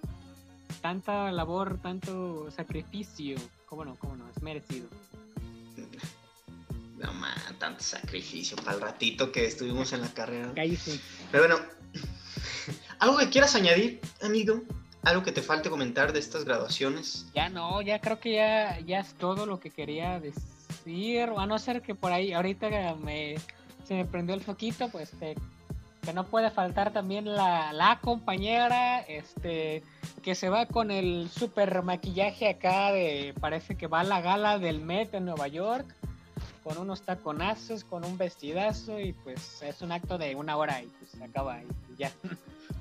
tanta 0.80 1.30
labor, 1.30 1.78
tanto 1.82 2.50
sacrificio. 2.50 3.36
¿Cómo 3.66 3.84
no? 3.84 3.94
¿Cómo 3.96 4.16
no? 4.16 4.26
Es 4.34 4.42
merecido. 4.42 4.88
No, 6.96 7.12
man, 7.12 7.34
tanto 7.58 7.82
sacrificio 7.82 8.56
para 8.56 8.72
el 8.72 8.80
ratito 8.80 9.30
que 9.30 9.44
estuvimos 9.44 9.92
en 9.92 10.00
la 10.00 10.14
carrera. 10.14 10.50
Cállese. 10.54 10.98
Pero 11.30 11.46
bueno, 11.46 11.62
¿algo 13.00 13.18
que 13.18 13.28
quieras 13.28 13.54
añadir, 13.54 14.00
amigo? 14.22 14.62
¿Algo 15.02 15.22
que 15.22 15.32
te 15.32 15.42
falte 15.42 15.70
comentar 15.70 16.12
de 16.12 16.18
estas 16.18 16.44
graduaciones? 16.44 17.26
Ya 17.34 17.48
no, 17.48 17.80
ya 17.82 18.00
creo 18.00 18.18
que 18.18 18.34
ya, 18.34 18.80
ya 18.80 19.00
es 19.00 19.14
todo 19.14 19.46
lo 19.46 19.60
que 19.60 19.70
quería 19.70 20.18
decir. 20.18 20.42
A 21.36 21.46
no 21.46 21.58
ser 21.58 21.82
que 21.82 21.94
por 21.94 22.12
ahí 22.12 22.32
ahorita 22.32 22.68
me, 23.00 23.36
se 23.86 23.94
me 23.94 24.04
prendió 24.04 24.34
el 24.34 24.40
foquito, 24.40 24.88
pues 24.88 25.10
que 26.06 26.12
no 26.12 26.24
puede 26.24 26.50
faltar 26.50 26.92
también 26.92 27.24
la, 27.24 27.72
la 27.72 27.98
compañera, 28.00 29.00
este, 29.00 29.82
que 30.22 30.36
se 30.36 30.48
va 30.48 30.66
con 30.66 30.92
el 30.92 31.28
super 31.28 31.82
maquillaje 31.82 32.48
acá 32.48 32.92
de, 32.92 33.34
parece 33.40 33.76
que 33.76 33.88
va 33.88 34.00
a 34.00 34.04
la 34.04 34.20
gala 34.20 34.58
del 34.58 34.80
Met 34.80 35.14
en 35.14 35.24
Nueva 35.24 35.48
York 35.48 35.86
con 36.62 36.78
unos 36.78 37.02
taconazos, 37.02 37.84
con 37.84 38.04
un 38.04 38.18
vestidazo 38.18 38.98
y 38.98 39.12
pues 39.12 39.62
es 39.62 39.82
un 39.82 39.92
acto 39.92 40.18
de 40.18 40.34
una 40.34 40.56
hora 40.56 40.82
y 40.82 40.86
pues 40.86 41.10
se 41.12 41.22
acaba 41.22 41.60
y 41.62 41.96
ya. 41.96 42.10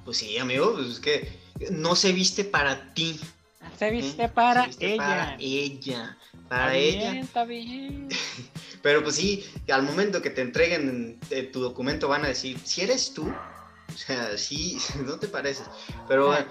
Pues 0.04 0.18
sí, 0.18 0.38
amigo, 0.38 0.74
pues 0.74 0.88
es 0.88 1.00
que 1.00 1.30
no 1.72 1.96
se 1.96 2.12
viste 2.12 2.44
para 2.44 2.94
ti. 2.94 3.20
Se 3.78 3.90
viste 3.92 4.24
¿eh? 4.24 4.30
para 4.30 4.70
ella. 4.70 4.78
Para 4.80 5.38
ella. 5.40 6.18
Para 6.48 6.76
ella. 6.76 7.20
está 7.20 7.46
bien. 7.46 8.10
Pero 8.82 9.02
pues 9.02 9.16
sí, 9.16 9.44
al 9.72 9.82
momento 9.82 10.22
que 10.22 10.30
te 10.30 10.42
entreguen 10.42 11.20
eh, 11.32 11.44
tu 11.44 11.60
documento 11.60 12.08
van 12.08 12.24
a 12.24 12.28
decir, 12.28 12.60
si 12.64 12.82
eres 12.82 13.14
tú, 13.14 13.28
o 13.28 13.98
sea, 13.98 14.38
sí, 14.38 14.78
no 15.06 15.18
te 15.18 15.28
pareces. 15.28 15.68
Pero 16.08 16.28
bueno, 16.28 16.46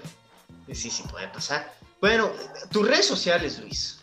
sí, 0.72 0.90
sí 0.90 1.04
puede 1.10 1.28
pasar. 1.28 1.72
Bueno, 2.00 2.32
tus 2.70 2.86
redes 2.86 3.06
sociales, 3.06 3.60
Luis. 3.60 4.00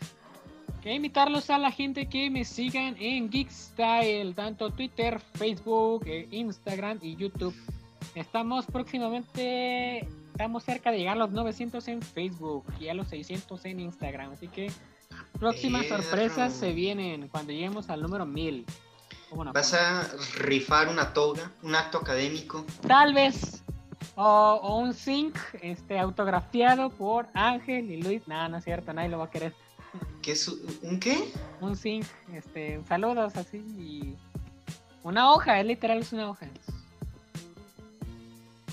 Que 0.81 0.93
invitarlos 0.93 1.49
a 1.49 1.59
la 1.59 1.71
gente 1.71 2.07
que 2.07 2.29
me 2.29 2.43
sigan 2.43 2.95
en 2.99 3.29
Geekstyle, 3.29 4.33
tanto 4.33 4.71
Twitter, 4.71 5.19
Facebook, 5.35 6.03
eh, 6.07 6.27
Instagram 6.31 6.97
y 7.01 7.15
YouTube. 7.15 7.55
Estamos 8.15 8.65
próximamente, 8.65 10.07
estamos 10.31 10.63
cerca 10.63 10.91
de 10.91 10.97
llegar 10.97 11.15
a 11.17 11.19
los 11.19 11.31
900 11.31 11.87
en 11.87 12.01
Facebook 12.01 12.65
y 12.79 12.87
a 12.87 12.93
los 12.93 13.07
600 13.09 13.65
en 13.65 13.79
Instagram. 13.81 14.31
Así 14.31 14.47
que 14.47 14.71
próximas 15.39 15.87
sorpresas 15.87 16.53
se 16.53 16.73
vienen 16.73 17.27
cuando 17.27 17.51
lleguemos 17.51 17.89
al 17.89 18.01
número 18.01 18.25
1000. 18.25 18.65
¿Vas 19.53 19.73
a 19.73 20.09
rifar 20.39 20.89
una 20.89 21.13
toga, 21.13 21.51
un 21.61 21.75
acto 21.75 21.99
académico? 21.99 22.65
Tal 22.87 23.13
vez. 23.13 23.63
O, 24.15 24.77
un 24.79 24.93
zinc 24.93 25.37
este, 25.61 25.97
autografiado 25.97 26.89
por 26.89 27.27
Ángel 27.33 27.91
y 27.91 28.01
Luis. 28.01 28.27
No, 28.27 28.49
no 28.49 28.57
es 28.57 28.63
cierto, 28.63 28.93
nadie 28.93 29.09
lo 29.09 29.19
va 29.19 29.25
a 29.25 29.29
querer. 29.29 29.53
¿Qué 30.21 30.33
es 30.33 30.47
un 30.81 30.99
qué? 30.99 31.31
Un 31.59 31.75
zinc, 31.75 32.05
este, 32.33 32.81
saludos 32.87 33.35
así 33.35 33.57
y 33.57 34.15
una 35.03 35.31
hoja, 35.31 35.59
es 35.59 35.65
literal 35.65 35.99
es 35.99 36.13
una 36.13 36.29
hoja. 36.29 36.47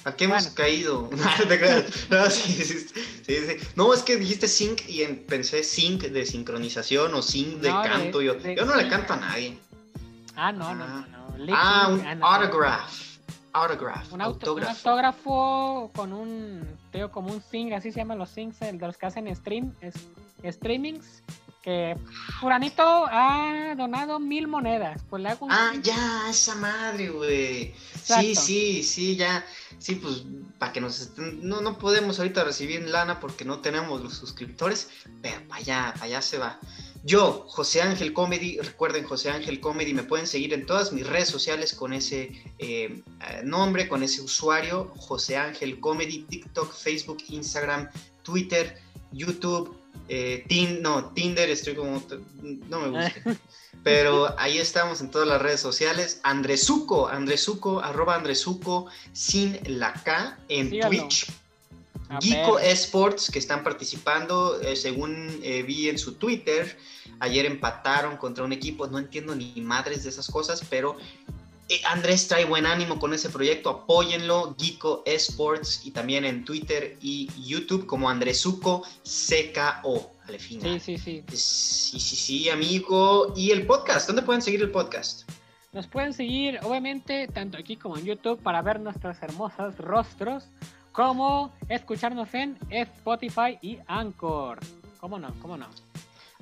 ¿A 0.08 0.16
qué 0.16 0.24
hemos 0.24 0.46
caído? 0.48 1.10
no, 2.10 2.30
sí, 2.30 2.52
sí, 2.64 2.78
sí, 3.26 3.56
no, 3.76 3.92
es 3.92 4.02
que 4.02 4.16
dijiste 4.16 4.48
sync 4.48 4.88
y 4.88 5.04
pensé 5.04 5.62
sync 5.62 6.04
de 6.04 6.24
sincronización 6.24 7.12
o 7.12 7.20
sync 7.20 7.60
de 7.60 7.68
canto. 7.68 8.22
yo, 8.22 8.38
yo 8.38 8.64
no 8.64 8.74
le 8.74 8.88
canto 8.88 9.12
a 9.12 9.16
nadie. 9.16 9.58
Ah, 10.34 10.50
no, 10.50 10.74
no, 10.74 10.86
no. 10.86 11.06
no. 11.06 11.18
Ah, 11.52 11.88
un 11.90 12.22
ah, 12.22 12.40
autograph. 12.40 13.18
Autograph. 13.52 14.12
Un, 14.12 14.22
autógrafo. 14.22 15.90
con 15.94 16.14
un, 16.14 16.66
teo 16.90 17.10
como 17.10 17.30
un 17.30 17.42
sync, 17.42 17.74
así 17.74 17.92
se 17.92 17.98
llaman 17.98 18.18
los 18.18 18.30
syncs 18.30 18.60
de 18.60 18.78
los 18.78 18.96
que 18.96 19.06
hacen 19.06 19.34
stream, 19.36 19.74
streamings 20.42 21.22
que 21.68 21.98
Furanito 22.40 22.82
ha 23.10 23.74
donado 23.76 24.18
mil 24.18 24.48
monedas. 24.48 25.02
Pues 25.10 25.22
le 25.22 25.28
hago 25.28 25.48
Ah, 25.50 25.72
ya, 25.82 26.30
esa 26.30 26.54
madre, 26.54 27.10
güey. 27.10 27.74
Sí, 28.02 28.34
sí, 28.34 28.82
sí, 28.82 29.16
ya. 29.16 29.44
Sí, 29.78 29.96
pues 29.96 30.24
para 30.58 30.72
que 30.72 30.80
nos 30.80 30.98
estén... 30.98 31.46
No, 31.46 31.60
no 31.60 31.76
podemos 31.78 32.18
ahorita 32.18 32.42
recibir 32.42 32.88
lana 32.88 33.20
porque 33.20 33.44
no 33.44 33.58
tenemos 33.58 34.00
los 34.00 34.14
suscriptores, 34.14 34.88
pero 35.20 35.46
para 35.46 35.60
allá, 35.60 35.92
para 35.92 36.06
allá 36.06 36.22
se 36.22 36.38
va. 36.38 36.58
Yo, 37.04 37.44
José 37.48 37.82
Ángel 37.82 38.14
Comedy, 38.14 38.58
recuerden 38.60 39.04
José 39.04 39.30
Ángel 39.30 39.60
Comedy, 39.60 39.92
me 39.92 40.04
pueden 40.04 40.26
seguir 40.26 40.54
en 40.54 40.64
todas 40.64 40.92
mis 40.92 41.06
redes 41.06 41.28
sociales 41.28 41.74
con 41.74 41.92
ese 41.92 42.32
eh, 42.58 43.02
nombre, 43.44 43.88
con 43.88 44.02
ese 44.02 44.22
usuario, 44.22 44.90
José 44.96 45.36
Ángel 45.36 45.80
Comedy, 45.80 46.24
TikTok, 46.30 46.74
Facebook, 46.74 47.18
Instagram, 47.28 47.90
Twitter, 48.22 48.78
YouTube, 49.12 49.77
eh, 50.08 50.78
no, 50.80 51.10
Tinder, 51.12 51.50
estoy 51.50 51.74
como. 51.74 52.02
No 52.42 52.80
me 52.80 52.88
gusta. 52.88 53.38
Pero 53.84 54.38
ahí 54.38 54.58
estamos 54.58 55.00
en 55.00 55.10
todas 55.10 55.28
las 55.28 55.40
redes 55.40 55.60
sociales. 55.60 56.20
Andresuco, 56.22 57.08
Andresuco, 57.08 57.80
arroba 57.80 58.16
Andresuco 58.16 58.86
sin 59.12 59.58
la 59.66 59.92
K 59.92 60.38
en 60.48 60.80
Twitch. 60.80 61.26
Geeko 62.20 62.58
Esports 62.58 63.30
que 63.30 63.38
están 63.38 63.62
participando, 63.62 64.60
eh, 64.62 64.76
según 64.76 65.40
eh, 65.42 65.62
vi 65.62 65.90
en 65.90 65.98
su 65.98 66.14
Twitter, 66.14 66.78
ayer 67.20 67.44
empataron 67.44 68.16
contra 68.16 68.44
un 68.44 68.52
equipo, 68.52 68.86
no 68.86 68.98
entiendo 68.98 69.34
ni 69.34 69.60
madres 69.60 70.04
de 70.04 70.10
esas 70.10 70.28
cosas, 70.28 70.62
pero 70.70 70.96
Andrés 71.84 72.28
trae 72.28 72.44
buen 72.44 72.64
ánimo 72.64 72.98
con 72.98 73.12
ese 73.12 73.28
proyecto, 73.28 73.68
apóyenlo, 73.70 74.56
Geeko 74.58 75.02
Esports 75.04 75.84
y 75.84 75.90
también 75.90 76.24
en 76.24 76.44
Twitter 76.44 76.96
y 77.02 77.28
YouTube 77.36 77.86
como 77.86 78.08
Andresuco 78.08 78.84
CKO 79.02 80.10
al 80.28 80.38
final. 80.38 80.80
Sí, 80.80 80.98
sí, 80.98 81.22
sí. 81.28 81.36
Sí, 81.36 82.00
sí, 82.00 82.16
sí, 82.16 82.48
amigo. 82.48 83.32
¿Y 83.36 83.50
el 83.50 83.66
podcast? 83.66 84.06
¿Dónde 84.06 84.22
pueden 84.22 84.42
seguir 84.42 84.62
el 84.62 84.70
podcast? 84.70 85.28
Nos 85.72 85.86
pueden 85.86 86.12
seguir, 86.12 86.58
obviamente, 86.62 87.28
tanto 87.28 87.58
aquí 87.58 87.76
como 87.76 87.98
en 87.98 88.04
YouTube 88.04 88.40
para 88.42 88.62
ver 88.62 88.80
nuestros 88.80 89.16
hermosos 89.22 89.76
rostros, 89.76 90.44
como 90.92 91.52
escucharnos 91.68 92.32
en 92.32 92.58
Spotify 92.70 93.58
y 93.60 93.78
Anchor. 93.86 94.58
¿Cómo 95.00 95.18
no? 95.18 95.34
¿Cómo 95.40 95.56
no? 95.56 95.68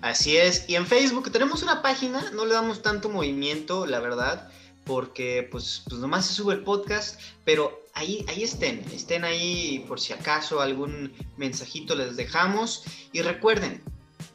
Así 0.00 0.36
es. 0.36 0.68
Y 0.68 0.76
en 0.76 0.86
Facebook 0.86 1.32
tenemos 1.32 1.62
una 1.62 1.82
página, 1.82 2.30
no 2.32 2.44
le 2.44 2.54
damos 2.54 2.82
tanto 2.82 3.08
movimiento, 3.08 3.86
la 3.86 3.98
verdad 3.98 4.50
porque 4.86 5.46
pues, 5.50 5.82
pues 5.88 6.00
nomás 6.00 6.26
se 6.26 6.34
sube 6.34 6.54
el 6.54 6.62
podcast, 6.62 7.20
pero 7.44 7.84
ahí, 7.92 8.24
ahí 8.28 8.42
estén, 8.42 8.84
estén 8.92 9.24
ahí 9.24 9.84
por 9.88 10.00
si 10.00 10.12
acaso 10.12 10.60
algún 10.60 11.12
mensajito 11.36 11.94
les 11.94 12.16
dejamos 12.16 12.84
y 13.12 13.20
recuerden 13.20 13.82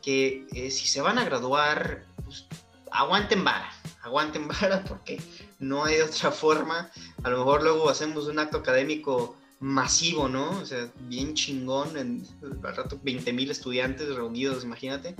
que 0.01 0.45
eh, 0.53 0.69
si 0.69 0.87
se 0.87 1.01
van 1.01 1.17
a 1.17 1.25
graduar, 1.25 2.05
pues, 2.25 2.45
aguanten 2.91 3.43
vara, 3.43 3.71
aguanten 4.03 4.47
vara 4.61 4.83
porque 4.83 5.21
no 5.59 5.85
hay 5.85 6.01
otra 6.01 6.31
forma, 6.31 6.91
a 7.23 7.29
lo 7.29 7.39
mejor 7.39 7.63
luego 7.63 7.89
hacemos 7.89 8.27
un 8.27 8.37
acto 8.37 8.57
académico 8.57 9.37
masivo, 9.61 10.27
¿no? 10.27 10.49
O 10.49 10.65
sea, 10.65 10.91
bien 11.01 11.33
chingón, 11.35 11.95
en, 11.95 12.27
al 12.41 12.75
rato 12.75 12.99
20 13.01 13.31
mil 13.31 13.49
estudiantes 13.49 14.13
reunidos, 14.15 14.63
imagínate. 14.63 15.15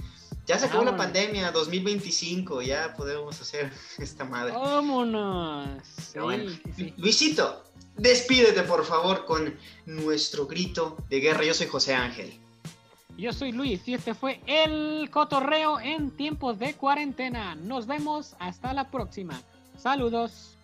Ya 0.51 0.59
se 0.59 0.65
acabó 0.65 0.83
la 0.83 0.97
pandemia, 0.97 1.49
2025, 1.53 2.61
ya 2.61 2.93
podemos 2.97 3.39
hacer 3.39 3.71
esta 3.99 4.25
madre. 4.25 4.51
Vámonos. 4.51 5.81
Luisito, 6.97 7.63
despídete 7.95 8.61
por 8.63 8.83
favor 8.83 9.23
con 9.23 9.57
nuestro 9.85 10.47
grito 10.47 10.97
de 11.07 11.21
guerra. 11.21 11.45
Yo 11.45 11.53
soy 11.53 11.67
José 11.67 11.93
Ángel. 11.93 12.37
Yo 13.17 13.31
soy 13.31 13.53
Luis 13.53 13.87
y 13.87 13.93
este 13.93 14.13
fue 14.13 14.41
el 14.45 15.09
cotorreo 15.09 15.79
en 15.79 16.11
tiempos 16.11 16.59
de 16.59 16.73
cuarentena. 16.73 17.55
Nos 17.55 17.87
vemos 17.87 18.35
hasta 18.37 18.73
la 18.73 18.91
próxima. 18.91 19.41
Saludos. 19.77 20.57